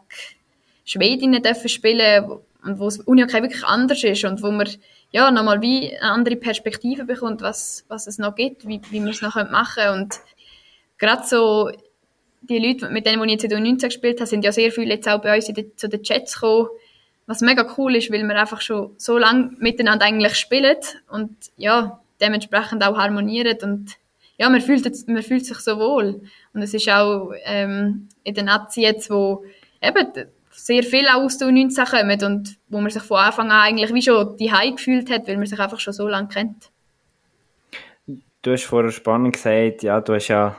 Schwedinnen 0.85 1.43
dürfen 1.43 1.69
spielen 1.69 2.41
und 2.65 2.79
wo 2.79 2.89
es 2.89 2.99
Unihockey 2.99 3.43
wirklich 3.43 3.65
anders 3.65 4.03
ist 4.03 4.25
und 4.25 4.43
wo 4.43 4.51
man 4.51 4.69
ja, 5.13 5.31
nochmal 5.31 5.61
wie 5.61 5.97
eine 5.97 6.13
andere 6.13 6.37
Perspektive 6.37 7.05
bekommt, 7.05 7.41
was, 7.43 7.85
was 7.89 8.07
es 8.07 8.19
noch 8.19 8.35
gibt, 8.35 8.67
wie, 8.67 8.81
wie 8.91 9.03
wir 9.03 9.11
es 9.11 9.23
noch 9.23 9.35
machen 9.51 9.83
können. 9.83 10.03
Und 10.03 10.21
gerade 10.99 11.27
so 11.27 11.71
die 12.43 12.59
Leute, 12.59 12.89
mit 12.91 13.07
denen, 13.07 13.21
die 13.23 13.35
ich 13.35 13.43
jetzt 13.43 13.53
in 13.53 13.63
19 13.63 13.89
gespielt 13.89 14.21
habe, 14.21 14.29
sind 14.29 14.45
ja 14.45 14.53
sehr 14.53 14.71
viele 14.71 14.95
jetzt 14.95 15.09
auch 15.09 15.21
bei 15.21 15.35
uns 15.35 15.49
in 15.49 15.55
die, 15.55 15.75
zu 15.75 15.89
den 15.89 16.03
Chats 16.03 16.35
gekommen, 16.35 16.69
was 17.27 17.41
mega 17.41 17.67
cool 17.77 17.97
ist, 17.97 18.13
weil 18.13 18.23
wir 18.23 18.37
einfach 18.37 18.61
schon 18.61 18.95
so 18.99 19.19
lange 19.19 19.53
miteinander 19.59 20.07
eigentlich 20.07 20.37
spielen 20.37 20.77
und 21.09 21.37
ja, 21.57 22.01
dementsprechend 22.21 22.85
auch 22.85 22.97
harmonieren 22.97 23.59
und 23.63 23.97
ja, 24.39 24.49
man 24.49 24.63
fühlt, 24.63 25.07
man 25.07 25.23
fühlt 25.23 25.45
sich 25.45 25.59
so 25.59 25.79
wohl. 25.79 26.23
Und 26.55 26.63
es 26.63 26.73
ist 26.73 26.89
auch 26.89 27.33
ähm, 27.45 28.09
in 28.25 28.35
der 28.35 28.45
Nazi 28.45 28.81
jetzt, 28.81 29.11
wo 29.11 29.45
eben 29.83 30.07
sehr 30.51 30.83
viel 30.83 31.07
aus 31.09 31.37
der 31.37 31.49
U19 31.49 31.91
kommen 31.91 32.25
und 32.25 32.57
wo 32.69 32.81
man 32.81 32.91
sich 32.91 33.03
von 33.03 33.19
Anfang 33.19 33.51
an 33.51 33.61
eigentlich 33.61 33.93
wie 33.93 34.01
schon 34.01 34.37
die 34.39 34.49
gefühlt 34.49 35.11
hat, 35.11 35.29
weil 35.29 35.37
man 35.37 35.47
sich 35.47 35.61
einfach 35.61 35.79
schon 35.79 35.93
so 35.93 36.09
lange 36.09 36.29
kennt. 36.29 36.71
Du 38.43 38.53
hast 38.53 38.65
vorher 38.65 38.91
spannend 38.91 39.35
gesagt, 39.35 39.83
ja, 39.83 40.01
du 40.01 40.15
hast 40.15 40.29
ja 40.29 40.57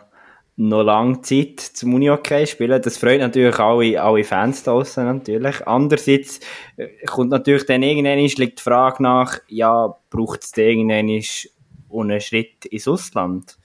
noch 0.62 0.84
lange 0.84 1.22
Zeit 1.22 1.60
zum 1.60 1.96
Uni-Hockey 1.96 2.46
spielen. 2.46 2.82
Das 2.82 2.98
freut 2.98 3.20
natürlich 3.20 3.58
alle, 3.58 4.02
alle 4.02 4.24
Fans 4.24 4.64
da 4.64 4.72
draussen 4.72 5.06
natürlich. 5.06 5.66
Andererseits 5.66 6.40
äh, 6.78 6.88
kommt 7.08 7.32
natürlich 7.32 7.66
dann 7.66 7.84
irgendwann 7.84 8.20
liegt 8.20 8.60
die 8.60 8.64
Frage 8.64 9.02
nach, 9.02 9.40
ja, 9.48 9.96
braucht 10.10 10.44
es 10.44 10.56
irgendwann 10.56 11.10
einen 11.10 12.22
Schritt 12.22 12.66
ins 12.66 12.88
Ausland? 12.88 13.58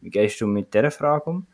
Wie 0.00 0.10
gehst 0.10 0.40
du 0.40 0.46
mit 0.46 0.72
dieser 0.72 0.90
Frage 0.90 1.24
um? 1.24 1.46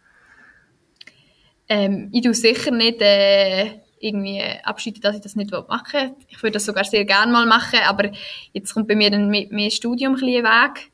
Ähm, 1.68 2.10
ich 2.12 2.22
tue 2.22 2.34
sicher 2.34 2.70
nicht 2.70 3.00
äh, 3.00 3.80
irgendwie 4.00 4.42
abschreiten, 4.64 5.00
dass 5.00 5.16
ich 5.16 5.22
das 5.22 5.36
nicht 5.36 5.50
machen 5.50 5.92
will. 5.92 6.14
Ich 6.28 6.42
würde 6.42 6.54
das 6.54 6.66
sogar 6.66 6.84
sehr 6.84 7.04
gerne 7.04 7.32
mal 7.32 7.46
machen, 7.46 7.78
aber 7.86 8.10
jetzt 8.52 8.74
kommt 8.74 8.88
bei 8.88 8.96
mir 8.96 9.10
dann 9.10 9.30
mehr, 9.30 9.46
mehr 9.50 9.70
Studium 9.70 10.14
ein 10.16 10.20
Weg. 10.20 10.90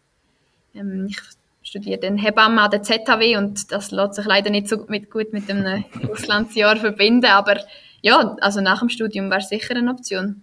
Ähm, 0.74 1.06
ich 1.08 1.18
studiere 1.66 1.98
dann 1.98 2.16
Hebamme 2.16 2.62
an 2.62 2.70
der 2.70 2.82
ZHW 2.82 3.36
und 3.36 3.72
das 3.72 3.90
lässt 3.90 4.14
sich 4.14 4.24
leider 4.24 4.50
nicht 4.50 4.68
so 4.68 4.86
mit, 4.88 5.10
gut 5.10 5.32
mit 5.32 5.50
einem 5.50 5.84
Auslandsjahr 6.10 6.76
verbinden, 6.76 7.26
aber 7.26 7.60
ja, 8.02 8.36
also 8.40 8.60
nach 8.60 8.78
dem 8.78 8.88
Studium 8.88 9.30
wäre 9.30 9.40
sicher 9.40 9.74
eine 9.74 9.90
Option. 9.90 10.42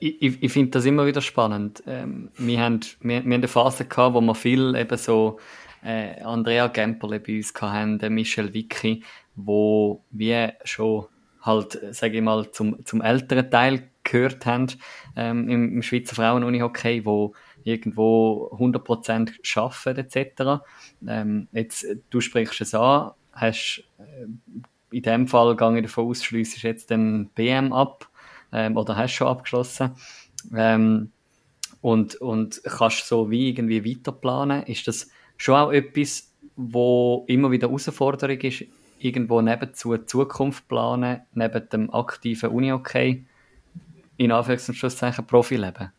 Ich, 0.00 0.20
ich, 0.20 0.42
ich 0.42 0.52
finde 0.52 0.70
das 0.70 0.84
immer 0.84 1.06
wieder 1.06 1.20
spannend. 1.20 1.82
Ähm, 1.86 2.30
wir, 2.36 2.60
haben, 2.60 2.80
wir, 3.00 3.08
wir 3.08 3.22
haben 3.22 3.32
eine 3.32 3.48
Phase 3.48 3.84
gehabt, 3.84 4.14
wo 4.14 4.20
wir 4.20 4.34
viel 4.34 4.74
eben 4.74 4.98
so 4.98 5.38
äh, 5.84 6.20
Andrea 6.20 6.66
Gemperle 6.66 7.20
bei 7.20 7.36
uns 7.36 7.54
hatten, 7.60 8.12
Michel 8.12 8.52
Vicky, 8.52 9.04
wo 9.36 10.04
wir 10.10 10.54
schon 10.64 11.06
halt, 11.42 11.78
sage 11.92 12.18
ich 12.18 12.22
mal, 12.22 12.50
zum, 12.50 12.84
zum 12.84 13.00
älteren 13.00 13.50
Teil 13.50 13.88
gehört 14.02 14.46
haben 14.46 14.66
ähm, 15.16 15.48
im, 15.48 15.72
im 15.74 15.82
Schweizer 15.82 16.16
Frauen-Unihockey, 16.16 17.04
wo 17.04 17.34
irgendwo 17.68 18.50
100% 18.58 19.58
arbeiten 19.58 20.00
etc. 20.00 20.62
Ähm, 21.06 21.48
jetzt, 21.52 21.86
du 22.10 22.20
sprichst 22.20 22.60
es 22.60 22.74
an, 22.74 23.12
hast 23.32 23.84
äh, 23.98 24.26
in 24.90 25.02
dem 25.02 25.28
Fall 25.28 25.54
gehe 25.56 25.76
ich 25.76 25.82
davon 25.82 26.06
aus, 26.06 26.24
schliessest 26.24 26.62
jetzt 26.62 26.90
den 26.90 27.28
BM 27.34 27.72
ab 27.72 28.08
ähm, 28.52 28.76
oder 28.76 28.96
hast 28.96 29.12
schon 29.12 29.28
abgeschlossen 29.28 29.90
ähm, 30.54 31.12
und, 31.80 32.16
und 32.16 32.62
kannst 32.64 33.06
so 33.06 33.30
wie 33.30 33.50
irgendwie 33.50 33.84
weiter 33.84 34.12
planen. 34.12 34.62
Ist 34.64 34.88
das 34.88 35.10
schon 35.36 35.54
auch 35.56 35.72
etwas, 35.72 36.32
wo 36.56 37.24
immer 37.28 37.50
wieder 37.50 37.68
Herausforderung 37.68 38.38
ist, 38.40 38.64
irgendwo 38.98 39.40
nebenzu 39.40 39.96
Zukunft 39.98 40.66
planen, 40.68 41.20
neben 41.34 41.68
dem 41.68 41.92
aktiven 41.92 42.50
Uni-Okay, 42.50 43.24
in 44.16 44.32
Anführungs- 44.32 44.68
und 44.68 44.74
Schlusszeichen 44.74 45.26
Profileben? 45.26 45.92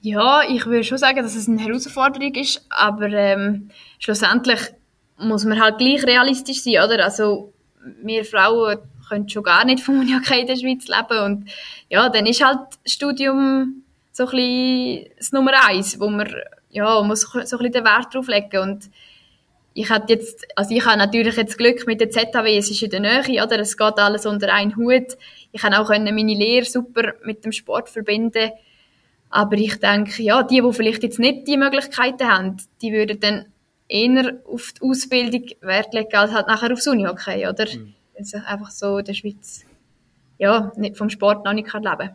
Ja, 0.00 0.42
ich 0.48 0.64
würde 0.66 0.84
schon 0.84 0.98
sagen, 0.98 1.22
dass 1.22 1.34
es 1.34 1.48
eine 1.48 1.60
Herausforderung 1.60 2.34
ist, 2.34 2.64
aber 2.70 3.08
ähm, 3.08 3.70
schlussendlich 3.98 4.60
muss 5.18 5.44
man 5.44 5.60
halt 5.60 5.78
gleich 5.78 6.04
realistisch 6.04 6.62
sein, 6.62 6.84
oder? 6.84 7.04
Also 7.04 7.52
wir 8.02 8.24
Frauen 8.24 8.78
können 9.08 9.28
schon 9.28 9.42
gar 9.42 9.64
nicht 9.64 9.82
vom 9.82 10.00
Uni-Okay 10.00 10.42
in 10.42 10.46
der 10.46 10.56
Schweiz 10.56 10.86
leben 10.86 11.24
und 11.24 11.50
ja, 11.88 12.08
dann 12.08 12.26
ist 12.26 12.44
halt 12.44 12.60
Studium 12.86 13.82
so 14.12 14.24
ein 14.24 14.30
bisschen 14.30 15.06
das 15.18 15.32
Nummer 15.32 15.52
eins, 15.66 15.98
wo 15.98 16.08
man 16.08 16.32
ja, 16.70 17.02
muss 17.02 17.22
so 17.22 17.38
ein 17.38 17.42
bisschen 17.42 17.72
den 17.72 17.84
Wert 17.84 18.14
drauf 18.14 18.28
legen 18.28 18.58
und 18.58 18.90
ich 19.74 19.90
hatte 19.90 20.12
jetzt, 20.12 20.44
also 20.56 20.74
ich 20.74 20.84
habe 20.84 20.98
natürlich 20.98 21.36
jetzt 21.36 21.56
Glück 21.56 21.86
mit 21.86 22.00
der 22.00 22.10
ZHW, 22.10 22.56
es 22.56 22.70
ist 22.70 22.82
in 22.82 22.90
der 22.90 23.00
Nähe, 23.00 23.44
oder? 23.44 23.60
Es 23.60 23.76
geht 23.76 23.98
alles 23.98 24.26
unter 24.26 24.52
einen 24.52 24.74
Hut. 24.74 25.16
Ich 25.52 25.60
kann 25.60 25.72
auch 25.72 25.88
meine 25.88 26.10
Lehre 26.10 26.64
super 26.64 27.14
mit 27.24 27.44
dem 27.44 27.52
Sport 27.52 27.88
verbinden. 27.88 28.50
Aber 29.30 29.56
ich 29.56 29.78
denke, 29.78 30.22
ja, 30.22 30.42
die, 30.42 30.62
die 30.62 30.72
vielleicht 30.72 31.02
jetzt 31.02 31.18
nicht 31.18 31.46
die 31.46 31.56
Möglichkeiten 31.56 32.28
haben, 32.28 32.56
die 32.80 32.92
würden 32.92 33.20
dann 33.20 33.46
eher 33.88 34.38
auf 34.46 34.72
die 34.72 34.82
Ausbildung 34.82 35.44
Wert 35.60 35.92
legen, 35.92 36.14
als 36.14 36.32
halt 36.32 36.46
nachher 36.46 36.72
aufs 36.72 36.86
Uni-Hockey, 36.86 37.46
oder? 37.46 37.66
Mhm. 37.66 37.94
Also 38.18 38.38
einfach 38.46 38.70
so 38.70 38.98
in 38.98 39.04
der 39.04 39.14
Schweiz, 39.14 39.64
ja, 40.38 40.72
nicht 40.76 40.96
vom 40.96 41.10
Sport 41.10 41.44
noch 41.44 41.52
nicht 41.52 41.72
leben. 41.72 42.10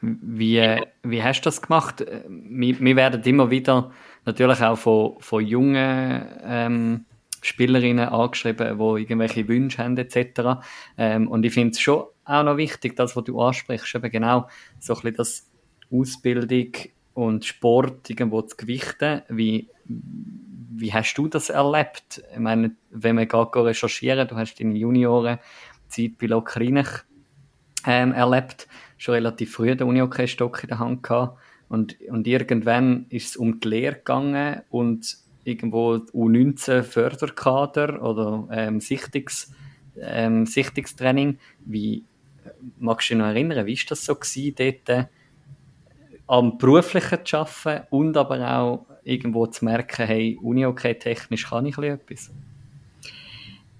Wie, 0.00 0.80
wie 1.04 1.22
hast 1.22 1.42
du 1.42 1.44
das 1.44 1.62
gemacht? 1.62 2.04
Wir, 2.28 2.80
wir 2.80 2.96
werden 2.96 3.22
immer 3.22 3.50
wieder 3.50 3.92
natürlich 4.24 4.60
auch 4.60 4.76
von, 4.76 5.16
von 5.20 5.46
jungen 5.46 6.26
ähm, 6.42 7.04
Spielerinnen 7.40 8.08
angeschrieben, 8.08 8.78
die 8.78 9.02
irgendwelche 9.02 9.46
Wünsche 9.46 9.78
haben 9.82 9.96
etc. 9.96 10.62
Ähm, 10.98 11.28
und 11.28 11.44
ich 11.44 11.52
finde 11.52 11.70
es 11.70 11.80
schon 11.80 12.04
auch 12.24 12.42
noch 12.42 12.56
wichtig, 12.56 12.96
das, 12.96 13.16
was 13.16 13.24
du 13.24 13.40
ansprichst, 13.40 13.94
eben 13.94 14.10
genau 14.10 14.48
so 14.78 14.94
ein 14.94 15.00
bisschen 15.00 15.16
das 15.16 15.50
Ausbildung 15.90 16.72
und 17.14 17.44
Sport 17.44 18.08
irgendwo 18.08 18.42
zu 18.42 18.56
gewichten. 18.56 19.22
Wie, 19.28 19.68
wie 19.84 20.92
hast 20.92 21.14
du 21.14 21.28
das 21.28 21.50
erlebt? 21.50 22.22
Ich 22.32 22.38
meine, 22.38 22.72
wenn 22.90 23.18
wir 23.18 23.26
gerade 23.26 23.64
recherchieren, 23.64 24.26
du 24.26 24.36
hast 24.36 24.58
deine 24.58 24.78
Junioren-Zeit 24.78 26.18
bei 26.18 26.26
Lokrinech 26.26 27.04
ähm, 27.86 28.12
erlebt, 28.12 28.68
schon 28.96 29.14
relativ 29.14 29.52
früh 29.52 29.74
den 29.74 29.88
Uni-Stock 29.88 30.62
in 30.62 30.68
der 30.68 30.78
Hand 30.78 31.02
gehabt. 31.02 31.38
Und, 31.68 31.96
und 32.08 32.26
irgendwann 32.26 33.06
ist 33.08 33.30
es 33.30 33.36
um 33.36 33.60
die 33.60 33.68
Lehre 33.68 33.96
gegangen 33.96 34.62
und 34.70 35.16
irgendwo 35.44 35.94
U19 35.94 36.82
Förderkader 36.82 38.02
oder 38.02 38.46
ähm, 38.52 38.80
Sichtungs, 38.80 39.52
ähm, 39.98 40.46
Sichtungstraining. 40.46 41.38
Wie, 41.64 42.04
magst 42.78 43.10
du 43.10 43.14
dich 43.14 43.20
noch 43.20 43.28
erinnern, 43.28 43.66
wie 43.66 43.76
war 43.76 43.84
das 43.88 44.04
so 44.04 44.14
gewesen, 44.14 44.54
dort 44.56 44.88
äh, 44.88 45.04
am 46.26 46.58
beruflichen 46.58 47.24
zu 47.24 47.38
arbeiten 47.38 47.86
und 47.90 48.16
aber 48.16 48.56
auch 48.56 48.86
irgendwo 49.04 49.46
zu 49.46 49.64
merken, 49.64 50.06
hey, 50.06 50.38
Uni 50.40 50.64
okay, 50.66 50.94
technisch 50.94 51.48
kann 51.48 51.66
ich 51.66 51.76
etwas? 51.78 52.30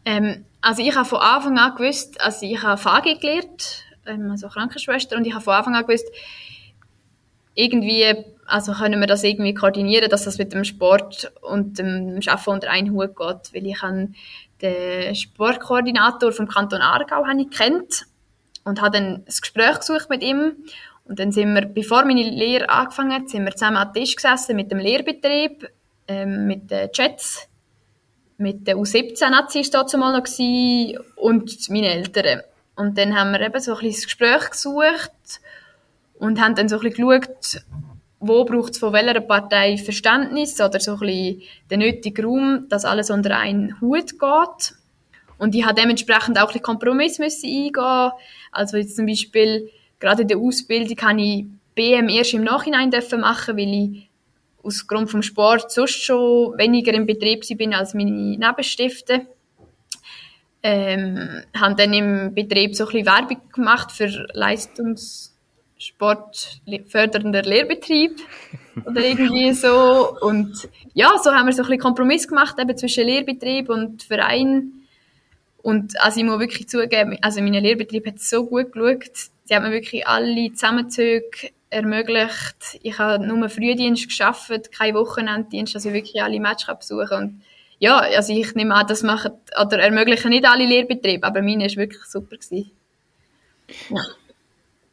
Ähm, 0.05 0.45
also 0.61 0.83
ich 0.83 0.95
habe 0.95 1.09
von 1.09 1.21
Anfang 1.21 1.59
an 1.59 1.75
gewusst, 1.77 2.21
also 2.21 2.45
ich 2.45 2.63
habe 2.63 2.81
FAGI 2.81 3.19
gelernt, 3.19 3.85
ähm, 4.07 4.31
also 4.31 4.49
Krankenschwester, 4.49 5.17
und 5.17 5.27
ich 5.27 5.33
habe 5.33 5.45
von 5.45 5.55
Anfang 5.55 5.75
an 5.75 5.87
gewusst, 5.87 6.09
irgendwie, 7.55 8.25
also 8.47 8.73
können 8.73 9.01
wir 9.01 9.07
das 9.07 9.25
irgendwie 9.25 9.55
koordinieren, 9.55 10.11
dass 10.11 10.25
das 10.25 10.39
mit 10.39 10.53
dem 10.53 10.65
Sport 10.65 11.33
und 11.43 11.79
dem 11.79 12.21
Arbeiten 12.27 12.51
unter 12.51 12.71
einen 12.71 12.93
Hut 12.93 13.17
geht, 13.17 13.55
weil 13.55 13.67
ich 13.67 13.83
habe 13.83 14.09
den 14.63 15.15
Sportkoordinator 15.15 16.33
vom 16.33 16.49
Kanton 16.49 16.81
Aargau 16.81 17.27
habe 17.27 17.47
kennt 17.47 18.07
und 18.65 18.81
habe 18.81 18.99
dann 18.99 19.15
ein 19.15 19.25
Gespräch 19.25 19.81
gesucht 19.81 20.11
mit 20.11 20.23
ihm 20.23 20.57
und 21.05 21.19
dann 21.19 21.33
sind 21.33 21.55
wir, 21.55 21.67
bevor 21.67 22.05
meine 22.05 22.23
Lehre 22.23 22.69
angefangen 22.69 23.13
hat, 23.13 23.29
sind 23.29 23.45
wir 23.45 23.53
zusammen 23.53 23.77
am 23.77 23.93
Tisch 23.93 24.15
gesessen 24.15 24.57
mit 24.57 24.71
dem 24.71 24.79
Lehrbetrieb, 24.79 25.69
ähm, 26.09 26.47
mit 26.47 26.71
den 26.71 26.91
Chats, 26.93 27.49
mit 28.39 28.67
der 28.67 28.77
U17-Nazi 28.77 29.61
war 29.73 29.85
da 29.85 29.99
mal 29.99 30.13
noch 30.13 30.25
gewesen, 30.25 30.99
und 31.17 31.71
meinen 31.71 31.85
Eltern. 31.85 32.43
Und 32.75 32.99
dann 32.99 33.19
haben 33.19 33.33
wir 33.33 33.41
eben 33.41 33.61
so 33.61 33.75
ein 33.75 33.81
bisschen 33.81 33.93
das 33.93 34.05
Gespräch 34.05 34.51
gesucht 34.51 35.41
und 36.19 36.41
haben 36.41 36.55
dann 36.55 36.69
so 36.69 36.77
ein 36.77 36.83
bisschen 36.83 37.09
geschaut, 37.09 37.63
wo 38.21 38.45
braucht 38.45 38.73
es 38.73 38.79
von 38.79 38.93
welcher 38.93 39.21
Partei 39.21 39.77
Verständnis 39.77 40.61
oder 40.61 40.81
so 40.81 40.93
ein 40.93 41.01
bisschen 41.01 41.43
den 41.71 41.81
nötigen 41.81 42.25
Raum, 42.25 42.67
dass 42.69 42.85
alles 42.85 43.11
unter 43.11 43.37
einen 43.37 43.81
Hut 43.81 44.19
geht. 44.19 44.75
Und 45.39 45.55
ich 45.55 45.65
habe 45.65 45.81
dementsprechend 45.81 46.39
auch 46.39 46.55
ein 46.55 46.63
Kompromiss 46.63 47.19
müssen 47.19 47.47
eingehen. 47.47 48.11
Also 48.51 48.77
jetzt 48.77 48.97
zum 48.97 49.07
Beispiel, 49.07 49.71
gerade 49.99 50.23
in 50.23 50.29
der 50.29 50.39
Ausbildung 50.39 50.97
habe 51.03 51.21
ich 51.21 51.47
BM 51.75 52.09
erst 52.09 52.35
im 52.35 52.45
Nachhinein 52.45 52.91
dürfen 52.91 53.21
machen, 53.21 53.57
weil 53.57 53.73
ich 53.73 54.09
aus 54.63 54.87
Grund 54.87 55.11
vom 55.11 55.23
Sport 55.23 55.73
sonst 55.73 56.05
schon 56.05 56.57
weniger 56.59 56.93
im 56.93 57.07
Betrieb 57.07 57.45
bin 57.57 57.75
als 57.75 57.95
meine 57.95 58.11
Nebenstifte. 58.11 59.27
Ähm, 60.63 61.43
haben 61.59 61.77
dann 61.77 61.93
im 61.93 62.35
Betrieb 62.35 62.77
so 62.77 62.85
ein 62.85 62.93
bisschen 62.93 63.07
Werbung 63.07 63.41
gemacht 63.53 63.91
für 63.91 64.29
Leistungs 64.33 65.33
sportfördernder 65.77 67.43
Lehrbetrieb 67.43 68.21
oder 68.87 69.05
irgendwie 69.05 69.53
so. 69.53 70.17
Und 70.21 70.69
ja, 70.95 71.19
so 71.21 71.33
haben 71.33 71.47
wir 71.47 71.53
so 71.53 71.63
ein 71.63 71.67
bisschen 71.67 71.83
Kompromiss 71.83 72.29
gemacht 72.29 72.57
eben 72.61 72.77
zwischen 72.77 73.05
Lehrbetrieb 73.05 73.69
und 73.69 74.05
Verein. 74.05 74.82
Und 75.63 76.01
also 76.01 76.21
ich 76.21 76.27
muss 76.27 76.41
wirklich 76.41 76.69
zugeben, 76.69 77.19
also 77.23 77.41
mein 77.41 77.55
Lehrbetrieb 77.55 78.07
hat 78.07 78.21
so 78.21 78.47
gut 78.47 78.73
geschaut. 78.73 79.31
Sie 79.45 79.55
haben 79.55 79.65
mir 79.65 79.73
wirklich 79.73 80.07
alle 80.07 80.53
Zusammenzüge 80.53 81.51
ermöglicht. 81.71 82.79
Ich 82.83 82.99
habe 82.99 83.25
nur 83.27 83.49
Frühdienst 83.49 84.09
geschafft, 84.09 84.73
kein 84.73 84.95
Wochenenddienst, 84.95 85.75
also 85.75 85.93
wirklich 85.93 86.23
alle 86.23 86.41
Matches 86.41 86.77
besuchen 86.79 87.17
und 87.17 87.43
ja, 87.79 87.99
also 87.99 88.33
ich 88.33 88.55
nehme 88.55 88.77
an, 88.77 88.87
das 88.87 89.03
machen 89.03 89.33
oder 89.61 89.81
ermöglichen 89.81 90.31
nicht 90.31 90.45
alle 90.45 90.65
Lehrbetriebe, 90.65 91.27
aber 91.27 91.43
meine 91.43 91.65
war 91.65 91.77
wirklich 91.77 92.05
super 92.05 92.37
gewesen. 92.37 92.71
Ja. 93.89 94.01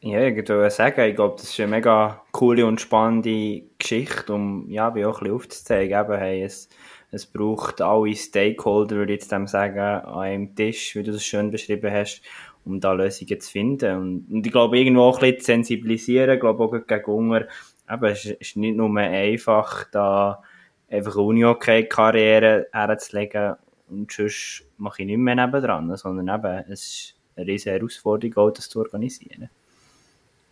Ja, 0.02 0.22
ich 0.22 0.34
würde 0.34 0.70
sagen, 0.70 1.02
ich 1.02 1.14
glaube, 1.14 1.36
das 1.36 1.50
ist 1.50 1.60
eine 1.60 1.68
mega 1.68 2.22
coole 2.32 2.64
und 2.64 2.80
spannende 2.80 3.62
Geschichte, 3.78 4.32
um 4.32 4.68
ja, 4.70 4.88
auch 4.88 4.94
ein 4.94 5.02
bisschen 5.02 5.30
aufzuzeigen. 5.30 6.00
Eben, 6.00 6.18
hey, 6.18 6.42
es, 6.42 6.70
es 7.10 7.26
braucht 7.26 7.80
alle 7.80 8.14
Stakeholder, 8.14 8.96
würde 8.96 9.14
ich 9.14 9.20
jetzt 9.20 9.32
dem 9.32 9.46
sagen, 9.46 9.78
an 9.78 10.18
einem 10.18 10.54
Tisch, 10.54 10.94
wie 10.94 11.02
du 11.02 11.12
das 11.12 11.24
schön 11.24 11.50
beschrieben 11.50 11.90
hast, 11.92 12.22
um 12.64 12.80
da 12.80 12.92
Lösungen 12.92 13.40
zu 13.40 13.50
finden. 13.50 13.96
Und, 13.96 14.26
und 14.30 14.46
ich 14.46 14.52
glaube, 14.52 14.78
irgendwo 14.78 15.02
auch 15.02 15.20
ein 15.20 15.20
bisschen 15.20 15.40
zu 15.40 15.46
sensibilisieren, 15.46 16.34
ich 16.34 16.40
glaube 16.40 16.64
auch 16.64 16.86
gegen 16.86 17.06
Hunger. 17.06 17.46
Eben, 17.90 18.04
es 18.04 18.24
ist 18.26 18.56
nicht 18.56 18.76
nur 18.76 18.96
einfach, 18.96 19.84
da 19.90 20.42
einfach 20.88 21.14
eine 21.14 21.22
Uni-Hockey-Karriere 21.22 22.68
herzulegen 22.72 23.56
und 23.88 24.12
sonst 24.12 24.64
mache 24.78 25.02
ich 25.02 25.06
nicht 25.06 25.18
mehr 25.18 25.34
nebendran, 25.34 25.96
sondern 25.96 26.38
eben, 26.38 26.64
es 26.70 26.84
ist 26.84 27.14
eine 27.36 27.46
riesige 27.46 27.72
Herausforderung, 27.72 28.36
auch 28.36 28.50
das 28.50 28.68
zu 28.68 28.78
organisieren. 28.78 29.48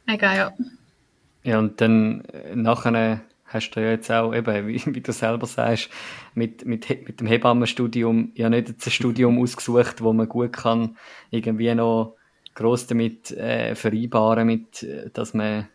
Mega, 0.07 0.35
ja. 0.35 0.53
Ja, 1.45 1.59
und 1.59 1.81
dann 1.81 2.25
nachher 2.55 3.21
hast 3.49 3.71
du 3.71 3.81
ja 3.81 3.91
jetzt 3.91 4.11
auch, 4.11 4.35
eben, 4.35 4.69
wie, 4.69 4.81
wie 4.95 5.01
du 5.01 5.13
selber 5.13 5.47
sagst, 5.47 5.91
mit, 6.35 6.65
mit, 6.65 6.89
mit 7.07 7.21
dem 7.21 7.27
Hebammenstudium 7.27 8.33
ja 8.35 8.49
nicht 8.49 8.69
ein 8.69 8.91
Studium 8.91 9.41
ausgesucht, 9.41 10.03
wo 10.03 10.13
man 10.13 10.29
gut 10.29 10.53
kann 10.53 10.97
irgendwie 11.31 11.75
noch 11.75 12.15
gross 12.55 12.87
damit 12.87 13.31
äh, 13.33 13.75
vereinbaren, 13.75 14.47
mit, 14.47 14.83
äh, 14.83 15.11
dass 15.13 15.35
man 15.35 15.69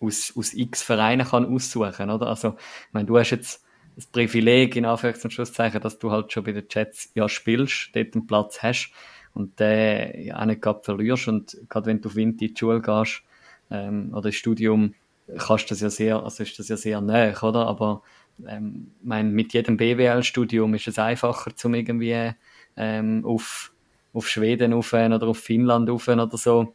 aus, 0.00 0.32
aus 0.36 0.52
x 0.52 0.82
Vereinen 0.82 1.26
kann 1.26 1.46
aussuchen, 1.46 2.10
oder? 2.10 2.26
Also, 2.26 2.56
ich 2.88 2.92
meine, 2.92 3.06
du 3.06 3.18
hast 3.18 3.30
jetzt 3.30 3.64
das 3.94 4.06
Privileg, 4.06 4.74
in 4.76 4.86
Anführungs- 4.86 5.22
und 5.24 5.32
Schlusszeichen, 5.32 5.80
dass 5.80 5.98
du 5.98 6.10
halt 6.10 6.32
schon 6.32 6.44
bei 6.44 6.52
den 6.52 6.64
Jets 6.68 7.10
ja 7.14 7.28
spielst, 7.28 7.90
dort 7.94 8.14
einen 8.14 8.26
Platz 8.26 8.62
hast 8.62 8.90
und 9.34 9.60
den 9.60 10.24
ja 10.24 10.40
auch 10.40 10.44
nicht 10.46 10.62
gerade 10.62 10.82
verlierst 10.82 11.28
und 11.28 11.56
gerade 11.68 11.86
wenn 11.86 12.00
du 12.00 12.08
auf 12.08 12.16
Winter 12.16 12.42
in 12.42 12.54
die 12.54 12.58
Schule 12.58 12.80
gehst, 12.80 13.22
ähm, 13.70 14.10
oder 14.12 14.28
das 14.28 14.34
Studium 14.34 14.94
kannst 15.38 15.70
das 15.70 15.80
ja 15.80 15.90
sehr, 15.90 16.22
also 16.22 16.42
ist 16.42 16.58
das 16.58 16.68
ja 16.68 16.76
sehr 16.76 17.00
näher, 17.00 17.42
oder? 17.42 17.66
Aber 17.66 18.02
ähm, 18.46 18.92
mein, 19.02 19.32
mit 19.32 19.52
jedem 19.52 19.76
BWL-Studium 19.76 20.74
ist 20.74 20.88
es 20.88 20.98
einfacher, 20.98 21.54
zum 21.54 21.74
irgendwie 21.74 22.32
ähm, 22.76 23.24
auf, 23.24 23.72
auf 24.12 24.28
Schweden 24.28 24.72
rauf 24.72 24.92
oder 24.92 25.26
auf 25.26 25.38
Finnland 25.38 25.88
rauf 25.88 26.08
oder 26.08 26.36
so 26.36 26.74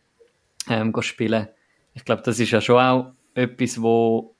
ähm, 0.69 0.93
spielen. 1.01 1.47
Ich 1.93 2.05
glaube, 2.05 2.21
das 2.23 2.39
ist 2.39 2.51
ja 2.51 2.61
schon 2.61 2.79
auch 2.79 3.13
etwas, 3.33 3.81
wo, 3.81 4.35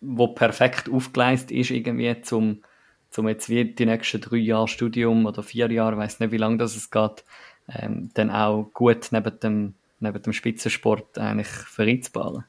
wo 0.00 0.28
perfekt 0.28 0.88
aufgeleistet 0.88 1.52
ist, 1.52 1.70
irgendwie 1.70 2.20
zum, 2.22 2.62
zum 3.10 3.28
jetzt 3.28 3.48
wie 3.48 3.64
die 3.64 3.86
nächsten 3.86 4.20
drei 4.20 4.36
Jahre 4.38 4.68
Studium 4.68 5.26
oder 5.26 5.42
vier 5.42 5.70
Jahre, 5.70 5.96
weiß 5.96 6.20
nicht, 6.20 6.32
wie 6.32 6.36
lange 6.36 6.58
das 6.58 6.76
es 6.76 6.90
geht, 6.90 7.24
ähm, 7.68 8.10
dann 8.14 8.30
auch 8.30 8.70
gut 8.72 9.08
neben 9.12 9.40
dem 9.40 9.74
neben 10.00 10.22
dem 10.22 10.32
Spitzensport 10.32 11.18
eigentlich 11.18 11.48
vereinzubaren? 11.48 12.44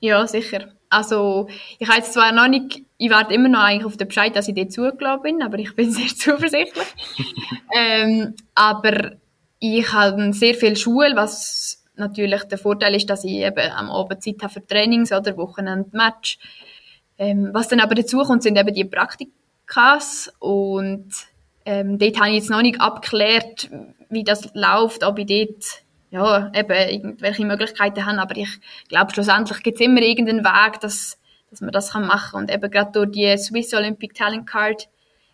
Ja, 0.00 0.26
sicher. 0.26 0.68
Also, 0.90 1.48
ich 1.78 1.88
habe 1.88 1.98
jetzt 1.98 2.14
zwar 2.14 2.32
noch 2.32 2.48
nicht, 2.48 2.82
ich 2.96 3.10
warte 3.10 3.34
immer 3.34 3.48
noch 3.48 3.60
eigentlich 3.60 3.84
auf 3.84 3.96
den 3.96 4.08
Bescheid, 4.08 4.34
dass 4.34 4.48
ich 4.48 4.54
dir 4.54 4.68
zugelassen 4.68 5.22
bin, 5.22 5.42
aber 5.42 5.58
ich 5.58 5.74
bin 5.76 5.90
sehr 5.90 6.08
zuversichtlich. 6.08 6.86
ähm, 7.76 8.34
aber 8.54 9.12
ich 9.58 9.92
habe 9.92 10.32
sehr 10.32 10.54
viel 10.54 10.76
Schule, 10.76 11.16
was 11.16 11.84
natürlich 11.96 12.44
der 12.44 12.58
Vorteil 12.58 12.94
ist, 12.94 13.10
dass 13.10 13.24
ich 13.24 13.32
eben 13.32 13.72
am 13.72 13.90
Abend 13.90 14.22
Zeit 14.22 14.36
habe 14.42 14.52
für 14.52 14.66
Trainings 14.66 15.12
oder 15.12 15.36
Wochenende 15.36 15.90
Match. 15.92 16.38
Ähm, 17.18 17.50
was 17.52 17.68
dann 17.68 17.80
aber 17.80 17.96
dazu 17.96 18.18
kommt, 18.18 18.44
sind 18.44 18.56
eben 18.56 18.72
die 18.72 18.84
Praktikas 18.84 20.32
und 20.38 21.10
ähm, 21.64 21.98
dort 21.98 22.16
habe 22.18 22.30
ich 22.30 22.36
jetzt 22.36 22.50
noch 22.50 22.62
nicht 22.62 22.80
abgeklärt, 22.80 23.68
wie 24.08 24.22
das 24.22 24.48
läuft, 24.54 25.02
ob 25.02 25.18
ich 25.18 25.26
dort 25.26 25.64
ja, 26.10 26.50
eben 26.54 26.72
irgendwelche 26.72 27.44
Möglichkeiten 27.44 28.06
haben. 28.06 28.18
Aber 28.18 28.36
ich 28.36 28.60
glaube, 28.88 29.12
schlussendlich 29.12 29.62
gibt 29.62 29.80
es 29.80 29.86
immer 29.86 30.00
irgendeinen 30.00 30.44
Weg, 30.44 30.80
dass, 30.80 31.18
dass 31.50 31.60
man 31.60 31.72
das 31.72 31.92
machen 31.94 32.08
kann. 32.08 32.42
Und 32.42 32.50
eben 32.50 32.70
gerade 32.70 32.92
durch 32.92 33.10
die 33.10 33.36
Swiss 33.36 33.74
Olympic 33.74 34.14
Talent 34.14 34.46
Card 34.46 34.88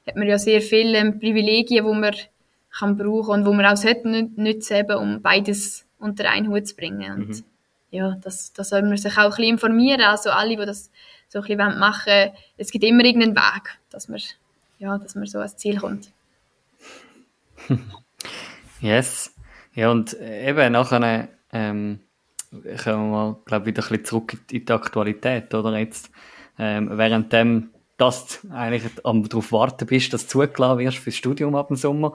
hat 0.06 0.16
man 0.16 0.26
ja 0.26 0.38
sehr 0.38 0.60
viele 0.60 0.98
ähm, 0.98 1.18
Privilegien, 1.18 1.86
die 1.86 1.92
man 1.92 2.14
kann 2.76 2.96
brauchen 2.96 3.30
und 3.30 3.46
wo 3.46 3.52
man 3.52 3.66
auch 3.66 3.76
sollte 3.76 4.08
nutzen, 4.36 4.76
eben, 4.76 4.96
um 4.96 5.22
beides 5.22 5.86
unter 5.98 6.28
einen 6.28 6.48
Hut 6.48 6.66
zu 6.66 6.74
bringen. 6.74 7.12
Und 7.12 7.28
mhm. 7.28 7.44
ja, 7.90 8.16
das, 8.22 8.52
das 8.52 8.68
soll 8.70 8.82
man 8.82 8.96
sich 8.96 9.12
auch 9.12 9.22
ein 9.22 9.30
bisschen 9.30 9.44
informieren. 9.44 10.02
Also 10.02 10.30
alle, 10.30 10.56
die 10.56 10.66
das 10.66 10.90
so 11.28 11.40
ein 11.40 11.44
bisschen 11.46 11.78
machen 11.78 12.06
wollen, 12.06 12.30
es 12.56 12.70
gibt 12.70 12.84
immer 12.84 13.04
irgendeinen 13.04 13.36
Weg, 13.36 13.78
dass 13.90 14.08
man, 14.08 14.20
ja, 14.78 14.98
dass 14.98 15.14
man 15.14 15.26
so 15.26 15.38
ans 15.38 15.56
Ziel 15.56 15.78
kommt. 15.78 16.10
yes. 18.80 19.33
Ja, 19.74 19.90
und 19.90 20.14
eben 20.20 20.72
nachher 20.72 21.28
ähm, 21.52 22.00
kommen 22.50 22.82
wir 22.84 22.96
mal, 22.96 23.36
glaube 23.44 23.66
wieder 23.66 23.82
ein 23.82 23.88
bisschen 23.88 24.04
zurück 24.04 24.36
in 24.50 24.64
die 24.64 24.72
Aktualität, 24.72 25.52
oder? 25.54 25.76
Jetzt, 25.78 26.10
ähm, 26.58 26.96
währenddem 26.96 27.70
dass 27.96 28.40
du 28.40 28.50
eigentlich 28.50 28.92
darauf 29.02 29.52
warten 29.52 29.86
bist, 29.86 30.12
dass 30.12 30.26
du 30.26 30.40
zugelassen 30.40 30.78
wirst 30.78 30.98
fürs 30.98 31.16
Studium 31.16 31.54
ab 31.54 31.68
dem 31.68 31.76
Sommer, 31.76 32.12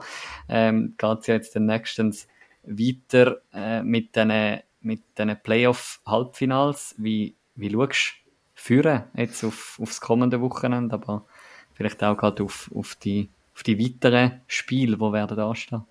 ähm, 0.48 0.94
geht 0.98 1.18
es 1.20 1.26
ja 1.26 1.34
jetzt 1.34 1.56
dann 1.56 1.66
nächstens 1.66 2.28
weiter 2.62 3.40
äh, 3.52 3.82
mit 3.82 4.14
diesen 4.14 4.60
mit 4.82 5.02
den 5.18 5.36
Playoff-Halbfinals. 5.42 6.94
Wie, 6.98 7.36
wie 7.54 7.70
schaust 7.70 8.14
du 8.14 8.30
führen 8.54 9.04
jetzt 9.14 9.44
auf, 9.44 9.78
aufs 9.80 10.00
kommende 10.00 10.40
Wochenende, 10.40 10.94
aber 10.94 11.26
vielleicht 11.74 12.02
auch 12.02 12.16
gerade 12.16 12.42
auf, 12.42 12.70
auf, 12.74 12.94
die, 12.96 13.30
auf 13.54 13.62
die 13.62 13.78
weiteren 13.78 14.42
Spiele, 14.46 14.96
die 14.96 15.12
werden 15.12 15.38
anstehen? 15.38 15.84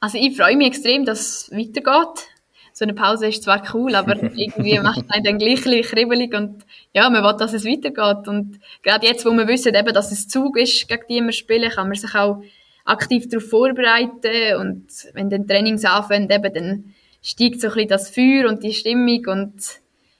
Also 0.00 0.18
ich 0.18 0.36
freue 0.36 0.56
mich 0.56 0.68
extrem, 0.68 1.04
dass 1.04 1.20
es 1.20 1.50
weitergeht. 1.52 2.26
So 2.72 2.84
eine 2.84 2.94
Pause 2.94 3.28
ist 3.28 3.42
zwar 3.42 3.62
cool, 3.74 3.94
aber 3.94 4.16
irgendwie 4.36 4.78
macht 4.78 5.04
es 5.08 5.22
dann 5.22 5.38
gleich 5.38 5.66
ein 5.66 5.82
kribbelig 5.82 6.34
und 6.34 6.64
ja, 6.94 7.10
man 7.10 7.22
will, 7.22 7.36
dass 7.36 7.52
es 7.52 7.66
weitergeht. 7.66 8.26
Und 8.26 8.60
gerade 8.82 9.06
jetzt, 9.06 9.26
wo 9.26 9.30
wir 9.32 9.46
wissen, 9.46 9.74
eben, 9.74 9.92
dass 9.92 10.10
es 10.10 10.28
Zug 10.28 10.56
ist, 10.56 10.88
gegen 10.88 11.04
die 11.08 11.20
wir 11.20 11.32
spielen, 11.32 11.70
kann 11.70 11.88
man 11.88 11.96
sich 11.96 12.14
auch 12.14 12.42
aktiv 12.86 13.28
darauf 13.28 13.48
vorbereiten 13.48 14.56
und 14.58 14.86
wenn 15.12 15.28
dann 15.28 15.46
Trainings 15.46 15.84
anfangen, 15.84 16.30
eben, 16.30 16.54
dann 16.54 16.94
steigt 17.22 17.60
so 17.60 17.68
ein 17.68 17.74
bisschen 17.74 17.88
das 17.88 18.10
Feuer 18.10 18.48
und 18.48 18.62
die 18.62 18.72
Stimmung 18.72 19.26
und 19.26 19.62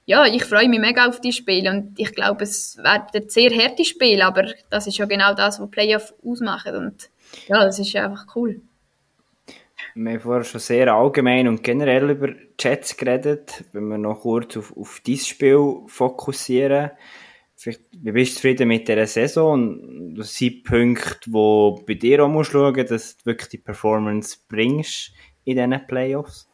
ja, 0.05 0.27
ich 0.27 0.45
freue 0.45 0.69
mich 0.69 0.81
mega 0.81 1.07
auf 1.07 1.21
die 1.21 1.33
Spiele 1.33 1.71
und 1.71 1.99
ich 1.99 2.15
glaube, 2.15 2.45
es 2.45 2.77
werden 2.79 3.29
sehr 3.29 3.51
harte 3.51 3.85
Spiele, 3.85 4.25
aber 4.25 4.53
das 4.69 4.87
ist 4.87 4.99
ja 4.99 5.07
genau 5.07 5.35
das, 5.35 5.61
was 5.61 5.71
Playoff 5.71 6.13
ausmachen 6.25 6.77
und 6.77 7.11
ja, 7.49 7.65
das 7.65 7.79
ist 7.79 7.95
einfach 7.97 8.27
cool. 8.37 8.61
Wir 9.95 10.13
haben 10.13 10.21
vorher 10.21 10.45
schon 10.45 10.61
sehr 10.61 10.93
allgemein 10.93 11.49
und 11.49 11.63
generell 11.63 12.11
über 12.11 12.29
Chats 12.59 12.97
geredet. 12.97 13.65
Wenn 13.73 13.89
wir 13.89 13.99
noch 13.99 14.21
kurz 14.21 14.57
auf, 14.57 14.77
auf 14.77 15.01
dieses 15.05 15.29
Spiel 15.29 15.83
fokussieren. 15.87 16.91
Vielleicht, 17.57 17.83
wie 17.93 18.13
bist 18.13 18.33
du 18.33 18.37
zufrieden 18.37 18.69
mit 18.69 18.89
dieser 18.89 19.07
Saison? 19.07 20.15
Das 20.17 20.35
sind 20.35 20.65
Punkte, 20.65 21.19
wo 21.27 21.83
bei 21.87 21.95
dir 21.95 22.25
auch 22.25 22.29
musst 22.29 22.53
schauen, 22.53 22.87
dass 22.87 23.19
du 23.19 23.27
wirklich 23.27 23.51
die 23.51 23.59
Performance 23.59 24.39
bringst 24.49 25.13
in 25.45 25.57
diesen 25.57 25.87
Playoffs? 25.87 26.49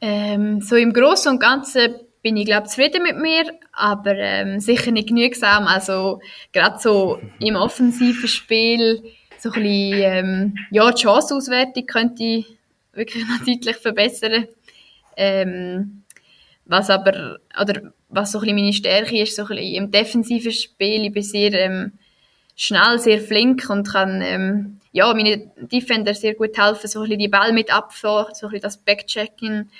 Ähm, 0.00 0.60
so 0.60 0.76
im 0.76 0.92
Großen 0.92 1.32
und 1.32 1.40
Ganzen 1.40 1.94
bin 2.22 2.36
ich, 2.36 2.46
glaube 2.46 2.68
zufrieden 2.68 3.02
mit 3.02 3.16
mir, 3.16 3.44
aber 3.72 4.16
ähm, 4.16 4.60
sicher 4.60 4.90
nicht 4.90 5.08
genügsam. 5.08 5.66
Also 5.66 6.20
gerade 6.52 6.78
so 6.78 7.18
im 7.40 7.56
offensiven 7.56 8.28
Spiel 8.28 9.02
so 9.38 9.50
ein 9.50 9.62
bisschen, 9.62 10.02
ähm, 10.02 10.58
ja, 10.70 10.90
die 10.90 11.02
Chanceauswertung 11.02 11.86
könnte 11.86 12.22
ich 12.22 12.46
wirklich 12.92 13.24
noch 13.28 13.44
deutlich 13.44 13.76
verbessern. 13.76 14.46
Ähm, 15.16 16.02
was 16.64 16.90
aber, 16.90 17.38
oder 17.60 17.92
was 18.08 18.32
so 18.32 18.38
ein 18.38 18.42
bisschen 18.42 18.56
meine 18.56 18.72
Stärke 18.72 19.22
ist, 19.22 19.36
so 19.36 19.42
ein 19.42 19.48
bisschen 19.48 19.74
im 19.74 19.90
defensiven 19.90 20.52
Spiel, 20.52 21.06
ich 21.06 21.12
bin 21.12 21.22
sehr 21.22 21.52
ähm, 21.54 21.92
schnell, 22.54 22.98
sehr 22.98 23.20
flink 23.20 23.68
und 23.70 23.88
kann 23.88 24.20
ähm, 24.22 24.80
ja, 24.92 25.12
meine 25.14 25.50
Defender 25.56 26.14
sehr 26.14 26.34
gut 26.34 26.58
helfen, 26.58 26.88
so 26.88 27.00
ein 27.00 27.02
bisschen 27.04 27.20
die 27.20 27.28
Ball 27.28 27.52
mit 27.52 27.72
abfahren, 27.72 28.34
so 28.34 28.46
ein 28.46 28.50
bisschen 28.50 28.62
das 28.62 28.76
Backchecken 28.78 29.70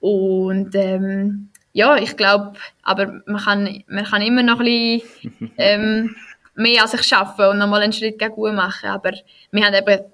und 0.00 0.74
ähm, 0.74 1.48
ja, 1.74 1.96
ich 1.96 2.16
glaube, 2.16 2.52
aber 2.82 3.22
man 3.26 3.42
kann, 3.42 3.84
man 3.86 4.04
kann 4.04 4.22
immer 4.22 4.42
noch 4.42 4.60
ein 4.60 5.00
bisschen 5.00 5.52
ähm, 5.58 6.16
mehr 6.54 6.82
an 6.82 6.88
sich 6.88 7.02
schaffen 7.02 7.46
und 7.46 7.58
nochmal 7.58 7.82
einen 7.82 7.92
Schritt 7.92 8.18
gegen 8.18 8.54
machen. 8.54 8.90
Aber 8.90 9.12
wir 9.50 9.64
haben 9.64 9.74
eben 9.74 10.04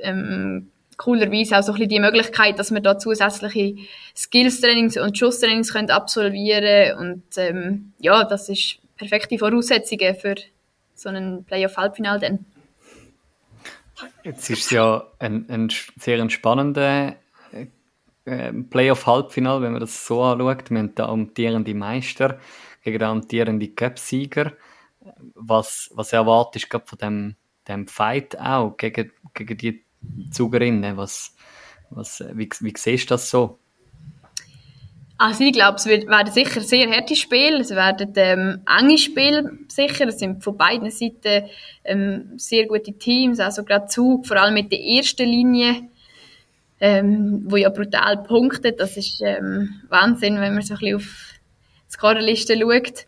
ähm, 0.00 0.70
coolerweise 0.96 1.58
auch 1.58 1.62
so 1.62 1.72
ein 1.72 1.74
bisschen 1.74 1.88
die 1.88 2.00
Möglichkeit, 2.00 2.58
dass 2.58 2.70
wir 2.72 2.80
da 2.80 2.98
zusätzliche 2.98 3.76
Skills-Trainings 4.16 4.98
und 4.98 5.16
Schuss-Trainings 5.16 5.72
können 5.72 5.90
absolvieren 5.90 6.98
und 6.98 7.22
ähm, 7.36 7.92
ja, 7.98 8.24
das 8.24 8.48
ist 8.48 8.78
perfekte 8.96 9.38
Voraussetzungen 9.38 10.14
für 10.16 10.34
so 10.94 11.08
einen 11.08 11.44
Playoff-Halbfinal 11.44 12.18
dann. 12.18 12.44
Jetzt 14.24 14.50
ist 14.50 14.64
es 14.64 14.70
ja 14.70 15.06
ein, 15.18 15.46
ein 15.48 15.68
sehr 15.98 16.28
spannender 16.30 17.14
äh, 18.24 18.52
Playoff-Halbfinal, 18.52 19.62
wenn 19.62 19.72
man 19.72 19.80
das 19.80 20.06
so 20.06 20.22
anschaut. 20.22 20.70
Wir 20.70 20.78
haben 20.78 20.94
da 20.94 21.06
amtierende 21.06 21.74
Meister 21.74 22.38
gegen 22.82 22.98
den 22.98 23.08
amtierenden 23.08 23.74
Cup-Sieger 23.74 24.52
was, 25.34 25.90
was 25.94 26.12
erwartest 26.12 26.72
du 26.72 26.80
von 26.84 26.98
dem, 26.98 27.36
dem 27.66 27.86
Fight 27.86 28.38
auch 28.38 28.76
gegen, 28.76 29.12
gegen 29.34 29.56
die 29.58 29.84
Zugerinnen? 30.30 30.96
Was, 30.96 31.34
was, 31.90 32.22
wie, 32.34 32.48
wie 32.60 32.72
siehst 32.76 33.10
du 33.10 33.14
das 33.14 33.30
so? 33.30 33.58
Also 35.20 35.42
ich 35.42 35.52
glaube, 35.52 35.78
es 35.78 35.86
werden 35.86 36.32
sicher 36.32 36.60
sehr 36.60 36.88
harte 36.88 37.16
Spiele, 37.16 37.58
es 37.58 37.70
werden 37.70 38.12
ähm, 38.14 38.62
enge 38.78 38.98
Spiele 38.98 39.58
sicher, 39.66 40.06
es 40.06 40.20
sind 40.20 40.44
von 40.44 40.56
beiden 40.56 40.92
Seiten 40.92 41.48
ähm, 41.82 42.34
sehr 42.36 42.68
gute 42.68 42.92
Teams, 42.92 43.40
also 43.40 43.64
gerade 43.64 43.86
Zug, 43.86 44.28
vor 44.28 44.36
allem 44.36 44.54
mit 44.54 44.70
der 44.70 44.80
ersten 44.80 45.26
Linie, 45.26 45.88
ähm, 46.78 47.42
wo 47.46 47.56
ja 47.56 47.68
brutal 47.68 48.22
punktet, 48.22 48.78
das 48.78 48.96
ist 48.96 49.20
ähm, 49.20 49.80
Wahnsinn, 49.88 50.40
wenn 50.40 50.54
man 50.54 50.62
so 50.62 50.74
ein 50.74 50.78
bisschen 50.78 50.96
auf 50.96 51.02
die 51.88 51.92
Scorerliste 51.92 52.56
schaut. 52.56 53.06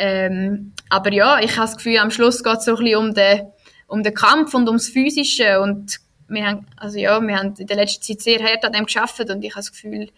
Ähm, 0.00 0.72
aber 0.88 1.12
ja, 1.12 1.40
ich 1.40 1.52
habe 1.56 1.66
das 1.66 1.76
Gefühl, 1.76 1.98
am 1.98 2.10
Schluss 2.10 2.42
geht 2.42 2.56
es 2.56 2.64
so 2.64 2.76
ein 2.76 2.82
bisschen 2.82 2.98
um 2.98 3.14
den, 3.14 3.42
um 3.86 4.02
den 4.02 4.14
Kampf 4.14 4.54
und 4.54 4.66
ums 4.66 4.88
Physische 4.88 5.60
und 5.60 6.00
wir 6.28 6.46
haben, 6.46 6.66
also 6.76 6.98
ja, 6.98 7.20
wir 7.20 7.36
haben 7.36 7.54
in 7.58 7.66
der 7.66 7.76
letzten 7.76 8.02
Zeit 8.02 8.20
sehr 8.20 8.42
hart 8.42 8.64
an 8.64 8.72
dem 8.72 8.86
geschafft 8.86 9.20
und 9.20 9.44
ich 9.44 9.50
habe 9.50 9.60
das 9.60 9.72
Gefühl, 9.72 10.08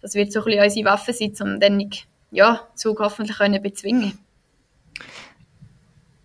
das 0.00 0.14
wird 0.14 0.32
so 0.32 0.40
ein 0.40 0.44
bisschen 0.46 0.64
unsere 0.64 0.86
Waffe 0.86 1.12
sein, 1.12 1.34
um 1.40 1.60
dann 1.60 1.90
ja, 2.30 2.66
Zug 2.74 3.00
hoffentlich 3.00 3.36
können 3.36 3.62
bezwingen 3.62 4.18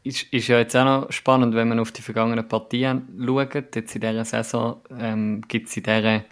ist, 0.04 0.24
ist 0.34 0.48
ja 0.48 0.58
jetzt 0.58 0.76
auch 0.76 0.86
noch 0.86 1.12
spannend, 1.12 1.56
wenn 1.56 1.70
man 1.70 1.80
auf 1.80 1.92
die 1.92 2.02
vergangenen 2.02 2.48
Partien 2.48 3.08
schaut. 3.24 3.56
Jetzt 3.76 3.96
in 3.96 4.02
dieser 4.02 4.26
Saison 4.26 4.82
ähm, 4.98 5.42
gibt 5.48 5.70
es 5.70 5.78
in 5.78 6.24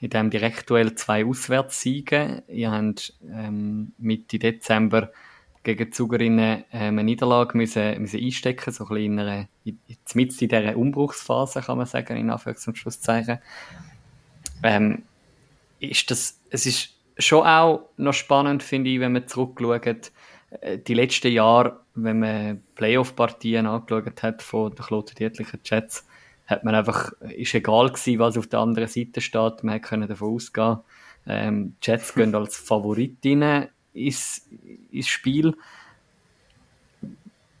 diesem 0.00 0.30
Direktduell 0.30 0.94
zwei 0.94 1.24
Auswärtssiege. 1.24 2.42
Ihr 2.48 2.70
habt 2.70 3.14
ähm, 3.30 3.92
Mitte 3.98 4.38
Dezember 4.38 5.10
gegen 5.62 5.84
die 5.84 5.90
Zugerinnen 5.90 6.64
äh, 6.72 6.78
eine 6.78 7.04
Niederlage 7.04 7.56
müssen, 7.56 8.00
müssen 8.00 8.20
einstecken, 8.20 8.72
so 8.72 8.84
ein 8.84 8.88
bisschen 8.88 9.12
in 9.12 9.18
einer, 9.20 9.48
jetzt 9.64 10.16
mit 10.16 10.40
in 10.42 10.48
dieser 10.48 10.76
Umbruchsphase, 10.76 11.60
kann 11.60 11.78
man 11.78 11.86
sagen, 11.86 12.16
in 12.16 12.30
Anführungs- 12.30 12.66
und 12.66 12.78
Schlusszeichen. 12.78 13.38
Ähm, 14.62 15.02
ist 15.78 16.10
das, 16.10 16.40
es 16.50 16.66
ist 16.66 16.96
schon 17.18 17.46
auch 17.46 17.88
noch 17.96 18.14
spannend, 18.14 18.62
finde 18.62 18.90
ich, 18.90 19.00
wenn 19.00 19.12
man 19.12 19.28
zurückschaut, 19.28 20.12
äh, 20.60 20.78
die 20.78 20.94
letzten 20.94 21.32
Jahre, 21.32 21.80
wenn 21.94 22.20
man 22.20 22.62
Playoff-Partien 22.74 23.66
angeschaut 23.66 24.22
hat 24.22 24.42
von 24.42 24.74
den 24.74 24.84
klotendietlichen 24.84 25.60
Jets, 25.64 26.06
hat 26.46 26.64
man 26.64 26.74
einfach, 26.74 27.12
ist 27.20 27.54
egal 27.54 27.88
gewesen, 27.88 28.18
was 28.18 28.36
auf 28.36 28.46
der 28.48 28.60
anderen 28.60 28.88
Seite 28.88 29.20
steht, 29.20 29.62
man 29.62 29.80
konnte 29.80 30.08
davon 30.08 30.34
ausgehen, 30.34 30.78
ähm, 31.26 31.76
Jets 31.82 32.14
gehen 32.14 32.34
als 32.34 32.56
Favoritinnen 32.56 33.68
ins, 33.94 34.48
ins 34.90 35.08
Spiel. 35.08 35.56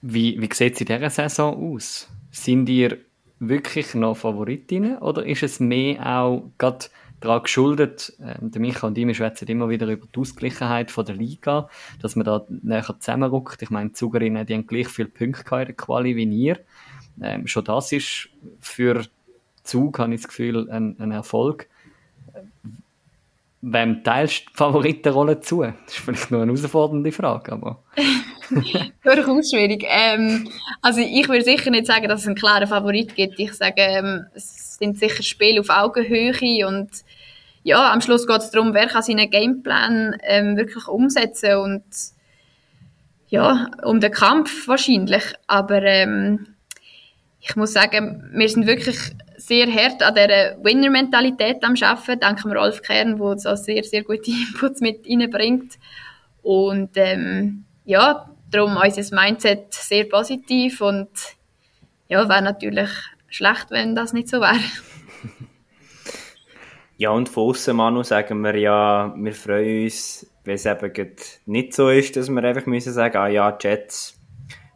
Wie, 0.00 0.40
wie 0.40 0.48
sieht 0.52 0.74
es 0.74 0.80
in 0.80 0.86
dieser 0.86 1.10
Saison 1.10 1.74
aus? 1.74 2.08
Sind 2.30 2.68
ihr 2.68 2.98
wirklich 3.38 3.94
noch 3.94 4.16
Favoritinnen 4.16 4.98
oder 4.98 5.24
ist 5.26 5.42
es 5.42 5.60
mehr 5.60 6.04
auch 6.06 6.50
gerade 6.58 6.86
daran 7.22 7.42
geschuldet, 7.42 8.12
ähm, 8.20 8.50
Micha 8.56 8.86
und 8.86 8.98
ich, 8.98 9.16
schwätzen 9.16 9.48
immer 9.48 9.68
wieder 9.68 9.86
über 9.86 10.06
die 10.12 10.20
Ausgleichheit 10.20 10.90
von 10.90 11.06
der 11.06 11.14
Liga, 11.14 11.68
dass 12.00 12.16
man 12.16 12.24
da 12.24 12.44
näher 12.48 12.84
zusammenrückt. 12.98 13.62
Ich 13.62 13.70
meine, 13.70 13.90
die 13.90 13.94
Zugerinnen, 13.94 14.44
die 14.46 14.54
haben 14.54 14.66
gleich 14.66 14.88
viele 14.88 15.08
Punkte 15.08 15.56
in 15.56 15.66
der 15.66 15.74
Quali 15.74 16.16
wie 16.16 16.24
ihr. 16.24 16.58
Ähm, 17.20 17.46
schon 17.46 17.64
das 17.64 17.92
ist 17.92 18.28
für 18.60 19.04
Zug, 19.62 19.98
habe 19.98 20.14
ich 20.14 20.22
das 20.22 20.28
Gefühl, 20.28 20.70
ein, 20.70 20.96
ein 20.98 21.12
Erfolg 21.12 21.68
wem 23.62 24.02
teilst 24.02 24.46
du 24.46 24.50
die 24.50 24.56
Favoritenrolle 24.56 25.40
zu? 25.40 25.62
Das 25.62 25.72
ist 25.86 25.96
vielleicht 25.96 26.30
nur 26.30 26.42
eine 26.42 26.52
herausfordernde 26.52 27.12
Frage, 27.12 27.52
aber... 27.52 27.82
Durchaus 29.04 29.50
schwierig. 29.50 29.84
Ähm, 29.88 30.48
also 30.82 31.00
ich 31.00 31.28
würde 31.28 31.44
sicher 31.44 31.70
nicht 31.70 31.86
sagen, 31.86 32.08
dass 32.08 32.20
es 32.20 32.26
einen 32.26 32.36
klaren 32.36 32.66
Favorit 32.66 33.14
gibt. 33.14 33.38
Ich 33.38 33.54
sage, 33.54 33.74
ähm, 33.78 34.26
es 34.34 34.76
sind 34.76 34.98
sicher 34.98 35.22
Spiele 35.22 35.60
auf 35.60 35.70
Augenhöhe 35.70 36.66
und 36.66 36.90
ja, 37.62 37.92
am 37.92 38.00
Schluss 38.00 38.26
geht 38.26 38.38
es 38.38 38.50
darum, 38.50 38.74
wer 38.74 38.88
kann 38.88 39.02
seinen 39.02 39.30
Gameplan 39.30 40.16
ähm, 40.24 40.56
wirklich 40.56 40.88
umsetzen 40.88 41.56
und 41.58 41.84
ja, 43.28 43.70
um 43.84 44.00
den 44.00 44.10
Kampf 44.10 44.66
wahrscheinlich. 44.66 45.22
Aber 45.46 45.82
ähm, 45.82 46.51
ich 47.44 47.56
muss 47.56 47.72
sagen, 47.72 48.30
wir 48.32 48.48
sind 48.48 48.66
wirklich 48.66 48.96
sehr 49.36 49.66
hart 49.66 50.00
an 50.02 50.14
dieser 50.14 50.62
Winner-Mentalität 50.62 51.62
am 51.64 51.74
Arbeiten. 51.82 52.20
Danke 52.20 52.48
Rolf 52.54 52.82
Kern, 52.82 53.18
der 53.18 53.38
so 53.38 53.56
sehr, 53.56 53.82
sehr 53.82 54.04
gute 54.04 54.30
Inputs 54.52 54.80
mit 54.80 55.04
reinbringt. 55.08 55.78
Und 56.42 56.90
ähm, 56.94 57.64
ja, 57.84 58.30
darum 58.50 58.76
unser 58.76 59.16
Mindset 59.16 59.74
sehr 59.74 60.04
positiv 60.04 60.80
und 60.80 61.10
ja, 62.08 62.28
wäre 62.28 62.42
natürlich 62.42 62.90
schlecht, 63.28 63.66
wenn 63.70 63.96
das 63.96 64.12
nicht 64.12 64.28
so 64.28 64.40
wäre. 64.40 64.58
Ja, 66.98 67.10
und 67.10 67.28
von 67.28 67.48
außen, 67.48 67.74
Manu, 67.74 68.04
sagen 68.04 68.42
wir 68.42 68.56
ja, 68.56 69.12
wir 69.16 69.32
freuen 69.32 69.84
uns, 69.84 70.24
wenn 70.44 70.54
es 70.54 70.66
eben 70.66 71.16
nicht 71.46 71.74
so 71.74 71.88
ist, 71.88 72.16
dass 72.16 72.28
wir 72.28 72.44
einfach 72.44 72.66
müssen 72.66 72.92
sagen, 72.92 73.16
ah 73.16 73.26
ja, 73.26 73.58
Jets 73.60 74.21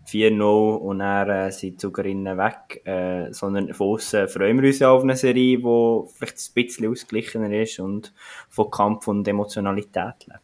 4-0 0.06 0.76
und 0.76 1.00
dann 1.00 1.28
äh, 1.30 1.50
sind 1.50 1.74
die 1.74 1.76
Zugerinnen 1.76 2.38
weg, 2.38 2.82
äh, 2.86 3.32
sondern 3.32 3.72
von 3.74 3.94
außen 3.94 4.28
freuen 4.28 4.60
wir 4.60 4.68
uns 4.68 4.78
ja 4.78 4.90
auf 4.90 5.02
eine 5.02 5.16
Serie, 5.16 5.58
die 5.58 6.08
vielleicht 6.14 6.38
ein 6.38 6.54
bisschen 6.54 6.90
ausgeglichener 6.90 7.50
ist 7.50 7.80
und 7.80 8.12
von 8.48 8.70
Kampf 8.70 9.08
und 9.08 9.26
Emotionalität 9.26 10.26
lebt. 10.26 10.40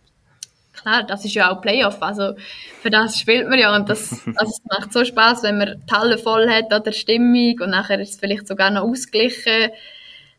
Klar, 0.73 1.05
das 1.05 1.25
ist 1.25 1.35
ja 1.35 1.53
auch 1.53 1.61
Playoff, 1.61 2.03
also 2.03 2.35
für 2.81 2.91
das 2.91 3.19
spielt 3.19 3.49
man 3.49 3.59
ja 3.59 3.75
und 3.77 3.89
das, 3.89 4.11
also 4.37 4.51
es 4.51 4.63
macht 4.69 4.93
so 4.93 5.05
Spaß, 5.05 5.45
wenn 5.45 5.59
man 5.59 5.81
die 5.89 5.93
Halle 5.93 6.19
voll 6.19 6.51
hat 6.51 6.73
an 6.73 6.83
der 6.83 6.93
Stimmung 6.93 7.61
und 7.61 7.71
nachher 7.71 8.01
ist 8.01 8.11
es 8.11 8.21
vielleicht 8.21 8.49
sogar 8.49 8.71
noch 8.71 8.83
ausgeglichen. 8.83 9.71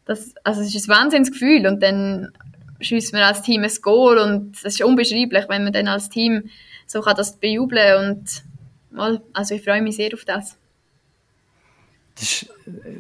Das, 0.06 0.34
also 0.44 0.62
es 0.62 0.76
ist 0.76 0.90
ein 0.90 0.96
Wahnsinnsgefühl 0.96 1.66
und 1.66 1.82
dann 1.82 2.34
schießt 2.82 3.14
man 3.14 3.22
als 3.22 3.42
Team 3.42 3.64
ein 3.64 3.72
Goal 3.82 4.18
und 4.18 4.58
es 4.58 4.64
ist 4.64 4.84
unbeschreiblich, 4.84 5.46
wenn 5.48 5.64
man 5.64 5.72
dann 5.72 5.88
als 5.88 6.10
Team 6.10 6.50
so 6.88 7.02
kann 7.02 7.16
das 7.16 7.38
bejubeln 7.38 8.10
und 8.10 8.44
mal, 8.94 9.22
also 9.34 9.56
ich 9.56 9.64
freue 9.64 9.82
mich 9.82 9.96
sehr 9.96 10.14
auf 10.14 10.26
das. 10.26 10.58
Das 12.16 12.24
ist, 12.24 12.50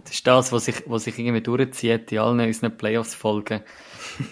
das 0.05 0.13
ist 0.13 0.25
das, 0.27 0.51
was 0.51 0.65
sich, 0.65 0.75
was 0.87 1.03
sich 1.03 1.19
irgendwie 1.19 1.41
durchzieht 1.41 2.11
in 2.11 2.17
allen 2.17 2.39
unseren 2.39 2.75
Playoffs-Folgen. 2.75 3.61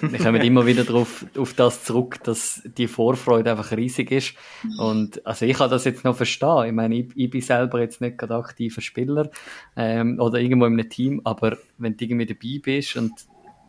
Wir 0.01 0.19
kommen 0.19 0.41
immer 0.41 0.65
wieder 0.65 0.83
darauf, 0.83 1.23
auf 1.37 1.53
das 1.53 1.83
zurück, 1.83 2.23
dass 2.23 2.63
die 2.65 2.87
Vorfreude 2.87 3.51
einfach 3.51 3.71
riesig 3.71 4.11
ist. 4.11 4.33
Und, 4.79 5.25
also 5.25 5.45
ich 5.45 5.55
kann 5.55 5.69
das 5.69 5.85
jetzt 5.85 6.03
noch 6.03 6.15
verstehen. 6.15 6.65
Ich 6.65 6.73
meine, 6.73 6.95
ich, 6.95 7.11
ich 7.15 7.29
bin 7.29 7.41
selber 7.41 7.79
jetzt 7.79 8.01
nicht 8.01 8.17
gerade 8.17 8.35
aktiver 8.35 8.81
Spieler, 8.81 9.29
ähm, 9.75 10.19
oder 10.19 10.39
irgendwo 10.39 10.65
in 10.65 10.73
einem 10.73 10.89
Team, 10.89 11.21
aber 11.25 11.57
wenn 11.77 11.95
du 11.95 12.03
irgendwie 12.03 12.25
dabei 12.25 12.59
bist 12.63 12.95
und 12.95 13.11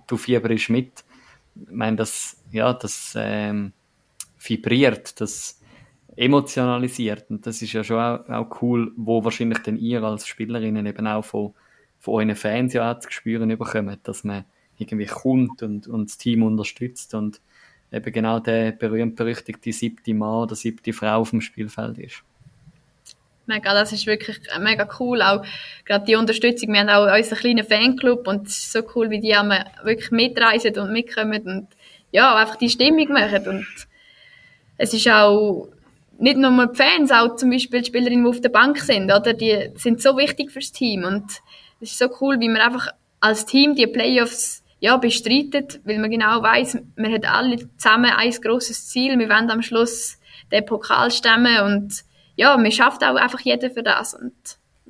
du 0.06 0.16
fieberst 0.16 0.70
mit, 0.70 1.04
ich 1.54 1.70
meine, 1.70 1.96
das, 1.96 2.38
ja, 2.50 2.72
das, 2.72 3.14
ähm, 3.18 3.72
vibriert, 4.38 5.20
das, 5.20 5.60
emotionalisiert. 6.16 7.26
Und 7.30 7.46
das 7.46 7.62
ist 7.62 7.72
ja 7.72 7.84
schon 7.84 7.98
auch, 7.98 8.28
auch 8.28 8.62
cool, 8.62 8.92
wo 8.96 9.24
wahrscheinlich 9.24 9.58
dann 9.58 9.76
ihr 9.76 10.02
als 10.02 10.26
Spielerinnen 10.26 10.86
eben 10.86 11.06
auch 11.06 11.24
von, 11.24 11.54
von 11.98 12.14
euren 12.14 12.36
Fans 12.36 12.72
ja 12.72 12.92
auch 12.92 12.98
zu 12.98 13.10
spüren 13.10 13.48
bekommt, 13.48 14.00
dass 14.04 14.24
man 14.24 14.44
irgendwie 14.78 15.06
kommt 15.06 15.62
und, 15.62 15.86
und 15.86 16.10
das 16.10 16.18
Team 16.18 16.42
unterstützt 16.42 17.14
und 17.14 17.40
eben 17.92 18.12
genau 18.12 18.40
der 18.40 18.72
berühmt-berüchtigte 18.72 19.72
siebte 19.72 20.14
Mann 20.14 20.44
oder 20.44 20.54
siebte 20.54 20.92
Frau 20.92 21.20
auf 21.20 21.30
dem 21.30 21.40
Spielfeld 21.40 21.98
ist. 21.98 22.22
Mega, 23.46 23.74
das 23.74 23.92
ist 23.92 24.06
wirklich 24.06 24.40
mega 24.60 24.88
cool. 25.00 25.20
Auch 25.20 25.44
gerade 25.84 26.04
die 26.04 26.14
Unterstützung. 26.14 26.72
Wir 26.72 26.80
haben 26.80 26.88
auch 26.88 27.12
unseren 27.12 27.38
kleinen 27.38 27.64
Fanclub 27.64 28.28
und 28.28 28.46
es 28.46 28.58
ist 28.58 28.72
so 28.72 28.82
cool, 28.94 29.10
wie 29.10 29.20
die 29.20 29.34
einmal 29.34 29.66
wirklich 29.82 30.10
mitreisen 30.10 30.78
und 30.78 30.92
mitkommen 30.92 31.42
und 31.42 31.68
ja, 32.12 32.36
einfach 32.36 32.56
die 32.56 32.70
Stimmung 32.70 33.08
machen. 33.08 33.46
Und 33.48 33.66
es 34.78 34.94
ist 34.94 35.08
auch 35.08 35.68
nicht 36.18 36.36
nur 36.36 36.66
die 36.66 36.76
Fans, 36.76 37.10
auch 37.10 37.36
zum 37.36 37.50
Beispiel 37.50 37.80
die 37.80 37.86
Spielerinnen, 37.86 38.24
die 38.24 38.30
auf 38.30 38.40
der 38.40 38.48
Bank 38.48 38.78
sind, 38.78 39.12
oder? 39.12 39.32
Die 39.32 39.70
sind 39.74 40.00
so 40.00 40.16
wichtig 40.16 40.50
fürs 40.50 40.72
Team. 40.72 41.04
Und 41.04 41.24
es 41.80 41.92
ist 41.92 41.98
so 41.98 42.08
cool, 42.20 42.38
wie 42.40 42.48
man 42.48 42.60
einfach 42.60 42.88
als 43.20 43.46
Team 43.46 43.74
die 43.74 43.86
Playoffs 43.86 44.62
ja, 44.80 44.96
bestreitet, 44.96 45.80
weil 45.84 45.98
man 45.98 46.10
genau 46.10 46.42
weiß, 46.42 46.78
man 46.96 47.12
hat 47.12 47.24
alle 47.24 47.56
zusammen 47.76 48.10
ein 48.10 48.30
großes 48.30 48.88
Ziel. 48.88 49.18
Wir 49.18 49.28
wollen 49.28 49.50
am 49.50 49.62
Schluss 49.62 50.18
den 50.50 50.66
Pokal 50.66 51.10
stemmen 51.10 51.60
und 51.60 52.04
ja, 52.34 52.56
man 52.56 52.72
schafft 52.72 53.04
auch 53.04 53.14
einfach 53.14 53.40
jeder 53.40 53.70
für 53.70 53.82
das. 53.82 54.14
Und 54.14 54.34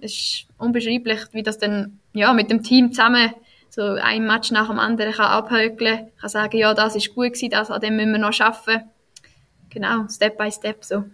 es 0.00 0.12
ist 0.12 0.46
unbeschreiblich, 0.58 1.20
wie 1.32 1.42
das 1.42 1.58
dann 1.58 1.98
ja, 2.14 2.32
mit 2.32 2.50
dem 2.50 2.62
Team 2.62 2.92
zusammen 2.92 3.32
so 3.68 3.82
ein 3.82 4.26
Match 4.26 4.50
nach 4.50 4.68
dem 4.68 4.78
anderen 4.78 5.12
kann 5.12 5.26
abhökeln, 5.26 6.10
kann 6.20 6.28
sagen, 6.28 6.58
ja, 6.58 6.74
das 6.74 6.94
ist 6.94 7.14
gut 7.14 7.32
gewesen, 7.32 7.50
das 7.50 7.70
an 7.70 7.80
dem 7.80 7.96
müssen 7.96 8.12
wir 8.12 8.18
noch 8.18 8.34
schaffen. 8.34 8.82
Genau, 9.72 10.06
Step 10.08 10.36
by 10.36 10.52
Step 10.52 10.84
so. 10.84 11.04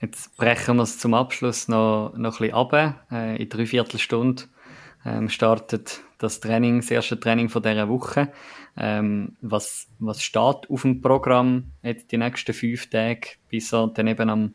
Jetzt 0.00 0.36
brechen 0.36 0.76
wir 0.76 0.82
es 0.82 0.98
zum 0.98 1.14
Abschluss 1.14 1.68
noch, 1.68 2.12
noch 2.16 2.40
ein 2.40 2.48
bisschen 2.48 2.54
ab. 2.54 3.06
Äh, 3.10 3.42
in 3.42 3.48
drei 3.48 3.66
Viertelstunde 3.66 4.44
ähm, 5.04 5.28
startet 5.28 6.02
das 6.18 6.40
Training, 6.40 6.80
das 6.80 6.90
erste 6.90 7.18
Training 7.18 7.48
von 7.48 7.62
dieser 7.62 7.88
Woche. 7.88 8.32
Ähm, 8.76 9.36
was, 9.40 9.88
was 9.98 10.22
steht 10.22 10.68
auf 10.68 10.82
dem 10.82 11.00
Programm 11.00 11.72
jetzt 11.82 12.10
die 12.12 12.18
nächsten 12.18 12.52
fünf 12.52 12.90
Tage, 12.90 13.28
bis 13.48 13.72
er 13.72 13.88
dann 13.88 14.08
eben 14.08 14.28
am 14.28 14.54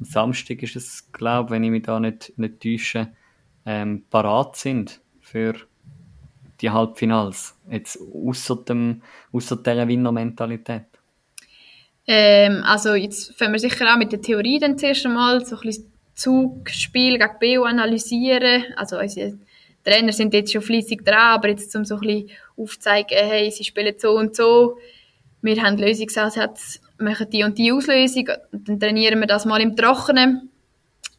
Samstag 0.00 0.62
ist 0.62 0.76
es, 0.76 1.10
glaube 1.10 1.50
wenn 1.50 1.64
ich 1.64 1.70
mich 1.70 1.82
da 1.82 1.98
nicht, 1.98 2.32
nicht 2.36 2.62
täusche, 2.62 3.08
ähm, 3.64 4.04
parat 4.10 4.56
sind 4.56 5.00
für 5.20 5.54
die 6.60 6.70
Halbfinals. 6.70 7.58
Jetzt 7.68 7.98
außer, 7.98 8.56
dem, 8.56 9.02
außer 9.32 9.56
dieser 9.56 9.88
Winnermentalität. 9.88 10.84
Ähm, 12.06 12.62
also 12.64 12.94
jetzt 12.94 13.36
fangen 13.36 13.52
wir 13.52 13.58
sicher 13.58 13.92
auch 13.92 13.98
mit 13.98 14.12
der 14.12 14.22
Theorie 14.22 14.58
dann 14.58 14.78
zuerst 14.78 15.04
einmal, 15.06 15.44
so 15.44 15.56
ein 15.56 15.62
bisschen 15.62 15.92
Zugspiel 16.14 17.18
gegen 17.18 17.58
BO 17.58 17.64
analysieren. 17.64 18.64
Also 18.76 18.98
unsere 18.98 19.38
Trainer 19.84 20.12
sind 20.12 20.32
jetzt 20.34 20.52
schon 20.52 20.62
fleissig 20.62 21.04
dran, 21.04 21.34
aber 21.34 21.48
jetzt 21.48 21.72
zum 21.72 21.84
so 21.84 21.96
ein 21.96 22.00
bisschen 22.00 22.30
aufzeigen, 22.56 23.18
hey, 23.18 23.50
sie 23.50 23.64
spielen 23.64 23.94
so 23.98 24.12
und 24.16 24.34
so. 24.34 24.78
Wir 25.42 25.62
haben 25.62 25.76
Lösungsansätze, 25.76 26.80
machen 26.98 27.28
die 27.30 27.44
und 27.44 27.58
die 27.58 27.72
Auslösung 27.72 28.28
und 28.52 28.68
dann 28.68 28.80
trainieren 28.80 29.20
wir 29.20 29.26
das 29.26 29.44
mal 29.44 29.60
im 29.60 29.76
Trockenen. 29.76 30.50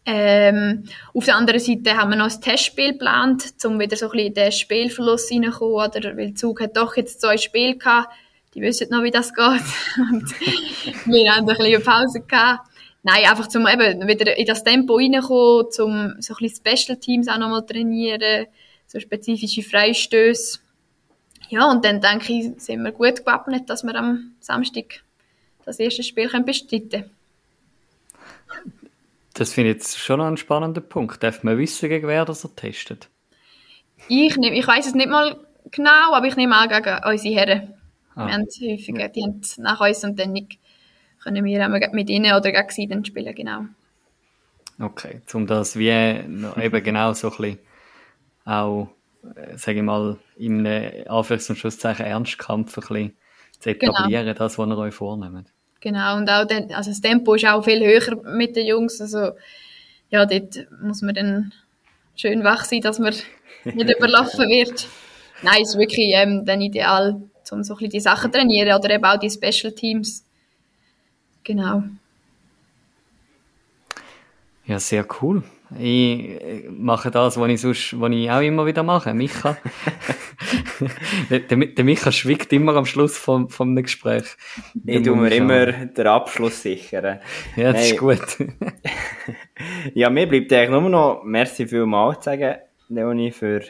Ähm, 0.06 0.86
auf 1.14 1.26
der 1.26 1.36
anderen 1.36 1.60
Seite 1.60 1.98
haben 1.98 2.12
wir 2.12 2.18
noch 2.18 2.34
ein 2.34 2.42
Testspiel 2.42 2.94
geplant, 2.94 3.54
um 3.66 3.78
wieder 3.78 3.98
so 3.98 4.06
ein 4.06 4.12
bisschen 4.12 4.28
in 4.28 4.34
den 4.34 4.52
Spielverlust 4.54 5.32
reinzukommen, 5.32 5.74
oder? 5.74 6.18
Weil 6.18 6.34
Zug 6.34 6.62
hat 6.62 6.78
doch 6.78 6.96
jetzt 6.96 7.20
zwei 7.20 7.38
Spiele 7.38 7.78
gehabt 7.78 8.14
die 8.58 8.64
wissen 8.64 8.88
noch, 8.90 9.04
wie 9.04 9.12
das 9.12 9.36
geht. 9.36 9.46
Und 10.12 10.34
wir 11.06 11.32
haben 11.32 11.48
ein 11.48 11.58
bisschen 11.58 11.84
Pause 11.84 12.22
gehabt. 12.22 12.68
Nein, 13.04 13.26
einfach 13.26 13.48
zum 13.48 13.68
eben 13.68 14.08
wieder 14.08 14.36
in 14.36 14.48
das 14.48 14.64
Tempo 14.64 14.96
reinkommen, 14.96 15.72
zum 15.72 16.16
so 16.20 16.34
ein 16.34 16.38
bisschen 16.40 16.76
Special 16.76 16.98
Teams 16.98 17.28
auch 17.28 17.38
nochmal 17.38 17.66
trainieren, 17.66 18.48
so 18.88 19.00
spezifische 19.00 19.62
Freistöße. 19.62 20.60
Ja, 21.50 21.70
und 21.70 21.86
dann 21.86 22.02
denke 22.02 22.34
ich, 22.34 22.60
sind 22.60 22.84
wir 22.84 22.92
gut 22.92 23.18
gewappnet, 23.18 23.70
dass 23.70 23.84
wir 23.84 23.94
am 23.94 24.34
Samstag 24.40 25.04
das 25.64 25.78
erste 25.78 26.02
Spiel 26.02 26.28
können 26.28 26.44
bestreiten 26.44 26.90
können. 26.90 27.12
Das 29.36 29.54
finde 29.54 29.70
ich 29.70 29.76
jetzt 29.76 30.00
schon 30.00 30.20
einen 30.20 30.36
spannenden 30.36 30.90
Punkt. 30.90 31.22
Darf 31.22 31.44
man 31.44 31.60
wissen, 31.60 31.90
gegen 31.90 32.08
wer 32.08 32.26
das 32.26 32.44
er 32.44 32.56
testet? 32.56 33.08
Ich, 34.08 34.36
ich 34.36 34.68
weiß 34.68 34.88
es 34.88 34.96
nicht 34.96 35.10
mal 35.10 35.38
genau, 35.70 36.14
aber 36.14 36.26
ich 36.26 36.36
nehme 36.36 36.56
an 36.56 36.70
gegen 36.70 37.00
unsere 37.06 37.36
Herren. 37.36 37.77
Ah. 38.18 38.26
Wir 38.26 38.34
haben 38.34 38.46
häufig, 38.46 39.12
die 39.14 39.24
haben 39.24 39.42
nach 39.58 39.80
uns 39.80 40.04
und 40.04 40.20
dann 40.20 40.36
können 41.24 41.46
wir 41.46 41.68
auch 41.68 41.94
mit 41.94 42.10
ihnen 42.10 42.34
oder 42.34 42.52
gegen 42.52 42.70
sie 42.70 42.88
dann 42.88 43.06
spielen, 43.06 43.36
genau. 43.36 43.66
Okay, 44.80 45.22
um 45.34 45.46
das 45.46 45.78
wie 45.78 45.90
eben 45.90 46.84
genau 46.84 47.14
so 47.14 47.30
ein 47.30 47.38
bisschen 47.38 47.60
auch, 48.44 48.90
äh, 49.36 49.56
sage 49.56 49.78
ich 49.78 49.84
mal, 49.84 50.18
in 50.36 50.66
Anführungs- 50.66 51.50
und 51.50 51.58
Schlusszeichen 51.58 52.08
Ernstkampf 52.08 52.76
ein 52.78 52.82
bisschen 52.82 53.18
zu 53.60 53.76
genau. 53.76 53.94
etablieren, 53.94 54.26
genau. 54.26 54.38
das, 54.38 54.58
was 54.58 54.68
ihr 54.68 54.78
euch 54.78 54.96
vornehmt. 54.96 55.54
Genau, 55.80 56.18
und 56.18 56.28
auch 56.28 56.46
den, 56.46 56.74
also 56.74 56.90
das 56.90 57.02
Tempo 57.02 57.36
ist 57.36 57.46
auch 57.46 57.64
viel 57.64 57.86
höher 57.86 58.16
mit 58.36 58.56
den 58.56 58.66
Jungs, 58.66 59.00
also 59.00 59.34
ja, 60.10 60.26
dort 60.26 60.68
muss 60.82 61.04
man 61.04 61.14
dann 61.14 61.54
schön 62.16 62.44
wach 62.44 62.66
sein, 62.66 62.82
dass 62.82 62.98
man 62.98 63.14
nicht 63.64 63.96
überlaufen 63.96 64.50
wird. 64.50 64.88
Nein, 65.44 65.62
es 65.62 65.70
ist 65.70 65.78
wirklich 65.78 66.14
ähm, 66.16 66.46
dann 66.46 66.62
ideal, 66.62 67.22
um 67.52 67.64
so 67.64 67.74
ein 67.74 67.78
bisschen 67.78 67.92
die 67.92 68.00
Sachen 68.00 68.32
zu 68.32 68.38
trainieren 68.38 68.78
oder 68.78 68.90
eben 68.90 69.04
auch 69.04 69.20
die 69.20 69.30
Special 69.30 69.74
Teams. 69.74 70.24
Genau. 71.44 71.84
Ja, 74.66 74.80
sehr 74.80 75.06
cool. 75.22 75.44
Ich 75.80 76.66
mache 76.70 77.12
das, 77.12 77.38
was 77.38 77.50
ich 77.50 77.62
sonst, 77.62 78.00
was 78.00 78.12
ich 78.12 78.32
auch 78.32 78.42
immer 78.42 78.66
wieder 78.66 78.84
mache. 78.84 79.14
Micha. 79.14 79.58
der, 81.30 81.40
der 81.40 81.84
Micha 81.84 82.12
schwiegt 82.12 82.54
immer 82.54 82.76
am 82.76 82.86
Schluss 82.86 83.18
vom, 83.18 83.50
vom 83.50 83.76
Gespräch. 83.76 84.38
Ich 84.86 85.04
tue 85.04 85.16
mir 85.16 85.32
immer 85.32 85.72
den 85.72 86.08
Abschluss 86.08 86.62
sichern. 86.62 87.20
Ja, 87.56 87.74
das 87.74 87.82
hey. 87.82 87.92
ist 87.92 87.98
gut. 87.98 88.48
ja, 89.94 90.10
mir 90.10 90.28
bleibt 90.28 90.54
eigentlich 90.54 90.70
nur 90.70 90.90
noch 90.90 91.24
merci 91.24 91.68
vielmals 91.68 92.20
zu 92.20 92.24
sagen, 92.26 92.56
Leonie, 92.88 93.32
für 93.32 93.62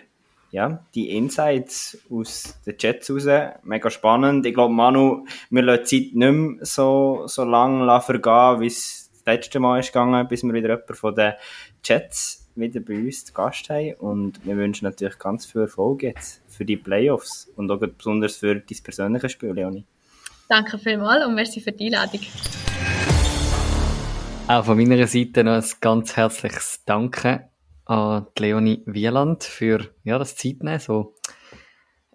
ja, 0.52 0.84
die 0.96 1.16
Insights 1.16 1.98
aus 2.10 2.60
den 2.66 2.78
Chats 2.78 3.10
raus. 3.10 3.28
Mega 3.64 3.90
spannend. 3.90 4.46
Ich 4.46 4.54
glaube, 4.54 4.74
Manu, 4.74 5.26
wir 5.50 5.62
lassen 5.62 5.84
die 5.90 6.04
Zeit 6.06 6.16
nicht 6.16 6.32
mehr 6.32 6.66
so, 6.66 7.24
so 7.28 7.44
lange 7.44 8.02
vergehen, 8.02 8.62
wie 8.62 8.68
es 8.68 9.10
das 9.14 9.26
letzte 9.26 9.60
Mal 9.60 9.80
ist 9.80 9.88
gegangen, 9.88 10.28
bis 10.28 10.44
wir 10.44 10.54
wieder 10.54 10.70
jemanden 10.70 10.94
von 10.94 11.16
den 11.16 11.34
Chats 11.84 12.50
wieder 12.56 12.80
bei 12.80 12.96
uns 12.96 13.26
zu 13.26 13.34
Gast 13.34 13.70
haben. 13.70 13.94
Und 13.96 14.46
wir 14.46 14.56
wünschen 14.58 14.86
natürlich 14.86 15.20
ganz 15.20 15.46
viel 15.46 15.62
Erfolg 15.62 16.04
jetzt 16.04 16.42
für 16.48 16.66
die 16.66 16.78
Playoffs 16.78 17.52
und 17.56 17.70
auch 17.70 17.80
besonders 17.80 18.38
für 18.38 18.56
dein 18.56 18.84
persönliches 18.84 19.32
Spiel, 19.34 19.52
Leonie. 19.52 19.86
Danke 20.50 20.78
vielmals 20.78 21.26
und 21.26 21.36
merci 21.36 21.60
für 21.60 21.74
die 21.74 21.88
Einladung. 21.88 22.22
Auch 24.48 24.64
von 24.64 24.78
meiner 24.78 25.06
Seite 25.08 25.44
noch 25.44 25.56
ein 25.56 25.66
ganz 25.82 26.16
herzliches 26.16 26.84
Danke 26.86 27.50
an 27.88 28.28
Leonie 28.38 28.84
Wieland 28.86 29.44
für 29.44 29.88
ja, 30.04 30.20
das 30.20 30.36
Zeitnehmen. 30.36 30.80
So, 30.80 31.16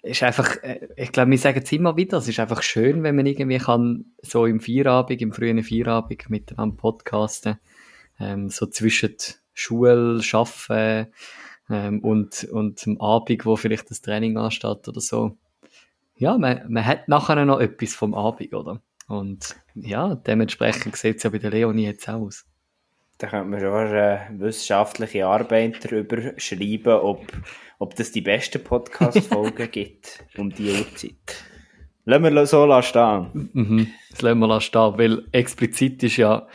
ist 0.02 0.22
einfach, 0.22 0.56
äh, 0.62 0.88
ich 0.96 1.12
glaube, 1.12 1.30
wir 1.30 1.38
sagen 1.38 1.62
es 1.62 1.72
immer 1.72 1.96
wieder, 1.96 2.18
es 2.18 2.28
ist 2.28 2.40
einfach 2.40 2.62
schön, 2.62 3.02
wenn 3.02 3.16
man 3.16 3.26
irgendwie 3.26 3.58
kann, 3.58 4.06
so 4.20 4.46
im 4.46 4.60
Feierabend, 4.60 5.22
im 5.22 5.32
frühen 5.32 5.62
Feierabend 5.62 6.28
miteinander 6.28 6.76
podcasten, 6.76 7.58
ähm, 8.18 8.50
so 8.50 8.66
zwischen 8.66 9.16
Schule, 9.54 10.20
Arbeiten 10.32 11.12
ähm, 11.70 12.00
und, 12.00 12.44
und 12.44 12.86
am 12.86 13.00
Abend, 13.00 13.46
wo 13.46 13.56
vielleicht 13.56 13.90
das 13.90 14.02
Training 14.02 14.36
ansteht 14.36 14.88
oder 14.88 15.00
so. 15.00 15.36
Ja, 16.16 16.36
man, 16.36 16.62
man 16.68 16.84
hat 16.84 17.08
nachher 17.08 17.44
noch 17.44 17.60
etwas 17.60 17.94
vom 17.94 18.14
Abend, 18.14 18.54
oder? 18.54 18.82
Und 19.08 19.56
ja, 19.74 20.14
dementsprechend 20.14 20.96
sieht 20.96 21.16
es 21.18 21.22
ja 21.22 21.30
bei 21.30 21.38
der 21.38 21.50
Leonie 21.50 21.84
jetzt 21.84 22.08
aus. 22.08 22.44
Da 23.18 23.28
könnte 23.28 23.48
man 23.48 23.60
schon 23.60 23.72
eine 23.72 24.28
wissenschaftliche 24.38 25.26
Arbeit 25.26 25.84
darüber 25.84 26.32
schreiben, 26.38 26.94
ob, 26.94 27.24
ob 27.78 27.94
das 27.94 28.12
die 28.12 28.20
besten 28.20 28.62
Podcast-Folgen 28.62 29.70
gibt 29.70 30.24
um 30.36 30.50
die 30.50 30.70
Uhrzeit. 30.70 31.44
Lassen 32.04 32.34
wir 32.34 32.46
so 32.46 32.82
stehen. 32.82 33.50
Mhm, 33.52 33.92
das 34.10 34.22
lassen 34.22 34.38
wir 34.40 34.60
stehen, 34.60 34.98
weil 34.98 35.24
explizit 35.30 36.02
ist 36.02 36.16
ja 36.16 36.48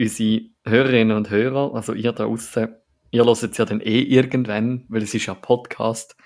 unsere 0.00 0.42
Hörerinnen 0.64 1.16
und 1.16 1.30
Hörer, 1.30 1.74
also 1.74 1.92
ihr 1.92 2.12
da 2.12 2.24
draußen, 2.24 2.74
ihr 3.10 3.24
hört 3.24 3.42
es 3.42 3.56
ja 3.56 3.64
dann 3.64 3.80
eh 3.80 4.00
irgendwann, 4.00 4.84
weil 4.88 5.02
es 5.02 5.14
ist 5.14 5.26
ja 5.26 5.34
Podcast. 5.34 6.16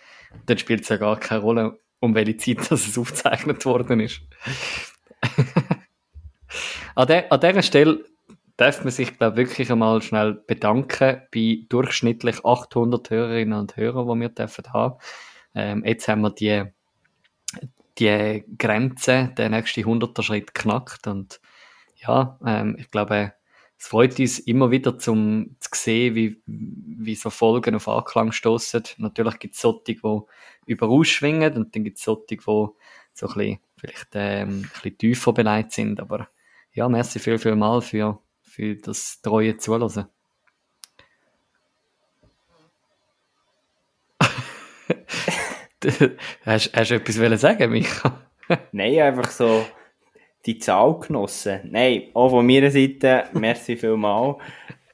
Dann 0.46 0.58
spielt 0.58 0.82
es 0.82 0.88
ja 0.88 0.96
gar 0.96 1.18
keine 1.18 1.42
Rolle, 1.42 1.78
um 2.00 2.14
welche 2.14 2.36
Zeit 2.36 2.58
dass 2.70 2.86
es 2.86 2.96
aufgezeichnet 2.96 3.64
worden 3.66 4.00
ist. 4.00 4.22
an, 6.94 7.06
der, 7.06 7.30
an 7.32 7.40
dieser 7.40 7.62
Stelle 7.62 8.04
darf 8.56 8.82
man 8.84 8.92
sich, 8.92 9.18
glaube 9.18 9.36
wirklich 9.36 9.70
einmal 9.70 10.02
schnell 10.02 10.34
bedanken 10.46 11.22
bei 11.32 11.64
durchschnittlich 11.68 12.44
800 12.44 13.10
Hörerinnen 13.10 13.58
und 13.58 13.76
Hörern, 13.76 14.08
die 14.08 14.20
wir 14.20 14.28
dürfen 14.28 14.72
haben. 14.72 14.98
Ähm, 15.54 15.84
jetzt 15.84 16.08
haben 16.08 16.22
wir 16.22 16.30
die, 16.30 16.64
die 17.98 18.44
Grenze, 18.58 19.32
der 19.36 19.50
nächste 19.50 19.82
100er 19.82 20.22
Schritt 20.22 20.54
knackt 20.54 21.06
und 21.06 21.40
ja, 21.96 22.38
ähm, 22.44 22.76
ich 22.78 22.90
glaube, 22.90 23.32
es 23.78 23.88
freut 23.88 24.18
uns 24.18 24.38
immer 24.38 24.70
wieder 24.70 24.98
zum, 24.98 25.56
zu 25.60 25.70
sehen, 25.74 26.14
wie, 26.14 26.42
wie 26.46 27.14
so 27.14 27.30
Folgen 27.30 27.74
auf 27.74 27.88
Anklang 27.88 28.32
stoßen. 28.32 28.82
Natürlich 28.98 29.38
gibt 29.38 29.54
es 29.54 29.60
solche, 29.60 29.82
die 29.84 30.22
überausschwingen 30.66 31.54
und 31.54 31.74
dann 31.74 31.84
gibt 31.84 31.98
es 31.98 32.04
solche, 32.04 32.24
die 32.30 32.40
so 32.42 32.76
ein 33.20 33.34
bisschen, 33.34 33.58
vielleicht 33.76 34.08
ähm, 34.14 34.48
ein 34.48 34.62
bisschen 34.62 34.98
tiefer 34.98 35.32
beleidigt 35.32 35.72
sind. 35.72 36.00
Aber 36.00 36.28
ja, 36.72 36.88
merci 36.88 37.18
viel, 37.18 37.38
viel 37.38 37.56
mal 37.56 37.80
für, 37.82 38.20
für 38.54 38.76
das 38.76 39.20
treue 39.20 39.56
Zuhören. 39.56 40.06
hast, 46.44 46.72
hast 46.72 46.90
du 46.90 46.94
etwas 46.94 47.40
sagen, 47.40 47.72
Micha? 47.72 48.28
Nein, 48.72 49.00
einfach 49.00 49.30
so 49.30 49.66
die 50.46 50.58
Zahl 50.58 51.00
genossen. 51.00 51.62
Nein, 51.64 52.10
auch 52.14 52.30
von 52.30 52.46
meiner 52.46 52.70
Seite, 52.70 53.24
merci 53.32 53.76
vielmal. 53.76 54.36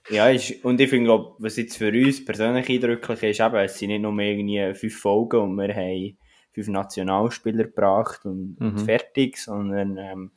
Ja, 0.08 0.30
ist, 0.30 0.64
und 0.64 0.80
ich 0.80 0.88
finde, 0.88 1.34
was 1.38 1.58
jetzt 1.58 1.76
für 1.76 1.90
uns 1.90 2.24
persönlich 2.24 2.68
eindrücklich 2.70 3.22
ist, 3.24 3.40
eben, 3.40 3.56
es 3.56 3.78
sind 3.78 3.88
nicht 3.88 4.00
nur 4.00 4.18
irgendwie 4.18 4.72
fünf 4.74 4.98
Folgen 4.98 5.40
und 5.40 5.56
wir 5.56 5.74
haben 5.74 6.16
fünf 6.52 6.68
Nationalspieler 6.68 7.64
gebracht 7.64 8.24
und, 8.24 8.56
mhm. 8.58 8.78
fertig, 8.78 9.36
sondern 9.36 9.98
ähm, 9.98 10.30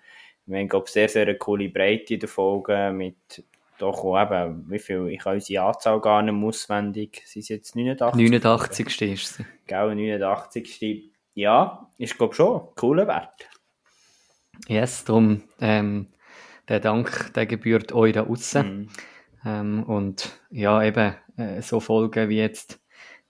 wir 0.46 0.60
haben, 0.60 0.68
glaube 0.68 0.90
sehr, 0.90 1.10
sehr 1.10 1.24
eine 1.24 1.38
coole 1.38 1.70
Breite 1.70 2.18
der 2.18 2.30
Folgen 2.30 2.98
mit 2.98 3.44
doch 3.78 4.04
auch 4.04 4.22
eben, 4.22 4.70
wie 4.70 4.80
viel, 4.80 5.08
ich 5.10 5.26
habe 5.26 5.36
unsere 5.36 5.66
Anzahl 5.66 6.00
gar 6.00 6.22
nicht 6.22 6.34
mehr 6.34 6.48
auswendig, 6.48 7.24
sind 7.26 7.42
es 7.42 7.50
jetzt 7.50 7.76
89? 7.76 8.32
89. 8.32 9.02
ist 9.02 9.34
sie. 9.36 9.46
Genau, 9.68 9.90
89. 9.90 11.12
Ja, 11.34 11.90
ist 11.98 12.18
glaube 12.18 12.36
schon 12.36 12.62
ein 12.62 12.68
cooler 12.76 13.08
Wert. 13.08 13.50
Yes, 14.68 15.04
darum 15.04 15.44
ähm, 15.60 16.08
der 16.70 16.80
Dank, 16.80 17.34
der 17.34 17.46
gebührt 17.46 17.92
euch 17.92 18.14
da 18.14 18.24
außen. 18.24 18.78
Mhm. 18.78 18.90
Ähm, 19.46 19.84
und 19.84 20.40
ja, 20.50 20.82
eben 20.84 21.16
äh, 21.38 21.62
so 21.62 21.80
Folgen 21.80 22.30
wie 22.30 22.38
jetzt 22.38 22.80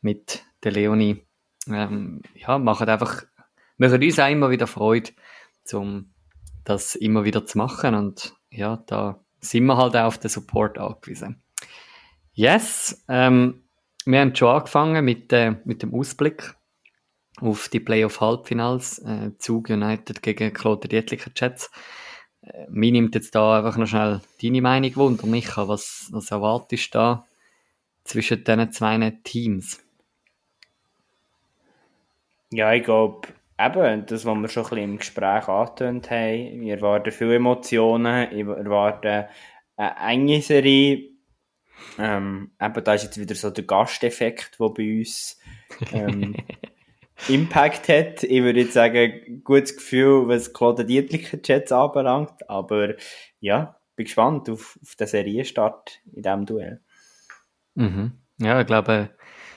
mit 0.02 0.44
der 0.64 0.74
Leonie, 0.74 1.26
ähm, 1.68 2.22
ja, 2.36 2.58
machen 2.58 2.90
einfach, 2.90 3.24
machen 3.78 4.04
uns 4.04 4.20
auch 4.20 4.30
immer 4.30 4.52
wieder 4.52 4.68
Freude, 4.68 5.12
um 5.72 6.13
das 6.64 6.96
immer 6.96 7.24
wieder 7.24 7.46
zu 7.46 7.58
machen. 7.58 7.96
Und 7.96 8.34
ja, 8.50 8.84
da 8.88 9.24
sind 9.40 9.66
wir 9.66 9.78
halt 9.78 9.96
auch 9.96 10.06
auf 10.06 10.18
den 10.18 10.30
Support 10.30 10.78
angewiesen. 10.78 11.42
Yes, 12.34 13.04
ähm, 13.08 13.64
wir 14.06 14.20
haben 14.20 14.36
schon 14.36 14.56
angefangen 14.56 15.06
mit, 15.06 15.32
äh, 15.32 15.56
mit 15.66 15.84
dem 15.84 15.94
Ausblick 15.94 16.56
auf 17.40 17.70
die 17.70 17.80
Playoff-Halbfinals, 17.80 19.00
äh, 19.00 19.32
Zug 19.38 19.70
United 19.70 20.22
gegen 20.22 20.54
Kloter 20.54 20.88
Dietlicher 20.88 21.32
Jets. 21.36 21.72
Äh, 22.42 22.66
mir 22.70 22.92
nimmt 22.92 23.16
jetzt 23.16 23.36
da 23.36 23.58
einfach 23.58 23.78
noch 23.78 23.88
schnell 23.88 24.22
deine 24.42 24.62
Meinung 24.62 24.96
wunder, 24.96 25.26
Micha, 25.26 25.68
was, 25.68 26.10
was 26.12 26.32
erwartest 26.32 26.94
du 26.94 26.98
da 26.98 27.26
zwischen 28.04 28.44
diesen 28.44 28.72
zwei 28.72 29.20
Teams? 29.24 29.80
Ja, 32.52 32.74
ich 32.74 32.84
glaube, 32.84 33.28
eben, 33.60 34.06
das, 34.06 34.26
was 34.26 34.38
wir 34.38 34.48
schon 34.48 34.64
ein 34.64 34.70
bisschen 34.70 34.84
im 34.84 34.98
Gespräch 34.98 35.48
angetönt 35.48 36.10
haben, 36.12 36.62
wir 36.62 36.76
erwarten 36.76 37.12
viele 37.12 37.36
Emotionen, 37.36 38.30
wir 38.32 38.58
erwarten 38.58 39.26
eine 39.76 39.96
enge 40.12 40.42
Serie, 40.42 41.14
ähm, 41.98 42.52
eben, 42.62 42.84
da 42.84 42.94
ist 42.94 43.04
jetzt 43.04 43.20
wieder 43.20 43.36
so 43.36 43.50
der 43.50 43.64
Gasteffekt, 43.64 44.60
der 44.60 44.70
bei 44.70 45.00
uns 45.00 45.40
ähm, 45.92 46.36
Impact 47.28 47.88
hat. 47.90 48.24
Ich 48.24 48.44
würde 48.44 48.62
jetzt 48.62 48.74
sagen, 48.74 49.42
gutes 49.44 49.76
Gefühl, 49.76 50.28
was 50.28 50.54
Claude 50.54 50.86
Dietlicher 50.86 51.38
Jets 51.44 51.72
anbelangt. 51.72 52.50
Aber 52.50 52.96
ja, 53.40 53.80
bin 53.96 54.06
gespannt 54.06 54.50
auf, 54.50 54.80
auf 54.82 54.96
den 54.96 55.08
Serienstart 55.08 56.02
in 56.12 56.24
diesem 56.24 56.46
Duell. 56.46 56.82
Mhm. 57.76 58.14
Ja, 58.40 58.60
ich 58.60 58.68
glaube, 58.68 59.10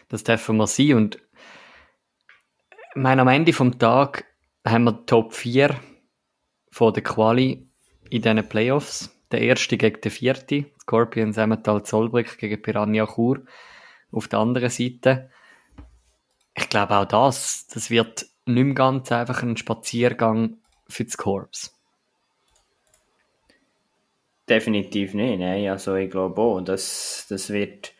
das 0.08 0.24
dürfen 0.24 0.56
wir 0.56 0.66
sein. 0.66 0.94
Und 0.94 1.18
ich 2.96 3.02
meine, 3.02 3.22
am 3.22 3.28
Ende 3.28 3.52
vom 3.52 3.78
Tag 3.78 4.24
haben 4.66 4.84
wir 4.84 5.06
Top 5.06 5.34
4 5.34 5.74
von 6.70 6.92
der 6.92 7.02
Quali 7.02 7.68
in 8.10 8.22
diesen 8.22 8.48
Playoffs. 8.48 9.12
Der 9.30 9.40
erste 9.40 9.76
gegen 9.76 10.00
den 10.00 10.10
vierten, 10.10 10.66
Scorpions 10.80 11.36
Emmental 11.36 11.82
Zollbrück 11.82 12.38
gegen 12.38 12.62
Piranha 12.62 13.06
Chur 13.06 13.42
auf 14.12 14.28
der 14.28 14.38
anderen 14.38 14.70
Seite 14.70 15.30
ich 16.56 16.68
glaube 16.70 16.96
auch 16.96 17.04
das, 17.04 17.66
das 17.72 17.90
wird 17.90 18.26
nicht 18.46 18.64
mehr 18.64 18.74
ganz 18.74 19.12
einfach 19.12 19.42
ein 19.42 19.56
Spaziergang 19.56 20.56
für 20.88 21.04
das 21.04 21.16
Korps. 21.16 21.72
Definitiv 24.48 25.12
nicht, 25.14 25.40
nein. 25.40 25.68
Also 25.68 25.96
ich 25.96 26.10
glaube 26.10 26.40
auch, 26.40 26.60
das, 26.60 27.26
das 27.28 27.50
wird 27.50 27.92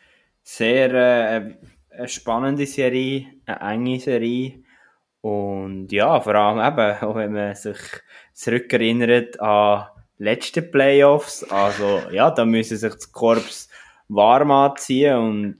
sehr 0.43 0.93
äh, 0.93 1.55
eine 1.91 2.07
spannende 2.07 2.65
Serie, 2.65 3.27
eine 3.45 3.73
enge 3.73 3.99
Serie. 3.99 4.63
Und 5.21 5.91
ja, 5.91 6.19
vor 6.21 6.35
allem 6.35 6.59
eben, 6.59 7.01
auch 7.01 7.15
wenn 7.15 7.33
man 7.33 7.55
sich 7.55 7.77
zurückerinnert 8.33 9.39
an 9.39 9.87
letzte 10.17 10.61
Playoffs, 10.61 11.43
also 11.43 12.01
ja, 12.11 12.31
da 12.31 12.45
müssen 12.45 12.77
sich 12.77 12.93
das 12.93 13.11
Korps 13.11 13.69
warm 14.07 14.51
anziehen 14.51 15.17
und 15.17 15.57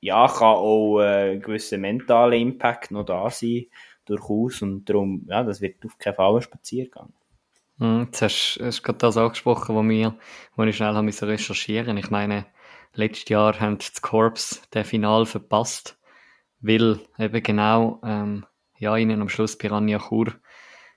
ja, 0.00 0.28
kann 0.28 0.56
auch 0.56 1.00
äh, 1.00 1.32
ein 1.32 1.40
gewisser 1.40 1.78
mentaler 1.78 2.36
Impact 2.36 2.90
noch 2.90 3.04
da 3.04 3.30
sein, 3.30 3.66
durchaus. 4.04 4.62
Und 4.62 4.84
darum, 4.88 5.26
ja, 5.28 5.42
das 5.42 5.60
wird 5.60 5.84
auf 5.84 5.98
keinen 5.98 6.14
Fall 6.14 6.36
ein 6.36 6.42
Spaziergang. 6.42 7.12
Hm, 7.78 8.04
jetzt 8.04 8.22
hast, 8.22 8.58
du 8.58 8.82
gerade 8.82 8.98
das 8.98 9.16
angesprochen, 9.16 9.74
wo, 9.74 9.82
wir, 9.82 10.14
wo 10.54 10.62
ich 10.64 10.76
schnell 10.76 10.94
habe 10.94 11.06
recherchieren 11.22 11.96
Ich 11.96 12.10
meine, 12.10 12.46
letztes 12.94 13.28
Jahr 13.28 13.58
haben 13.60 13.78
die 13.78 14.00
Corps 14.00 14.62
den 14.72 14.84
Final 14.84 15.26
verpasst, 15.26 15.98
weil 16.60 17.00
eben 17.18 17.42
genau 17.42 18.00
ähm, 18.04 18.46
ja, 18.78 18.96
ihnen 18.96 19.20
am 19.20 19.28
Schluss 19.28 19.56
Piranha 19.58 19.98
Chur 19.98 20.34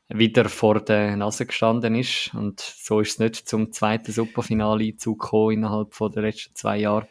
wieder 0.09 0.49
vor 0.49 0.79
der 0.79 1.15
Nase 1.15 1.45
gestanden 1.45 1.95
ist. 1.95 2.33
Und 2.33 2.59
so 2.59 2.99
ist 2.99 3.11
es 3.11 3.19
nicht 3.19 3.47
zum 3.47 3.71
zweiten 3.71 4.11
Superfinale 4.11 4.95
zugekommen 4.97 5.57
innerhalb 5.57 5.93
von 5.93 6.11
der 6.11 6.23
letzten 6.23 6.55
zwei 6.55 6.77
Jahre. 6.77 7.07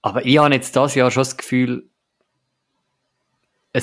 Aber 0.00 0.24
ich 0.24 0.38
habe 0.38 0.54
jetzt 0.54 0.74
das 0.74 0.94
Jahr 0.94 1.10
schon 1.10 1.20
das 1.20 1.36
Gefühl, 1.36 1.88
ein 3.74 3.82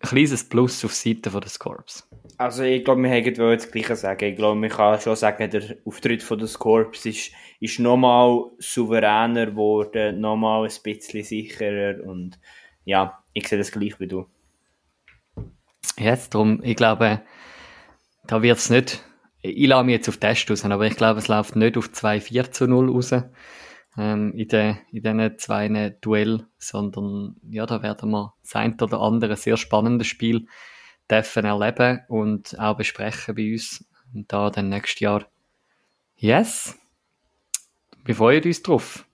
kleines 0.00 0.48
Plus 0.48 0.84
auf 0.84 0.94
Seite 0.94 1.30
der 1.30 1.48
Scorps. 1.48 2.08
Also 2.36 2.62
ich 2.62 2.84
glaube, 2.84 3.02
wir 3.02 3.10
haben 3.10 3.34
das 3.34 3.70
Gleiche 3.70 3.96
sagen. 3.96 4.24
Ich 4.24 4.36
glaube, 4.36 4.58
man 4.58 4.70
kann 4.70 5.00
schon 5.00 5.16
sagen, 5.16 5.50
der 5.50 5.76
Auftritt 5.84 6.22
von 6.22 6.38
der 6.38 6.48
ist, 7.04 7.32
ist 7.60 7.78
nochmal 7.78 8.44
souveräner 8.58 9.46
geworden, 9.46 10.20
nochmal 10.20 10.64
ein 10.64 10.82
bisschen 10.82 11.24
sicherer 11.24 12.04
und 12.04 12.38
ja, 12.84 13.22
ich 13.32 13.48
sehe 13.48 13.58
das 13.58 13.72
gleich 13.72 13.98
wie 14.00 14.06
du. 14.06 14.26
Jetzt 15.96 16.34
drum, 16.34 16.60
ich 16.62 16.76
glaube, 16.76 17.22
da 18.26 18.42
wird 18.42 18.58
es 18.58 18.70
nicht, 18.70 19.04
ich 19.40 19.66
lasse 19.66 19.84
mich 19.84 19.94
jetzt 19.94 20.08
auf 20.08 20.18
Test 20.18 20.50
raus, 20.50 20.64
aber 20.64 20.86
ich 20.86 20.96
glaube, 20.96 21.18
es 21.18 21.28
läuft 21.28 21.56
nicht 21.56 21.76
auf 21.76 21.88
2-4 21.88 22.50
zu 22.50 22.66
0 22.66 22.90
raus 22.90 23.12
ähm, 23.96 24.32
in, 24.32 24.48
de, 24.48 24.76
in 24.92 25.02
diesen 25.02 25.38
zwei 25.38 25.96
Duell, 26.00 26.46
sondern 26.58 27.36
ja, 27.50 27.66
da 27.66 27.82
werden 27.82 28.10
wir 28.10 28.34
das 28.42 28.54
ein 28.54 28.80
oder 28.80 29.00
andere 29.00 29.36
sehr 29.36 29.56
spannendes 29.56 30.06
Spiel 30.06 30.46
dürfen 31.10 31.44
erleben 31.44 32.00
und 32.08 32.58
auch 32.58 32.76
besprechen 32.76 33.34
bei 33.34 33.52
uns. 33.52 33.84
Und 34.14 34.32
da 34.32 34.50
dann 34.50 34.68
nächstes 34.68 35.00
Jahr. 35.00 35.26
Yes! 36.16 36.78
Wir 38.04 38.14
freuen 38.14 38.44
uns 38.44 38.62
drauf. 38.62 39.04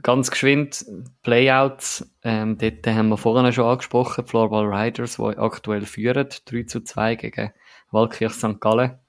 Ganz 0.00 0.30
geschwind, 0.30 0.86
Playouts, 1.22 2.08
ähm, 2.22 2.56
dort 2.56 2.86
haben 2.86 3.08
wir 3.08 3.16
vorhin 3.16 3.52
schon 3.52 3.64
angesprochen, 3.64 4.24
Floorball 4.24 4.66
Riders, 4.66 5.16
die 5.16 5.36
aktuell 5.36 5.86
führen, 5.86 6.28
3 6.44 6.62
zu 6.64 6.84
2 6.84 7.16
gegen 7.16 7.52
Walkirch 7.90 8.34
St. 8.34 8.60
Gallen. 8.60 9.00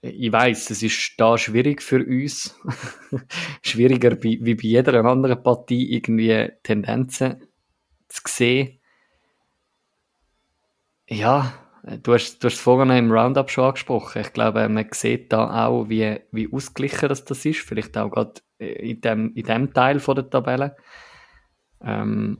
Ich 0.00 0.30
weiß, 0.30 0.70
es 0.70 0.82
ist 0.84 1.14
da 1.18 1.36
schwierig 1.36 1.82
für 1.82 2.04
uns. 2.04 2.54
Schwieriger 3.62 4.22
wie, 4.22 4.44
wie 4.44 4.54
bei 4.54 4.62
jeder 4.62 5.04
anderen 5.04 5.42
Partie 5.42 5.92
irgendwie 5.94 6.52
Tendenzen 6.62 7.48
zu 8.08 8.22
sehen. 8.26 8.78
Ja, 11.08 11.52
du 11.82 12.14
hast, 12.14 12.44
du 12.44 12.46
hast 12.46 12.54
es 12.54 12.60
vorhin 12.60 12.96
im 12.96 13.10
Roundup 13.10 13.50
schon 13.50 13.64
angesprochen. 13.64 14.22
Ich 14.22 14.32
glaube, 14.32 14.68
man 14.68 14.86
sieht 14.92 15.32
da 15.32 15.66
auch, 15.66 15.88
wie, 15.88 16.20
wie 16.30 16.52
ausgeglichen 16.52 17.08
das 17.08 17.44
ist. 17.44 17.60
Vielleicht 17.60 17.96
auch 17.98 18.10
gerade 18.10 18.40
in 18.58 19.00
dem, 19.00 19.34
in 19.34 19.44
dem 19.44 19.72
Teil 19.72 20.00
von 20.00 20.16
der 20.16 20.30
Tabelle. 20.30 20.76
Ähm, 21.82 22.38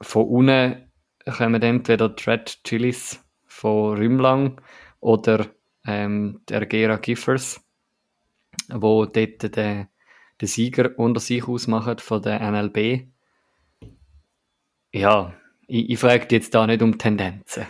von 0.00 0.26
unten 0.26 0.90
kommen 1.26 1.62
entweder 1.62 2.08
die 2.08 2.22
Red 2.28 2.60
Chilis 2.64 3.24
von 3.46 3.96
Rümlang 3.96 4.60
oder 5.00 5.46
ähm, 5.86 6.40
der 6.48 6.66
Gera 6.66 6.96
Giffers, 6.96 7.60
wo 8.68 9.06
dort 9.06 9.56
den, 9.56 9.88
den 10.40 10.48
Sieger 10.48 10.98
unter 10.98 11.20
sich 11.20 11.46
ausmachen 11.46 11.98
von 11.98 12.22
der 12.22 12.40
NLB. 12.40 13.08
Ja, 14.92 15.34
ich, 15.66 15.90
ich 15.90 15.98
frage 15.98 16.26
jetzt 16.30 16.54
da 16.54 16.66
nicht 16.66 16.82
um 16.82 16.98
Tendenzen. 16.98 17.66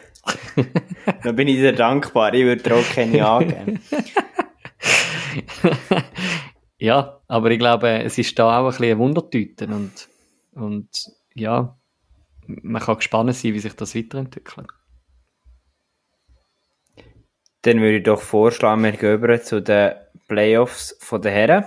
da 1.22 1.32
bin 1.32 1.48
ich 1.48 1.56
dir 1.56 1.72
dankbar, 1.72 2.34
ich 2.34 2.44
würde 2.44 2.74
auch 2.74 2.88
keine 2.94 3.26
angeben. 3.28 3.80
ja, 6.80 7.20
aber 7.28 7.50
ich 7.50 7.58
glaube, 7.58 8.02
es 8.02 8.16
ist 8.16 8.38
da 8.38 8.58
auch 8.58 8.64
ein 8.64 8.70
bisschen 8.70 8.92
ein 8.92 8.98
Wundertüte 8.98 9.66
und, 9.66 10.08
und 10.52 10.88
ja, 11.34 11.78
man 12.46 12.82
kann 12.82 12.96
gespannt 12.96 13.34
sein, 13.34 13.54
wie 13.54 13.58
sich 13.58 13.74
das 13.74 13.94
weiterentwickelt. 13.94 14.66
Dann 17.62 17.80
würde 17.80 17.98
ich 17.98 18.02
doch 18.02 18.20
vorschlagen, 18.20 18.82
wir 18.82 18.92
gehen 18.92 19.14
über 19.14 19.40
zu 19.42 19.60
den 19.60 19.92
Playoffs 20.26 20.96
von 21.00 21.20
den 21.20 21.32
Herren, 21.32 21.64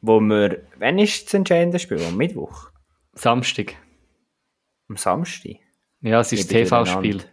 wo 0.00 0.20
wir, 0.20 0.62
wann 0.78 1.00
ist 1.00 1.26
das 1.26 1.34
entscheidende 1.34 1.80
Spiel? 1.80 2.00
Am 2.04 2.16
Mittwoch? 2.16 2.70
Samstag. 3.14 3.74
Am 4.88 4.96
Samstag? 4.96 5.56
Ja, 6.00 6.20
es 6.20 6.32
ist 6.32 6.52
das 6.52 6.68
TV-Spiel. 6.68 7.24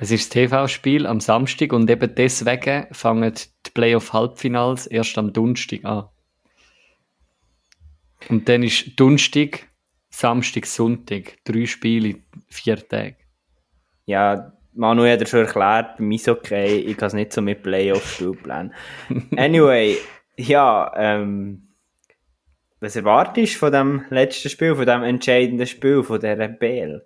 Es 0.00 0.10
ist 0.10 0.34
das 0.34 0.48
TV-Spiel 0.48 1.06
am 1.06 1.20
Samstag 1.20 1.74
und 1.74 1.90
eben 1.90 2.14
deswegen 2.14 2.86
fangen 2.92 3.34
die 3.34 3.70
Playoff-Halbfinals 3.70 4.86
erst 4.86 5.18
am 5.18 5.34
Donnerstag 5.34 5.84
an. 5.84 6.08
Und 8.28 8.48
dann 8.48 8.62
ist 8.62 8.98
Donnerstag, 8.98 9.68
Samstag, 10.10 10.66
Sonntag. 10.66 11.38
Drei 11.44 11.66
Spiele, 11.66 12.16
vier 12.48 12.76
Tage. 12.88 13.16
Ja, 14.04 14.52
Manu 14.74 15.04
hat 15.06 15.20
er 15.20 15.26
schon 15.26 15.40
erklärt, 15.40 15.98
bei 15.98 16.04
mir 16.04 16.16
ist 16.16 16.28
okay, 16.28 16.78
ich 16.78 16.96
kann 16.96 17.08
es 17.08 17.12
nicht 17.12 17.32
so 17.32 17.42
mit 17.42 17.62
Playoff-Spielplan. 17.62 18.72
anyway, 19.36 19.98
ja, 20.36 20.92
ähm, 20.96 21.68
was 22.80 22.96
erwartest 22.96 23.54
du 23.54 23.58
von 23.58 23.72
dem 23.72 24.04
letzten 24.10 24.48
Spiel, 24.48 24.74
von 24.74 24.86
dem 24.86 25.02
entscheidenden 25.02 25.66
Spiel, 25.66 26.02
von 26.02 26.20
der 26.20 26.38
Rebell? 26.38 27.04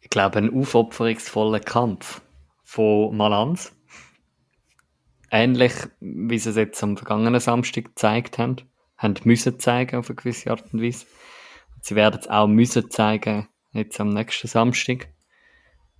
Ich 0.00 0.10
glaube, 0.10 0.38
ein 0.38 0.54
aufopferungsvoller 0.54 1.60
Kampf 1.60 2.20
von 2.62 3.16
Malanz. 3.16 3.74
Ähnlich, 5.30 5.72
wie 6.00 6.38
sie 6.38 6.50
es 6.50 6.56
jetzt 6.56 6.82
am 6.82 6.98
vergangenen 6.98 7.40
Samstag 7.40 7.86
gezeigt 7.86 8.38
haben, 8.38 8.56
haben 9.02 9.14
müssen 9.24 9.58
zeigen 9.58 9.96
auf 9.96 10.08
eine 10.08 10.16
gewisse 10.16 10.50
Art 10.50 10.64
und 10.72 10.82
Weise. 10.82 11.06
Sie 11.80 11.96
werden 11.96 12.20
es 12.20 12.28
auch 12.28 12.46
müssen 12.46 12.90
zeigen 12.90 13.48
jetzt 13.72 14.00
am 14.00 14.10
nächsten 14.10 14.48
Samstag 14.48 15.08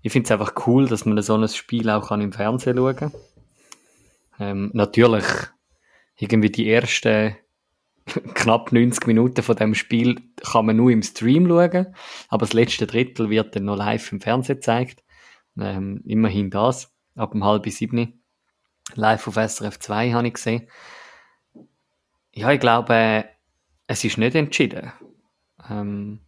ich 0.03 0.13
finde 0.13 0.27
es 0.27 0.33
einfach 0.33 0.67
cool, 0.67 0.89
dass 0.89 1.07
man 1.07 1.21
so 1.23 1.37
ein 1.37 1.49
Spiel 1.49 1.89
auch 1.89 2.09
kann 2.09 2.21
im 2.21 2.33
Fernsehen 2.33 2.77
schauen 2.77 2.97
kann. 2.97 3.13
Ähm, 4.39 4.71
natürlich, 4.75 5.25
irgendwie 6.19 6.51
die 6.51 6.71
ersten 6.71 7.37
knapp 8.35 8.73
90 8.73 9.07
Minuten 9.07 9.43
von 9.43 9.57
dem 9.57 9.75
Spiel 9.75 10.21
kann 10.43 10.67
man 10.67 10.77
nur 10.77 10.91
im 10.91 11.03
Stream 11.03 11.47
schauen, 11.47 11.95
aber 12.29 12.47
das 12.47 12.53
letzte 12.53 12.89
Drittel 12.89 13.31
wird 13.31 13.55
dann 13.55 13.65
noch 13.65 13.77
live 13.77 14.11
im 14.11 14.21
Fernsehen 14.21 14.57
gezeigt. 14.57 15.05
Ähm, 15.57 16.03
immerhin 16.05 16.51
das, 16.51 16.93
ab 17.15 17.31
dem 17.31 17.45
halb 17.45 17.69
sieben. 17.69 18.25
Live 18.95 19.29
auf 19.29 19.35
SRF 19.35 19.79
2 19.79 20.13
habe 20.13 20.27
ich 20.27 20.35
gesehen. 20.35 20.67
Ja, 22.35 22.51
ich 22.51 22.61
glaube, 22.61 23.27
es 23.87 24.05
ist 24.05 24.19
nicht 24.19 24.35
entschieden. 24.35 24.93
Ähm, 25.69 26.21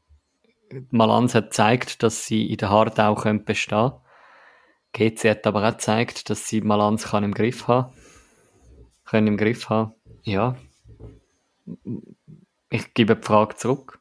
Malanz 0.91 1.35
hat 1.35 1.47
gezeigt, 1.47 2.03
dass 2.03 2.27
sie 2.27 2.51
in 2.51 2.59
der 2.59 2.71
Hardau 2.71 3.15
können 3.15 3.45
bestehen 3.45 3.91
können. 3.91 5.15
GC 5.17 5.31
hat 5.31 5.47
aber 5.47 5.67
auch 5.67 5.73
gezeigt, 5.73 6.31
dass 6.31 6.49
sie 6.49 6.61
Malanz 6.61 7.09
kann 7.09 7.25
im 7.25 7.35
Griff 7.35 7.69
haben. 7.69 7.93
Können 9.05 9.27
im 9.29 9.37
Griff 9.37 9.69
haben. 9.69 9.95
Ja. 10.23 10.57
Ich 12.71 12.95
gebe 12.95 13.17
die 13.17 13.23
Frage 13.23 13.57
zurück. 13.57 14.01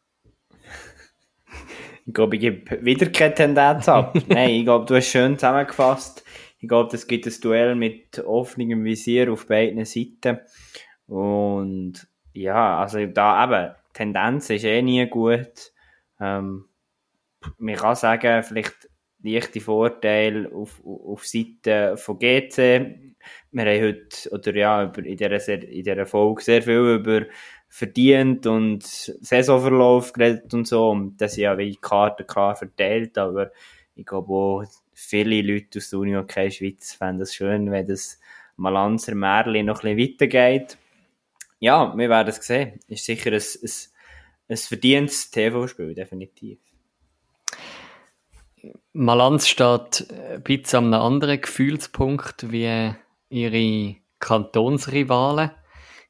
Ich 2.06 2.14
glaube, 2.14 2.36
ich 2.36 2.42
gebe 2.42 2.84
wieder 2.84 3.08
keine 3.08 3.34
Tendenz 3.34 3.88
ab. 3.88 4.14
Nein, 4.28 4.50
ich 4.50 4.64
glaube, 4.66 4.86
du 4.86 4.96
hast 4.96 5.08
schön 5.08 5.38
zusammengefasst. 5.38 6.24
Ich 6.60 6.68
glaube, 6.68 6.96
es 6.96 7.08
gibt 7.08 7.26
ein 7.26 7.34
Duell 7.42 7.76
mit 7.76 8.20
offenem 8.20 8.84
Visier 8.84 9.32
auf 9.32 9.48
beiden 9.48 9.84
Seiten. 9.86 10.40
Und 11.08 12.08
ja, 12.34 12.80
also 12.80 13.06
da 13.06 13.44
eben, 13.44 13.76
Tendenz 13.94 14.50
ist 14.50 14.64
eh 14.64 14.82
nie 14.82 15.08
gut. 15.08 15.72
Ähm, 16.20 16.66
man 17.58 17.76
kann 17.76 17.96
sagen, 17.96 18.44
vielleicht 18.44 18.90
leichte 19.22 19.62
Vorteil 19.62 20.52
auf, 20.52 20.82
auf 20.86 21.26
Seite 21.26 21.98
von 21.98 22.20
GC. 22.20 23.16
Wir 23.52 23.66
haben 23.66 23.82
heute, 23.82 24.30
oder 24.32 24.56
ja, 24.56 24.84
über, 24.84 25.06
in, 25.06 25.18
dieser, 25.18 25.50
in 25.50 25.84
dieser 25.84 26.06
Folge 26.06 26.44
sehr 26.44 26.62
viel 26.62 26.96
über 26.96 27.26
verdient 27.70 28.46
und 28.46 28.84
Saisonverlauf 28.84 30.14
geredet 30.14 30.54
und 30.54 30.68
so. 30.68 30.90
Und 30.90 31.18
das 31.18 31.36
sind 31.36 31.46
ja 31.46 31.58
wie 31.58 31.76
Karten 31.76 32.28
klar 32.28 32.56
verteilt, 32.56 33.18
aber 33.18 33.52
ich 33.96 34.06
glaube 34.06 34.34
auch, 34.34 34.64
viele 34.94 35.42
Leute 35.42 35.80
aus 35.80 35.90
der 35.90 36.00
Uni 36.00 36.16
okay 36.16 36.52
Schweiz 36.52 36.94
fänden 36.94 37.22
es 37.22 37.34
schön, 37.34 37.72
wenn 37.72 37.88
das 37.88 38.20
Malanzer 38.58 39.16
Märli 39.16 39.64
noch 39.64 39.84
ein 39.84 39.96
bisschen 39.96 40.20
weitergeht. 40.20 40.78
Ja, 41.64 41.98
wir 41.98 42.10
werden 42.10 42.28
es 42.28 42.46
sehen. 42.46 42.82
Ist 42.90 43.06
sicher 43.06 43.32
ein, 43.32 43.38
ein 43.38 43.72
ein 44.50 44.58
verdientes 44.58 45.32
TV-Spiel, 45.32 45.96
definitiv. 45.96 46.60
Malanz 48.92 49.48
steht 49.48 50.10
ein 50.12 50.44
bisschen 50.44 50.80
an 50.80 50.94
einem 50.94 51.04
anderen 51.04 51.40
Gefühlspunkt 51.40 52.52
wie 52.52 52.94
ihre 53.30 53.96
Kantonsrivalen. 54.20 55.52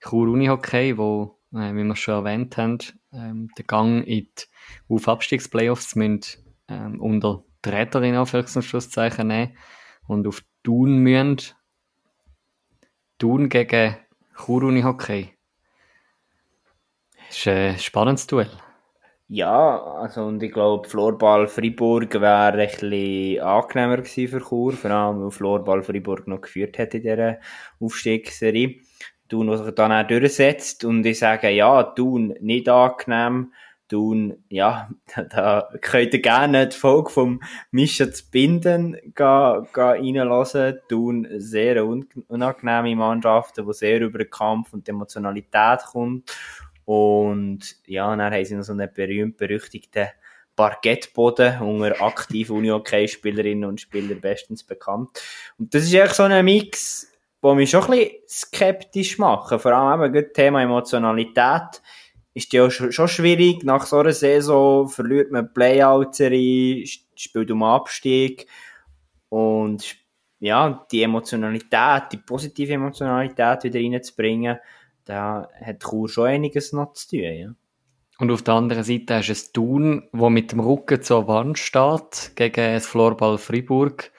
Chur 0.02 0.28
Unihockey, 0.28 0.98
wo, 0.98 1.40
äh, 1.54 1.72
wie 1.76 1.84
wir 1.84 1.96
schon 1.96 2.26
erwähnt 2.26 2.58
haben, 2.58 2.80
ähm, 3.14 3.50
den 3.56 3.68
Gang 3.68 4.08
in 4.08 4.26
die 4.26 4.36
Auf-Abstiegsplayoffs 4.90 5.96
müssen, 5.96 6.22
ähm, 6.68 7.00
unter 7.00 7.44
die 7.64 7.70
Räder 7.70 8.02
in 8.02 8.16
Anführungszeichen 8.16 9.28
nehmen 9.28 9.56
und 10.08 10.28
auf 10.28 10.44
Thun 10.64 10.98
müssen. 10.98 11.54
Thun 13.20 13.50
gegen 13.50 13.98
Chur 14.36 14.64
Unihockey. 14.64 15.30
Ist 17.36 17.48
ein 17.48 17.80
spannendes 17.80 18.28
Duell. 18.28 18.50
Ja, 19.28 19.82
also 19.82 20.26
und 20.26 20.44
ich 20.44 20.52
glaube, 20.52 20.88
Florball 20.88 21.48
Freiburg 21.48 22.14
wäre 22.22 22.68
bisschen 22.68 23.42
angenehmer 23.42 23.98
gewesen 23.98 24.28
für 24.28 24.40
Chur, 24.40 24.74
vor 24.74 24.92
allem 24.92 25.24
weil 25.24 25.32
Florball 25.32 25.82
Freiburg 25.82 26.28
noch 26.28 26.42
geführt 26.42 26.78
hat 26.78 26.94
in 26.94 27.02
dieser 27.02 27.40
Aufstiegsserie. 27.80 28.82
Thun, 29.30 29.50
was 29.50 29.66
sich 29.66 29.74
dann 29.74 29.92
auch 29.92 30.06
durchsetzt 30.06 30.86
und 30.86 31.04
ich 31.08 31.18
sage, 31.18 31.50
ja, 31.50 31.82
Thun 31.82 32.36
nicht 32.40 32.70
angenehm, 32.70 33.52
Thun, 33.90 34.44
ja, 34.50 34.90
da 35.32 35.70
könnt 35.82 36.14
ihr 36.14 36.22
gerne 36.22 36.68
die 36.68 36.78
Folge 36.78 37.10
vom 37.10 37.42
Mischa 37.72 38.12
zu 38.12 38.30
binden 38.30 38.94
gehen, 39.16 39.68
gehen 39.74 40.18
reinlassen. 40.18 40.78
Thun 40.88 41.28
sehr 41.38 41.84
unangenehme 41.84 42.96
Mannschaften, 42.96 43.66
die 43.66 43.74
sehr 43.74 44.02
über 44.02 44.20
den 44.20 44.30
Kampf 44.30 44.74
und 44.74 44.86
die 44.86 44.92
Emotionalität 44.92 45.80
kommt 45.92 46.30
und 46.86 47.60
ja, 47.86 48.16
dann 48.16 48.34
haben 48.34 48.46
sie 48.46 48.56
noch 48.56 48.64
so 48.64 48.74
einen 48.74 48.90
berühmt-berüchtigten 48.94 50.08
Parkettboden 50.56 51.62
unter 51.62 52.02
aktiven 52.02 52.58
Uni-Hockey-Spielerinnen 52.58 53.66
und 53.66 53.82
Spielern 53.82 54.22
bestens 54.22 54.64
bekannt. 54.64 55.22
Und 55.58 55.74
das 55.74 55.84
ist 55.84 55.94
echt 55.94 56.16
so 56.16 56.24
ein 56.24 56.46
Mix, 56.46 57.12
der 57.44 57.56
mich 57.56 57.70
schon 57.70 57.84
ein 57.86 57.92
bisschen 57.92 58.20
skeptisch 58.30 59.18
macht. 59.18 59.60
Vor 59.60 59.72
allem 59.72 60.04
eben 60.04 60.14
das 60.14 60.34
Thema 60.34 60.62
Emotionalität 60.62 61.82
ist 62.34 62.54
ja 62.54 62.70
schon, 62.70 63.08
schwierig. 63.08 63.64
Nach 63.64 63.86
so 63.86 63.98
einer 63.98 64.12
Saison 64.12 64.88
verliert 64.88 65.32
man 65.32 65.54
Playout-Serie, 65.54 66.86
spielt 67.16 67.52
um 67.52 67.64
Abstieg 67.64 68.48
und 69.30 69.96
ja, 70.40 70.86
die 70.92 71.04
Emotionalität, 71.04 72.04
die 72.12 72.18
positive 72.18 72.74
Emotionalität 72.74 73.64
wieder 73.64 73.80
reinzubringen, 73.80 74.58
da 75.06 75.50
hat 75.62 75.84
Chur 75.84 76.10
schon 76.10 76.28
einiges 76.28 76.74
noch 76.74 76.94
zu 76.94 77.10
tun, 77.10 77.20
ja. 77.20 77.56
Und 78.20 78.32
auf 78.32 78.44
der 78.44 78.54
anderen 78.54 78.84
Seite 78.84 79.16
hast 79.16 79.34
du 79.34 79.34
ein 79.34 79.54
Thun, 79.54 80.10
wo 80.12 80.30
mit 80.30 80.52
dem 80.52 80.60
Rücken 80.60 81.02
zur 81.02 81.28
Wand 81.28 81.58
steht, 81.58 82.34
gegen 82.36 82.74
das 82.74 82.86
Florball 82.86 83.38
Fribourg, 83.38 84.12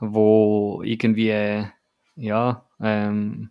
wo 0.00 0.82
irgendwie, 0.84 1.64
ja, 2.16 2.68
ähm, 2.80 3.50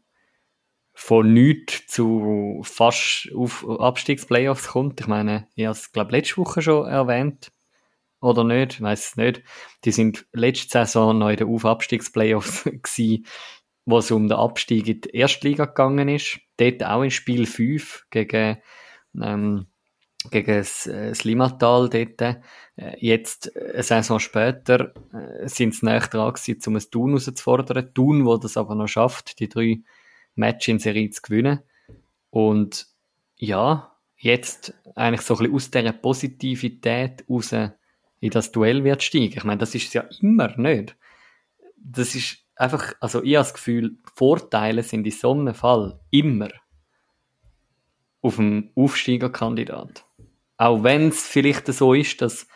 von 0.94 1.32
nichts 1.32 1.88
zu 1.88 2.62
fast 2.64 3.30
auf 3.36 3.70
Abstiegsplayoffs 3.70 4.70
kommt. 4.70 5.00
Ich 5.00 5.08
meine, 5.08 5.48
ich 5.56 5.66
habe 5.66 5.78
es, 5.78 5.92
glaube 5.92 6.12
letzte 6.12 6.38
Woche 6.38 6.62
schon 6.62 6.88
erwähnt. 6.88 7.52
Oder 8.20 8.44
nicht, 8.44 8.74
ich 8.76 8.82
weiß 8.82 9.10
es 9.10 9.16
nicht. 9.16 9.44
Die 9.86 9.92
sind 9.92 10.26
letzte 10.34 10.70
Saison 10.70 11.20
noch 11.20 11.30
in 11.30 11.38
den 11.38 11.54
Auf-Abstiegsplayoffs 11.54 12.64
gewesen 12.66 13.28
wo 13.88 14.00
es 14.00 14.12
um 14.12 14.28
den 14.28 14.38
Abstieg 14.38 14.86
in 14.88 15.02
die 15.02 15.10
Erstliga 15.12 15.64
gegangen 15.66 16.10
ist. 16.10 16.42
Dort 16.58 16.84
auch 16.84 17.04
in 17.04 17.10
Spiel 17.10 17.46
5 17.46 18.08
gegen, 18.10 18.58
ähm, 19.20 19.68
gegen 20.30 20.58
das, 20.58 20.88
äh, 20.88 21.10
das 21.10 21.24
Limatal 21.24 21.88
dort. 21.90 22.22
Äh, 22.22 22.36
jetzt, 23.00 23.56
äh, 23.56 23.72
eine 23.76 23.84
Saison 23.84 24.20
später, 24.20 24.94
äh, 25.14 25.48
sind 25.48 25.74
sie 25.74 25.86
näher 25.86 26.02
dran 26.02 26.34
gewesen, 26.34 26.60
um 26.68 26.76
ein 26.76 26.84
Thun 26.92 27.10
herauszufordern. 27.12 27.94
Thun, 27.94 28.26
wo 28.26 28.36
das 28.36 28.58
aber 28.58 28.76
noch 28.76 28.90
schafft, 28.90 29.40
die 29.40 29.48
drei 29.48 29.80
Matches 30.36 30.68
in 30.68 30.80
Serie 30.80 31.10
zu 31.10 31.22
gewinnen. 31.22 31.62
Und 32.30 32.88
ja, 33.38 33.96
jetzt 34.18 34.74
eigentlich 34.96 35.22
so 35.22 35.36
ein 35.36 35.38
bisschen 35.38 35.56
aus 35.56 35.72
dieser 35.72 35.94
Positivität 35.94 37.24
raus 37.30 37.54
in 38.20 38.32
das 38.32 38.52
Duell 38.52 38.84
wird 38.84 39.02
steigen. 39.02 39.38
Ich 39.38 39.44
meine, 39.46 39.60
das 39.60 39.76
ist 39.76 39.88
es 39.88 39.94
ja 39.94 40.04
immer 40.20 40.58
nicht. 40.58 40.98
Das 41.78 42.16
ist 42.16 42.47
einfach, 42.58 42.94
also 43.00 43.24
ich 43.24 43.36
habe 43.36 43.46
das 43.46 43.54
Gefühl, 43.54 43.98
Vorteile 44.16 44.84
sind 44.84 45.06
in 45.06 45.12
so 45.12 45.32
einem 45.32 45.54
Fall 45.54 46.00
immer 46.12 46.50
auf 48.22 48.36
dem 48.36 48.72
Aufsteigerkandidat. 48.76 50.06
Auch 50.58 50.84
wenn 50.84 51.10
es 51.10 51.28
vielleicht 51.28 51.68
so 51.68 51.94
ist, 51.94 52.22
dass 52.22 52.48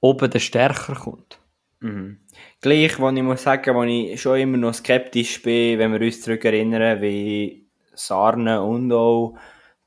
oben 0.00 0.30
der 0.30 0.38
stärker 0.38 0.94
kommt. 0.94 1.40
Mhm. 1.80 2.20
Gleich, 2.60 2.98
wo 2.98 3.10
ich 3.10 3.22
muss 3.22 3.42
sagen, 3.42 3.74
wo 3.74 3.82
ich 3.82 4.20
schon 4.20 4.38
immer 4.38 4.56
noch 4.56 4.74
skeptisch 4.74 5.42
bin, 5.42 5.78
wenn 5.78 5.92
wir 5.92 6.00
uns 6.00 6.22
zurück 6.22 6.44
erinnern, 6.44 7.02
wie 7.02 7.66
Sarne 7.94 8.62
und 8.62 8.92
auch 8.92 9.36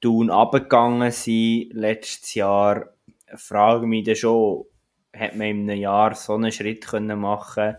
Thun 0.02 0.30
abgegangen 0.30 1.12
sind 1.12 1.74
letztes 1.74 2.34
Jahr, 2.36 2.94
frage 3.36 3.86
mich 3.86 4.06
dann 4.06 4.16
schon, 4.16 4.66
hat 5.14 5.36
man 5.36 5.48
in 5.48 5.70
einem 5.70 5.82
Jahr 5.82 6.16
so 6.16 6.36
einen 6.36 6.52
Schritt 6.52 6.86
können 6.88 7.20
machen 7.20 7.76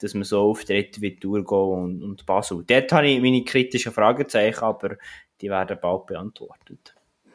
dass 0.00 0.14
man 0.14 0.24
so 0.24 0.40
auftritt 0.40 1.00
wie 1.00 1.16
Thurgau 1.16 1.74
und, 1.74 2.02
und 2.02 2.26
Basel. 2.26 2.64
Dort 2.66 2.92
habe 2.92 3.08
ich 3.08 3.20
meine 3.20 3.44
kritischen 3.44 3.92
Fragezeichen, 3.92 4.64
aber 4.64 4.96
die 5.40 5.50
werden 5.50 5.78
bald 5.80 6.06
beantwortet. 6.06 6.94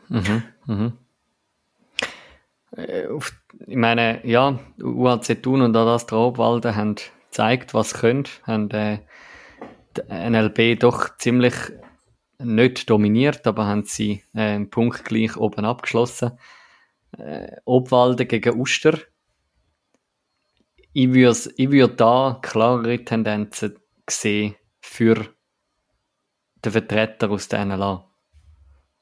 Mhm, 0.09 0.43
mhm. 0.65 0.93
Äh, 2.75 3.07
ich 3.67 3.75
meine, 3.75 4.25
ja, 4.25 4.59
UAC 4.81 5.41
Thun 5.41 5.61
und 5.61 5.75
Adastra 5.75 6.17
Obwalden 6.17 6.75
haben 6.75 6.95
gezeigt, 6.95 7.73
was 7.73 7.91
sie 7.91 7.99
können, 7.99 8.25
haben 8.43 8.69
äh, 8.71 8.99
NLB 10.09 10.79
doch 10.79 11.17
ziemlich 11.17 11.53
nicht 12.39 12.89
dominiert, 12.89 13.47
aber 13.47 13.65
haben 13.65 13.85
sie 13.85 14.23
äh, 14.33 14.59
punktgleich 14.59 15.37
oben 15.37 15.65
abgeschlossen. 15.65 16.31
Äh, 17.17 17.57
Obwalden 17.65 18.27
gegen 18.27 18.59
Uster 18.59 18.97
ich 20.95 21.13
würde 21.13 21.53
ich 21.57 21.71
würd 21.71 21.99
da 21.99 22.39
klarere 22.41 23.03
Tendenzen 23.03 23.75
sehen 24.09 24.55
für 24.79 25.15
den 26.63 26.71
Vertreter 26.71 27.29
aus 27.29 27.49
der 27.49 27.65
NLA. 27.65 28.09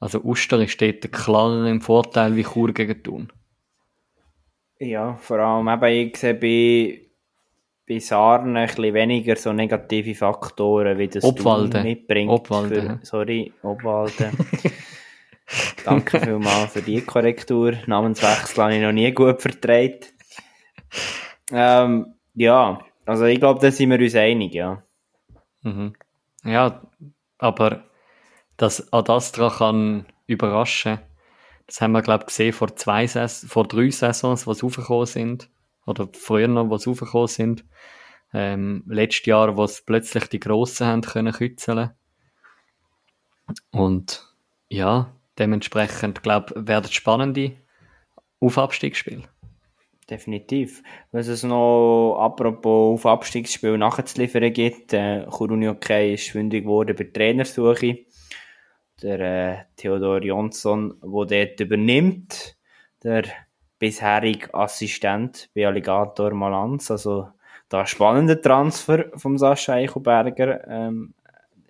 Also 0.00 0.20
Uster 0.22 0.66
steht 0.66 1.12
klarer 1.12 1.66
im 1.66 1.80
Vorteil 1.80 2.34
wie 2.34 2.42
Chur 2.42 2.74
gegen 2.74 3.00
Thun. 3.00 3.32
Ja, 4.80 5.14
vor 5.14 5.38
allem 5.38 5.68
eben, 5.68 6.08
ich 6.08 6.16
sehe 6.16 6.34
bei, 6.34 7.00
bei 7.88 8.00
Sarnen 8.00 8.56
ein 8.56 8.66
bisschen 8.66 8.92
weniger 8.92 9.36
so 9.36 9.52
negative 9.52 10.16
Faktoren, 10.16 10.98
wie 10.98 11.06
das 11.06 11.22
Obwalde. 11.22 11.80
Mitbringt. 11.84 12.28
Obwalde. 12.28 12.82
Für, 12.82 12.98
sorry, 13.02 13.52
Obwalde. 13.62 14.32
Danke 15.84 16.18
vielmals 16.18 16.72
für 16.72 16.82
die 16.82 17.02
Korrektur. 17.02 17.74
Namenswechsel 17.86 18.64
habe 18.64 18.74
ich 18.74 18.82
noch 18.82 18.90
nie 18.90 19.12
gut 19.12 19.40
vertreten. 19.40 20.08
Ähm, 21.50 22.14
ja, 22.34 22.80
also 23.06 23.24
ich 23.24 23.38
glaube, 23.38 23.60
da 23.60 23.70
sind 23.70 23.90
wir 23.90 23.98
uns 23.98 24.14
einig, 24.14 24.54
ja. 24.54 24.82
Mhm. 25.62 25.94
Ja, 26.44 26.82
aber 27.38 27.84
dass 28.56 28.92
Adastra 28.92 29.50
kann 29.50 30.06
überraschen, 30.26 31.00
das 31.66 31.80
haben 31.80 31.92
wir, 31.92 32.02
glaube 32.02 32.24
ich, 32.24 32.26
gesehen 32.28 32.52
vor 32.52 32.74
zwei 32.76 33.06
Saisons, 33.06 33.50
vor 33.50 33.66
drei 33.66 33.90
Saisons, 33.90 34.46
was 34.46 34.62
aufgekommen 34.62 35.06
sind. 35.06 35.50
Oder 35.86 36.08
früher 36.12 36.48
noch, 36.48 36.70
was 36.70 36.86
aufgekommen 36.86 37.28
sind. 37.28 37.64
Ähm, 38.32 38.84
letztes 38.86 39.26
Jahr, 39.26 39.56
wo 39.56 39.64
es 39.64 39.82
plötzlich 39.82 40.28
die 40.28 40.40
Grossen 40.40 40.86
haben 40.86 41.02
können 41.02 41.32
kützeln. 41.32 41.90
Und 43.70 44.26
ja, 44.68 45.14
dementsprechend, 45.38 46.22
glaube 46.22 46.54
ich, 46.56 46.66
werden 46.66 46.90
spannende 46.90 47.52
Aufabstiegsspiele. 48.40 49.22
Definitiv. 50.08 50.82
Was 51.12 51.28
es 51.28 51.44
noch 51.44 52.18
apropos 52.20 53.00
auf 53.00 53.06
Abstiegsspiel 53.06 53.78
nachzuliefern 53.78 54.52
gibt, 54.52 54.92
äh, 54.92 55.24
Kuruni 55.30 55.68
okay 55.68 56.12
ist 56.12 56.28
fündig 56.28 56.64
geworden 56.64 56.94
bei 56.94 57.04
Trainersuche. 57.04 58.04
Der 59.02 59.20
äh, 59.20 59.64
Theodor 59.76 60.22
Jonsson, 60.22 61.00
der 61.00 61.46
dort 61.46 61.60
übernimmt, 61.60 62.56
der 63.02 63.24
bisherige 63.78 64.52
Assistent 64.52 65.48
bei 65.54 65.66
Alligator 65.66 66.34
Malanz. 66.34 66.90
Also 66.90 67.28
da 67.70 67.86
spannender 67.86 68.40
Transfer 68.40 69.06
vom 69.14 69.38
Sascha 69.38 69.74
Eichelberger. 69.74 70.68
Ähm, 70.68 71.14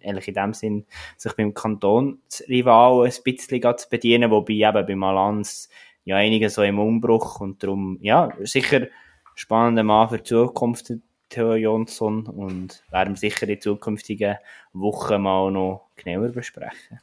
eigentlich 0.04 0.28
in 0.28 0.34
dem 0.34 0.54
Sinn, 0.54 0.86
sich 1.16 1.32
beim 1.34 1.54
Kantonsrival 1.54 3.06
ein 3.06 3.12
bisschen 3.24 3.78
zu 3.78 3.88
bedienen, 3.88 4.30
wobei 4.30 4.54
eben 4.54 4.86
bei 4.86 4.94
Malanz 4.96 5.68
ja 6.04 6.16
einige 6.16 6.50
so 6.50 6.62
im 6.62 6.78
Umbruch 6.78 7.40
und 7.40 7.62
darum, 7.62 7.98
ja, 8.00 8.30
sicher 8.40 8.86
spannender 9.34 9.82
Mann 9.82 10.08
für 10.08 10.18
die 10.18 10.24
Zukunft, 10.24 10.92
Theo 11.28 11.54
Jonsson, 11.54 12.26
und 12.26 12.84
werden 12.90 13.16
sicher 13.16 13.48
in 13.48 13.60
zukünftigen 13.60 14.36
Wochen 14.72 15.22
mal 15.22 15.50
noch 15.50 15.88
genauer 15.96 16.28
besprechen. 16.28 17.00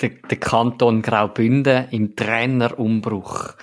Der, 0.00 0.10
der 0.10 0.38
Kanton 0.38 1.02
Graubünden 1.02 1.86
im 1.90 2.16
Trainerumbruch. 2.16 3.54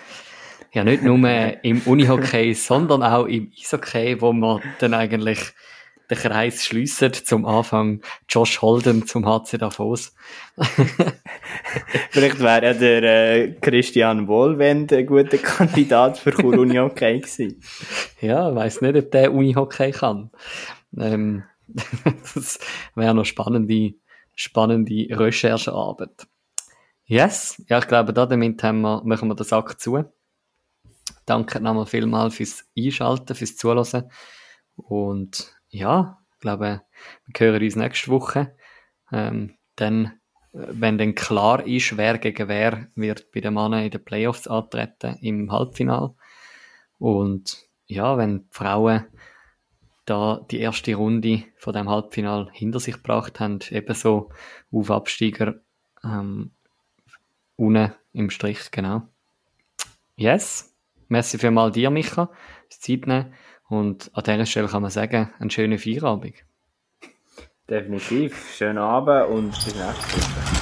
Ja, 0.71 0.83
nicht 0.83 1.03
nur 1.03 1.17
im 1.63 1.81
Unihockey, 1.85 2.53
sondern 2.55 3.03
auch 3.03 3.25
im 3.25 3.51
Eishockey, 3.55 4.19
wo 4.21 4.33
man 4.33 4.61
dann 4.79 4.95
eigentlich 4.95 5.53
den 6.13 6.21
Kreis 6.21 6.63
schliessen 6.63 7.13
zum 7.13 7.45
Anfang 7.45 8.01
Josh 8.29 8.61
Holden 8.61 9.05
zum 9.07 9.25
HC 9.25 9.57
Davos. 9.57 10.13
Vielleicht 12.11 12.39
wäre 12.39 12.65
ja 12.65 12.73
der 12.73 13.03
äh, 13.03 13.51
Christian 13.59 14.27
Wohlwend 14.27 14.93
ein 14.93 15.05
guter 15.05 15.37
Kandidat 15.37 16.17
für 16.17 16.35
Unihockey 16.35 17.19
gewesen. 17.19 17.61
Ja, 18.21 18.49
ich 18.49 18.55
weiss 18.55 18.81
nicht, 18.81 18.95
ob 18.95 19.11
der 19.11 19.33
Unihockey 19.33 19.91
kann. 19.91 20.31
Ähm, 20.97 21.43
das 22.35 22.59
wäre 22.95 23.13
noch 23.13 23.25
spannende, 23.25 23.95
spannende 24.33 25.07
Recherchearbeit. 25.09 26.27
Yes, 27.05 27.61
ja, 27.67 27.79
ich 27.79 27.87
glaube, 27.87 28.13
da 28.13 28.25
damit 28.25 28.63
haben 28.63 28.81
wir, 28.81 29.01
machen 29.03 29.27
wir 29.27 29.35
den 29.35 29.45
Sack 29.45 29.79
zu. 29.81 30.05
Danke 31.25 31.59
nochmal 31.59 31.85
vielmals 31.85 32.35
fürs 32.35 32.65
Einschalten, 32.77 33.35
fürs 33.35 33.57
Zuhören. 33.57 34.09
Und 34.75 35.53
ja, 35.73 36.19
ich 36.33 36.39
glaube, 36.39 36.81
wir 37.25 37.39
hören 37.47 37.63
uns 37.63 37.75
nächste 37.75 38.11
Woche. 38.11 38.55
Ähm, 39.11 39.55
dann, 39.75 40.13
wenn 40.51 40.97
dann 40.97 41.15
klar 41.15 41.65
ist, 41.65 41.97
wer 41.97 42.17
gegen 42.19 42.47
wer 42.47 42.87
wird 42.95 43.31
bei 43.31 43.41
den 43.41 43.55
Männern 43.55 43.83
in 43.83 43.91
den 43.91 44.03
Playoffs 44.03 44.47
antreten 44.47 45.17
im 45.21 45.51
Halbfinale. 45.51 46.13
Und 46.99 47.65
ja, 47.87 48.17
wenn 48.17 48.39
die 48.39 48.45
Frauen 48.51 49.05
da 50.05 50.45
die 50.51 50.59
erste 50.59 50.95
Runde 50.95 51.43
von 51.57 51.73
dem 51.73 51.89
Halbfinal 51.89 52.49
hinter 52.51 52.79
sich 52.79 52.95
gebracht 52.95 53.39
haben, 53.39 53.59
ebenso 53.69 54.29
auf 54.71 54.91
Absteiger 54.91 55.55
ähm, 56.03 56.51
unten 57.55 57.93
im 58.11 58.29
Strich, 58.29 58.69
genau. 58.69 59.07
Yes, 60.15 60.75
merci 61.07 61.39
für 61.39 61.49
mal 61.49 61.71
dir, 61.71 61.89
Micha, 61.89 62.29
das 62.69 62.79
Zeit 62.79 63.07
nehmen. 63.07 63.33
Und 63.73 64.11
an 64.13 64.23
dieser 64.23 64.45
Stelle 64.45 64.67
kann 64.67 64.83
man 64.83 64.91
sagen, 64.91 65.33
einen 65.39 65.49
schönen 65.49 65.79
Feierabend. 65.79 66.35
Definitiv, 67.67 68.53
schönen 68.55 68.77
Abend 68.77 69.29
und 69.31 69.49
bis 69.49 69.73
nächste 69.73 70.21
Woche. 70.21 70.52